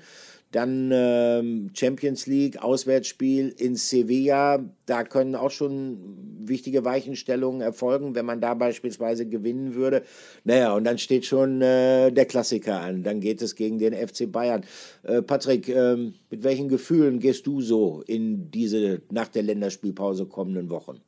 Dann 0.50 0.90
ähm, 0.92 1.70
Champions 1.74 2.26
League, 2.26 2.62
Auswärtsspiel 2.62 3.54
in 3.58 3.76
Sevilla. 3.76 4.64
Da 4.86 5.04
können 5.04 5.34
auch 5.34 5.50
schon 5.50 5.98
wichtige 6.40 6.86
Weichenstellungen 6.86 7.60
erfolgen, 7.60 8.14
wenn 8.14 8.24
man 8.24 8.40
da 8.40 8.54
beispielsweise 8.54 9.28
gewinnen 9.28 9.74
würde. 9.74 10.04
Naja, 10.44 10.74
und 10.74 10.84
dann 10.84 10.96
steht 10.96 11.26
schon 11.26 11.60
äh, 11.60 12.10
der 12.10 12.24
Klassiker 12.24 12.80
an. 12.80 13.02
Dann 13.02 13.20
geht 13.20 13.42
es 13.42 13.56
gegen 13.56 13.78
den 13.78 13.92
FC 13.92 14.30
Bayern. 14.30 14.64
Äh, 15.02 15.20
Patrick, 15.20 15.68
ähm, 15.68 16.14
mit 16.30 16.42
welchen 16.44 16.68
Gefühlen 16.68 17.20
gehst 17.20 17.46
du 17.46 17.60
so 17.60 18.02
in 18.06 18.50
diese 18.50 19.02
nach 19.10 19.28
der 19.28 19.42
Länderspielpause 19.42 20.24
kommenden 20.24 20.70
Wochen? 20.70 21.00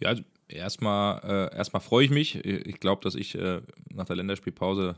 Ja, 0.00 0.14
erstmal 0.48 1.50
äh, 1.52 1.56
erstmal 1.56 1.80
freue 1.80 2.04
ich 2.04 2.10
mich. 2.10 2.44
Ich 2.44 2.78
glaube, 2.78 3.02
dass 3.02 3.14
ich 3.14 3.34
äh, 3.34 3.62
nach 3.94 4.04
der 4.04 4.16
Länderspielpause 4.16 4.96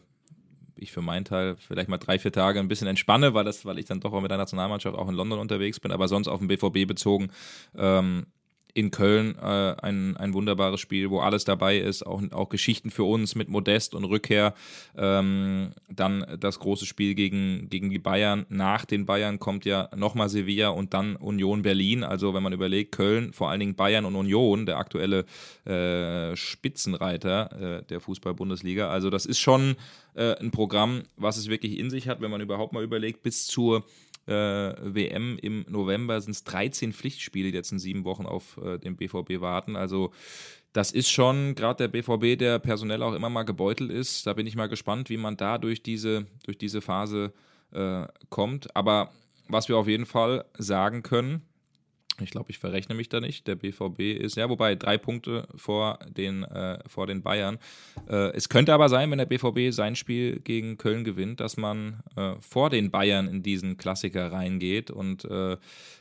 ich 0.80 0.92
für 0.92 1.02
meinen 1.02 1.24
Teil 1.24 1.56
vielleicht 1.56 1.88
mal 1.88 1.98
drei, 1.98 2.18
vier 2.18 2.32
Tage 2.32 2.58
ein 2.60 2.68
bisschen 2.68 2.88
entspanne, 2.88 3.34
weil, 3.34 3.44
das, 3.44 3.64
weil 3.64 3.78
ich 3.78 3.86
dann 3.86 4.00
doch 4.00 4.12
auch 4.12 4.20
mit 4.20 4.30
der 4.30 4.38
Nationalmannschaft 4.38 4.96
auch 4.96 5.08
in 5.08 5.14
London 5.14 5.38
unterwegs 5.38 5.80
bin, 5.80 5.92
aber 5.92 6.08
sonst 6.08 6.28
auf 6.28 6.38
den 6.40 6.48
BVB 6.48 6.86
bezogen. 6.86 7.30
Ähm, 7.76 8.26
in 8.74 8.90
Köln 8.90 9.36
äh, 9.36 9.74
ein, 9.82 10.16
ein 10.16 10.34
wunderbares 10.34 10.80
Spiel, 10.80 11.10
wo 11.10 11.20
alles 11.20 11.44
dabei 11.44 11.78
ist, 11.78 12.06
auch, 12.06 12.22
auch 12.32 12.48
Geschichten 12.48 12.90
für 12.90 13.04
uns 13.04 13.34
mit 13.34 13.48
Modest 13.48 13.94
und 13.94 14.04
Rückkehr. 14.04 14.54
Ähm, 14.96 15.72
dann 15.88 16.24
das 16.38 16.58
große 16.58 16.86
Spiel 16.86 17.14
gegen, 17.14 17.68
gegen 17.68 17.90
die 17.90 17.98
Bayern. 17.98 18.46
Nach 18.48 18.84
den 18.84 19.06
Bayern 19.06 19.38
kommt 19.38 19.64
ja 19.64 19.88
nochmal 19.96 20.28
Sevilla 20.28 20.68
und 20.68 20.94
dann 20.94 21.16
Union 21.16 21.62
Berlin. 21.62 22.04
Also 22.04 22.34
wenn 22.34 22.42
man 22.42 22.52
überlegt, 22.52 22.92
Köln, 22.92 23.32
vor 23.32 23.50
allen 23.50 23.60
Dingen 23.60 23.74
Bayern 23.74 24.04
und 24.04 24.16
Union, 24.16 24.66
der 24.66 24.78
aktuelle 24.78 25.24
äh, 25.64 26.36
Spitzenreiter 26.36 27.80
äh, 27.80 27.84
der 27.84 28.00
Fußball-Bundesliga. 28.00 28.90
Also 28.90 29.10
das 29.10 29.26
ist 29.26 29.38
schon 29.38 29.76
äh, 30.14 30.36
ein 30.38 30.50
Programm, 30.50 31.02
was 31.16 31.36
es 31.36 31.48
wirklich 31.48 31.78
in 31.78 31.90
sich 31.90 32.08
hat, 32.08 32.20
wenn 32.20 32.30
man 32.30 32.40
überhaupt 32.40 32.72
mal 32.72 32.82
überlegt, 32.82 33.22
bis 33.22 33.46
zur 33.46 33.84
äh, 34.30 34.74
WM 34.94 35.38
im 35.38 35.64
November 35.68 36.20
sind 36.20 36.32
es 36.32 36.44
13 36.44 36.92
Pflichtspiele, 36.92 37.50
die 37.50 37.56
jetzt 37.56 37.72
in 37.72 37.78
sieben 37.78 38.04
Wochen 38.04 38.26
auf 38.26 38.58
äh, 38.64 38.78
den 38.78 38.96
BVB 38.96 39.40
warten. 39.40 39.76
Also 39.76 40.12
das 40.72 40.92
ist 40.92 41.10
schon 41.10 41.54
gerade 41.54 41.88
der 41.88 41.88
BVB, 41.88 42.38
der 42.38 42.58
personell 42.58 43.02
auch 43.02 43.14
immer 43.14 43.28
mal 43.28 43.42
gebeutelt 43.42 43.90
ist. 43.90 44.26
Da 44.26 44.34
bin 44.34 44.46
ich 44.46 44.56
mal 44.56 44.68
gespannt, 44.68 45.10
wie 45.10 45.16
man 45.16 45.36
da 45.36 45.58
durch 45.58 45.82
diese, 45.82 46.26
durch 46.44 46.58
diese 46.58 46.80
Phase 46.80 47.32
äh, 47.72 48.06
kommt. 48.28 48.74
Aber 48.76 49.10
was 49.48 49.68
wir 49.68 49.76
auf 49.76 49.88
jeden 49.88 50.06
Fall 50.06 50.44
sagen 50.56 51.02
können, 51.02 51.42
ich 52.20 52.30
glaube, 52.30 52.50
ich 52.50 52.58
verrechne 52.58 52.94
mich 52.94 53.08
da 53.08 53.20
nicht. 53.20 53.46
Der 53.46 53.54
BVB 53.54 54.00
ist, 54.00 54.36
ja, 54.36 54.48
wobei 54.48 54.74
drei 54.74 54.98
Punkte 54.98 55.48
vor 55.54 55.98
den, 56.08 56.44
äh, 56.44 56.78
vor 56.86 57.06
den 57.06 57.22
Bayern. 57.22 57.58
Äh, 58.08 58.34
es 58.34 58.48
könnte 58.48 58.72
aber 58.74 58.88
sein, 58.88 59.10
wenn 59.10 59.18
der 59.18 59.26
BVB 59.26 59.72
sein 59.72 59.96
Spiel 59.96 60.40
gegen 60.40 60.78
Köln 60.78 61.04
gewinnt, 61.04 61.40
dass 61.40 61.56
man 61.56 62.00
äh, 62.16 62.34
vor 62.40 62.70
den 62.70 62.90
Bayern 62.90 63.28
in 63.28 63.42
diesen 63.42 63.76
Klassiker 63.76 64.32
reingeht 64.32 64.90
und 64.90 65.24
äh, 65.24 65.56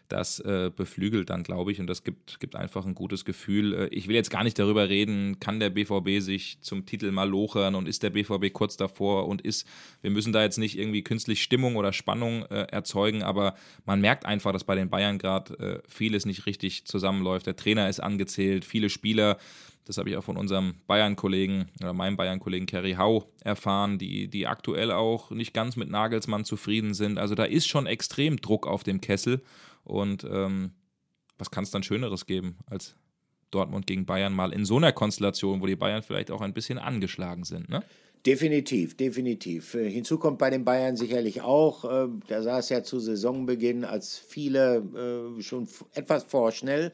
das 0.10 0.39
äh, 0.41 0.70
beflügelt 0.76 1.30
dann, 1.30 1.43
glaube 1.43 1.72
ich, 1.72 1.80
und 1.80 1.88
das 1.88 2.03
gibt, 2.03 2.41
gibt 2.41 2.57
einfach 2.57 2.86
ein 2.86 2.95
gutes 2.95 3.24
Gefühl. 3.24 3.74
Äh, 3.74 3.88
ich 3.88 4.10
will 4.10 4.16
jetzt 4.16 4.30
gar 4.30 4.43
nicht 4.43 4.60
darüber 4.60 4.89
reden, 4.89 5.39
kann 5.39 5.62
der 5.62 5.70
BVB 5.70 6.22
sich 6.22 6.57
zum 6.60 6.86
Titel 6.86 7.12
mal 7.12 7.30
lochern 7.30 7.76
und 7.76 7.88
ist 7.88 8.03
der 8.03 8.10
BVB 8.10 8.51
kurz 8.51 8.76
davor 8.76 9.28
und 9.28 9.41
ist, 9.41 9.66
wir 10.01 10.12
müssen 10.12 10.34
da 10.34 10.43
jetzt 10.43 10.57
nicht 10.57 10.78
irgendwie 10.78 11.03
künstlich 11.03 11.41
Stimmung 11.41 11.78
oder 11.78 11.93
Spannung 11.93 12.43
erzeugen, 12.43 13.24
aber 13.24 13.55
man 13.86 14.01
merkt 14.01 14.26
einfach, 14.26 14.51
dass 14.51 14.64
bei 14.64 14.76
den 14.76 14.89
Bayern 14.89 15.18
gerade 15.18 15.82
viel 15.88 16.10
vieles 16.10 16.26
nicht 16.26 16.47
richtig 16.47 16.86
zusammenläuft. 16.86 17.45
Der 17.45 17.55
Trainer 17.55 17.88
ist 17.88 17.99
angezählt, 17.99 18.66
viele 18.66 18.89
Spieler, 18.89 19.38
das 19.86 19.99
habe 19.99 20.10
ich 20.10 20.18
auch 20.18 20.24
von 20.24 20.38
unserem 20.38 20.74
Bayern-Kollegen 20.88 21.68
oder 21.82 21.93
meinem 21.93 22.18
Bayern-Kollegen 22.18 22.66
Kerry 22.66 22.93
Hau 22.93 23.32
erfahren, 23.43 23.99
die, 23.99 24.28
die 24.28 24.47
aktuell 24.47 24.91
auch 24.91 25.30
nicht 25.30 25.53
ganz 25.53 25.76
mit 25.76 25.89
Nagelsmann 25.89 26.45
zufrieden 26.45 26.95
sind. 26.95 27.20
Also 27.20 27.36
da 27.36 27.43
ist 27.43 27.68
schon 27.68 27.86
extrem 27.86 28.41
Druck 28.41 28.66
auf 28.66 28.84
dem 28.84 29.01
Kessel. 29.01 29.41
Und 29.89 30.23
ähm, 30.23 30.71
was 31.37 31.51
kann 31.51 31.63
es 31.63 31.71
dann 31.71 31.83
Schöneres 31.83 32.25
geben 32.25 32.57
als 32.67 32.95
Dortmund 33.51 33.87
gegen 33.87 34.05
Bayern 34.05 34.33
mal 34.33 34.53
in 34.53 34.65
so 34.65 34.77
einer 34.77 34.91
Konstellation, 34.91 35.61
wo 35.61 35.65
die 35.65 35.75
Bayern 35.75 36.03
vielleicht 36.03 36.31
auch 36.31 36.41
ein 36.41 36.53
bisschen 36.53 36.77
angeschlagen 36.77 37.43
sind, 37.43 37.69
ne? 37.69 37.83
Definitiv, 38.25 38.97
definitiv. 38.97 39.75
Äh, 39.75 39.89
hinzu 39.89 40.17
kommt 40.17 40.39
bei 40.39 40.49
den 40.49 40.65
Bayern 40.65 40.97
sicherlich 40.97 41.41
auch, 41.41 41.85
äh, 41.85 42.09
da 42.27 42.41
sah 42.41 42.59
es 42.59 42.67
ja 42.67 42.83
zu 42.83 42.99
Saisonbeginn 42.99 43.85
als 43.85 44.17
viele 44.17 45.37
äh, 45.37 45.41
schon 45.41 45.69
etwas 45.93 46.25
vorschnell 46.25 46.91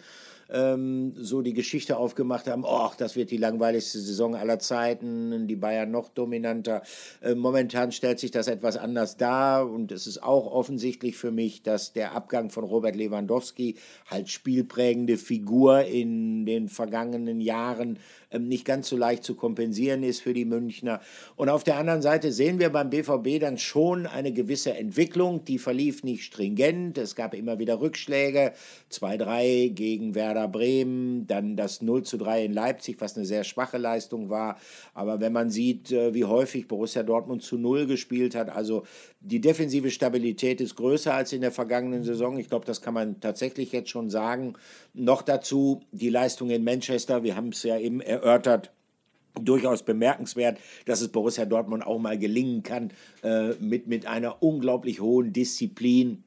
ähm, 0.50 1.14
so 1.18 1.42
die 1.42 1.54
Geschichte 1.54 1.98
aufgemacht 1.98 2.48
haben, 2.48 2.64
oh, 2.66 2.92
das 2.98 3.16
wird 3.16 3.32
die 3.32 3.38
langweiligste 3.38 4.00
Saison 4.00 4.36
aller 4.36 4.60
Zeiten, 4.60 5.48
die 5.48 5.56
Bayern 5.56 5.92
noch 5.92 6.10
dominanter. 6.10 6.82
Äh, 7.22 7.36
momentan 7.36 7.92
stellt 7.92 8.20
sich 8.20 8.32
das 8.32 8.48
etwas 8.48 8.78
anders 8.78 9.18
dar 9.18 9.70
und 9.70 9.92
es 9.92 10.08
ist 10.08 10.22
auch 10.24 10.52
offensichtlich 10.52 11.18
für 11.18 11.32
mich, 11.32 11.64
dass 11.64 11.94
der 11.94 12.14
Abgang 12.14 12.50
von 12.50 12.64
Robert 12.64 12.96
Lewandowski, 12.96 13.76
halt 14.08 14.30
spielprägende 14.30 15.18
Figur 15.18 15.84
in 15.84 16.46
den 16.46 16.70
vergangenen 16.70 17.42
Jahren, 17.42 18.00
nicht 18.38 18.66
ganz 18.66 18.90
so 18.90 18.98
leicht 18.98 19.24
zu 19.24 19.36
kompensieren 19.36 20.04
ist 20.04 20.22
für 20.22 20.34
die 20.34 20.46
Münchner. 20.46 21.02
Und 21.36 21.50
auf 21.50 21.64
der 21.64 21.78
anderen 21.78 22.02
Seite 22.02 22.32
sehen 22.32 22.60
wir 22.60 22.70
beim 22.70 22.90
BVB 22.90 23.40
dann 23.40 23.58
schon 23.58 24.08
eine 24.08 24.32
gewisse 24.32 24.74
Entwicklung, 24.74 25.46
die 25.46 25.58
verlief 25.58 26.04
nicht 26.04 26.24
stringent. 26.24 26.98
Es 26.98 27.16
gab 27.16 27.34
immer 27.34 27.60
wieder 27.60 27.80
Rückschläge, 27.80 28.54
2-3 28.92 29.70
gegen 29.70 30.16
Werder 30.16 30.48
Bremen, 30.48 31.28
dann 31.28 31.56
das 31.56 31.82
0 31.82 32.04
3 32.04 32.46
in 32.46 32.54
Leipzig, 32.54 32.98
was 33.00 33.16
eine 33.16 33.26
sehr 33.26 33.44
schwache 33.44 33.78
Leistung 33.78 34.30
war. 34.30 34.58
Aber 34.94 35.20
wenn 35.20 35.34
man 35.34 35.50
sieht, 35.50 35.92
äh, 35.92 36.14
wie 36.14 36.26
häufig 36.26 36.68
Borussia 36.68 37.04
Dortmund 37.04 37.44
zu 37.44 37.58
Null 37.58 37.88
gespielt 37.88 38.36
hat, 38.36 38.50
also 38.50 38.84
die 39.20 39.42
defensive 39.42 39.90
Stabilität 39.90 40.62
ist 40.62 40.76
größer 40.76 41.14
als 41.14 41.34
in 41.34 41.42
der 41.42 41.52
vergangenen 41.52 42.04
Saison. 42.04 42.38
Ich 42.38 42.48
glaube, 42.48 42.66
das 42.66 42.82
kann 42.82 42.94
man 42.94 43.20
tatsächlich 43.20 43.72
jetzt 43.72 43.90
schon 43.90 44.12
sagen. 44.12 44.54
Noch 44.94 45.24
dazu 45.24 45.82
die 45.92 46.10
Leistung 46.10 46.52
in 46.52 46.64
Manchester. 46.64 47.24
Wir 47.24 47.36
haben 47.36 47.50
es 47.50 47.64
ja 47.64 47.80
eben 47.80 48.02
erörtert. 48.16 48.72
Durchaus 49.40 49.84
bemerkenswert, 49.84 50.60
dass 50.86 51.02
es 51.02 51.10
Borussia 51.10 51.46
Dortmund 51.46 51.86
auch 51.86 52.00
mal 52.00 52.18
gelingen 52.18 52.64
kann, 52.64 52.92
äh, 53.22 53.50
mit, 53.60 53.86
mit 53.88 54.06
einer 54.06 54.42
unglaublich 54.42 55.02
hohen 55.02 55.34
Disziplin 55.34 56.24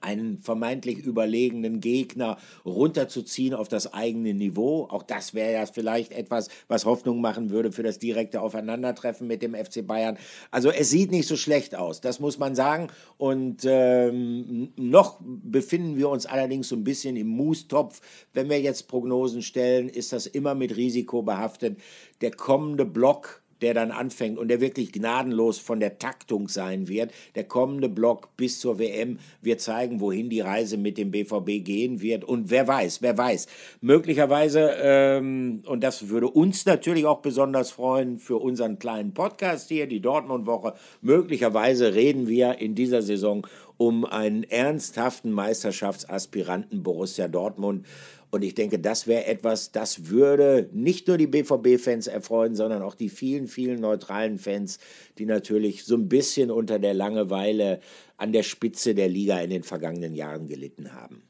einen 0.00 0.38
vermeintlich 0.38 0.98
überlegenen 0.98 1.80
Gegner 1.80 2.38
runterzuziehen 2.64 3.54
auf 3.54 3.68
das 3.68 3.92
eigene 3.92 4.32
Niveau. 4.32 4.88
Auch 4.90 5.02
das 5.02 5.34
wäre 5.34 5.52
ja 5.52 5.66
vielleicht 5.66 6.12
etwas, 6.12 6.48
was 6.68 6.86
Hoffnung 6.86 7.20
machen 7.20 7.50
würde 7.50 7.70
für 7.70 7.82
das 7.82 7.98
direkte 7.98 8.40
Aufeinandertreffen 8.40 9.26
mit 9.26 9.42
dem 9.42 9.54
FC 9.54 9.86
Bayern. 9.86 10.16
Also 10.50 10.70
es 10.70 10.88
sieht 10.88 11.10
nicht 11.10 11.28
so 11.28 11.36
schlecht 11.36 11.74
aus, 11.74 12.00
das 12.00 12.18
muss 12.18 12.38
man 12.38 12.54
sagen. 12.54 12.88
Und 13.18 13.62
ähm, 13.64 14.72
noch 14.76 15.20
befinden 15.22 15.98
wir 15.98 16.08
uns 16.08 16.24
allerdings 16.24 16.68
so 16.68 16.76
ein 16.76 16.84
bisschen 16.84 17.16
im 17.16 17.28
Mustopf. 17.28 18.00
Wenn 18.32 18.48
wir 18.48 18.60
jetzt 18.60 18.88
Prognosen 18.88 19.42
stellen, 19.42 19.90
ist 19.90 20.12
das 20.12 20.26
immer 20.26 20.54
mit 20.54 20.76
Risiko 20.76 21.22
behaftet. 21.22 21.78
Der 22.22 22.30
kommende 22.30 22.86
Block 22.86 23.43
der 23.62 23.74
dann 23.74 23.90
anfängt 23.90 24.38
und 24.38 24.48
der 24.48 24.60
wirklich 24.60 24.92
gnadenlos 24.92 25.58
von 25.58 25.80
der 25.80 25.98
Taktung 25.98 26.48
sein 26.48 26.88
wird. 26.88 27.12
Der 27.34 27.44
kommende 27.44 27.88
Block 27.88 28.36
bis 28.36 28.60
zur 28.60 28.78
WM 28.78 29.18
wird 29.42 29.60
zeigen, 29.60 30.00
wohin 30.00 30.30
die 30.30 30.40
Reise 30.40 30.76
mit 30.76 30.98
dem 30.98 31.10
BVB 31.10 31.64
gehen 31.64 32.00
wird. 32.00 32.24
Und 32.24 32.50
wer 32.50 32.66
weiß, 32.66 33.02
wer 33.02 33.16
weiß. 33.16 33.46
Möglicherweise, 33.80 34.74
ähm, 34.80 35.62
und 35.66 35.82
das 35.82 36.08
würde 36.08 36.28
uns 36.28 36.66
natürlich 36.66 37.06
auch 37.06 37.20
besonders 37.20 37.70
freuen 37.70 38.18
für 38.18 38.36
unseren 38.36 38.78
kleinen 38.78 39.14
Podcast 39.14 39.68
hier, 39.68 39.86
die 39.86 40.00
Dortmund-Woche, 40.00 40.74
möglicherweise 41.02 41.94
reden 41.94 42.28
wir 42.28 42.58
in 42.58 42.74
dieser 42.74 43.02
Saison 43.02 43.46
um 43.76 44.04
einen 44.04 44.44
ernsthaften 44.44 45.32
Meisterschaftsaspiranten 45.32 46.82
Borussia 46.82 47.28
Dortmund. 47.28 47.86
Und 48.30 48.42
ich 48.42 48.54
denke, 48.54 48.78
das 48.78 49.06
wäre 49.06 49.26
etwas, 49.26 49.70
das 49.70 50.08
würde 50.08 50.68
nicht 50.72 51.06
nur 51.06 51.18
die 51.18 51.28
BVB-Fans 51.28 52.08
erfreuen, 52.08 52.56
sondern 52.56 52.82
auch 52.82 52.94
die 52.94 53.08
vielen, 53.08 53.46
vielen 53.46 53.80
neutralen 53.80 54.38
Fans, 54.38 54.78
die 55.18 55.26
natürlich 55.26 55.84
so 55.84 55.96
ein 55.96 56.08
bisschen 56.08 56.50
unter 56.50 56.78
der 56.78 56.94
Langeweile 56.94 57.80
an 58.16 58.32
der 58.32 58.42
Spitze 58.42 58.94
der 58.94 59.08
Liga 59.08 59.38
in 59.38 59.50
den 59.50 59.62
vergangenen 59.62 60.14
Jahren 60.14 60.48
gelitten 60.48 60.94
haben. 60.94 61.22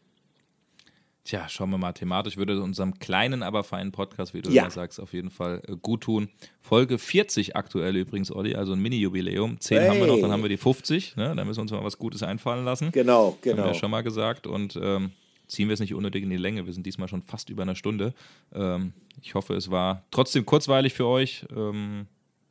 Tja, 1.24 1.48
schauen 1.48 1.70
wir 1.70 1.78
mal. 1.78 1.94
Thematisch 1.94 2.36
würde 2.36 2.60
unserem 2.60 2.98
kleinen, 2.98 3.42
aber 3.42 3.64
feinen 3.64 3.92
Podcast, 3.92 4.34
wie 4.34 4.42
du 4.42 4.50
ja. 4.50 4.68
sagst, 4.68 5.00
auf 5.00 5.14
jeden 5.14 5.30
Fall 5.30 5.62
äh, 5.66 5.74
gut 5.80 6.02
tun. 6.02 6.28
Folge 6.60 6.98
40 6.98 7.56
aktuell 7.56 7.96
übrigens, 7.96 8.30
Olli, 8.30 8.54
also 8.54 8.74
ein 8.74 8.80
Mini-Jubiläum. 8.80 9.58
10 9.58 9.78
hey. 9.78 9.88
haben 9.88 10.00
wir 10.00 10.06
noch, 10.06 10.20
dann 10.20 10.30
haben 10.30 10.42
wir 10.42 10.50
die 10.50 10.58
50. 10.58 11.16
Ne? 11.16 11.34
Da 11.34 11.44
müssen 11.44 11.58
wir 11.58 11.62
uns 11.62 11.72
mal 11.72 11.82
was 11.82 11.96
Gutes 11.96 12.22
einfallen 12.22 12.66
lassen. 12.66 12.92
Genau, 12.92 13.38
genau. 13.40 13.52
Haben 13.52 13.58
wir 13.58 13.64
ja 13.64 13.70
genau. 13.70 13.74
schon 13.74 13.90
mal 13.90 14.02
gesagt. 14.02 14.46
Und 14.46 14.78
ähm, 14.80 15.12
ziehen 15.46 15.68
wir 15.68 15.74
es 15.74 15.80
nicht 15.80 15.94
unnötig 15.94 16.22
in 16.22 16.28
die 16.28 16.36
Länge. 16.36 16.66
Wir 16.66 16.74
sind 16.74 16.84
diesmal 16.84 17.08
schon 17.08 17.22
fast 17.22 17.48
über 17.48 17.62
eine 17.62 17.74
Stunde. 17.74 18.12
Ähm, 18.52 18.92
ich 19.22 19.34
hoffe, 19.34 19.54
es 19.54 19.70
war 19.70 20.04
trotzdem 20.10 20.44
kurzweilig 20.44 20.92
für 20.92 21.06
euch 21.06 21.46
ähm, 21.56 22.06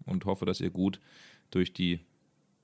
und 0.08 0.26
hoffe, 0.26 0.46
dass 0.46 0.60
ihr 0.62 0.72
gut 0.72 1.00
durch 1.52 1.74
die 1.74 2.00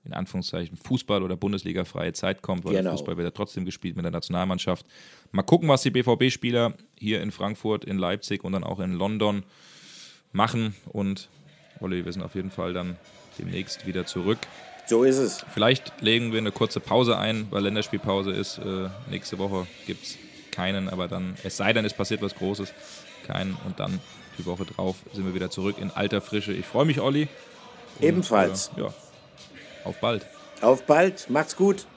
in 0.10 0.14
Anführungszeichen 0.14 0.76
Fußball- 0.76 1.22
oder 1.22 1.38
Bundesliga-freie 1.38 2.14
Zeit 2.14 2.41
kommt, 2.41 2.66
weil 2.66 2.74
genau. 2.74 2.91
Fußball 2.91 3.16
wird 3.16 3.28
ja 3.28 3.32
trotzdem 3.32 3.64
gespielt 3.64 3.95
mit 3.95 4.05
der 4.05 4.12
Nationalmannschaft. 4.12 4.86
Mal 5.32 5.43
gucken, 5.43 5.70
was 5.70 5.84
die 5.84 5.91
BVB-Spieler 5.91 6.74
hier 6.97 7.22
in 7.22 7.32
Frankfurt, 7.32 7.86
in 7.86 7.97
Leipzig 7.97 8.43
und 8.43 8.53
dann 8.53 8.64
auch 8.64 8.80
in 8.80 8.93
London 8.93 9.43
machen. 10.32 10.76
Und 10.91 11.30
Olli, 11.80 12.05
wir 12.05 12.12
sind 12.12 12.24
auf 12.24 12.34
jeden 12.34 12.49
Fall 12.49 12.74
dann 12.74 12.97
demnächst 13.38 13.86
wieder 13.86 14.05
zurück. 14.07 14.39
So 14.88 15.03
ist 15.03 15.18
es. 15.18 15.45
Vielleicht 15.53 16.01
legen 16.01 16.32
wir 16.32 16.39
eine 16.39 16.51
kurze 16.51 16.80
Pause 16.80 17.20
ein, 17.20 17.45
weil 17.51 17.62
Länderspielpause 17.62 18.32
ist. 18.32 18.57
Äh, 18.57 18.89
nächste 19.12 19.38
Woche 19.38 19.68
gibt 19.86 20.03
es 20.03 20.18
keinen, 20.51 20.89
aber 20.89 21.07
dann, 21.07 21.36
es 21.43 21.57
sei 21.57 21.72
denn, 21.74 21.86
es 21.86 21.93
passiert 21.93 22.24
was 22.24 22.34
Großes, 22.34 22.74
keinen. 23.28 23.55
Und 23.66 23.80
dann 23.80 23.99
die 24.39 24.45
Woche 24.47 24.66
drauf 24.66 24.95
sind 25.14 25.26
wir 25.26 25.36
wieder 25.36 25.51
zurück 25.51 25.76
in 25.80 25.91
alter 25.91 26.22
Frische. 26.22 26.53
Ich 26.53 26.66
freue 26.66 26.86
mich, 26.86 26.99
Olli. 26.99 27.28
Und, 27.99 28.07
Ebenfalls. 28.07 28.72
Äh, 28.76 28.82
ja, 28.82 28.93
auf 29.90 29.98
bald. 29.98 30.26
Auf 30.62 30.84
bald. 30.84 31.30
Macht's 31.30 31.56
gut. 31.56 31.88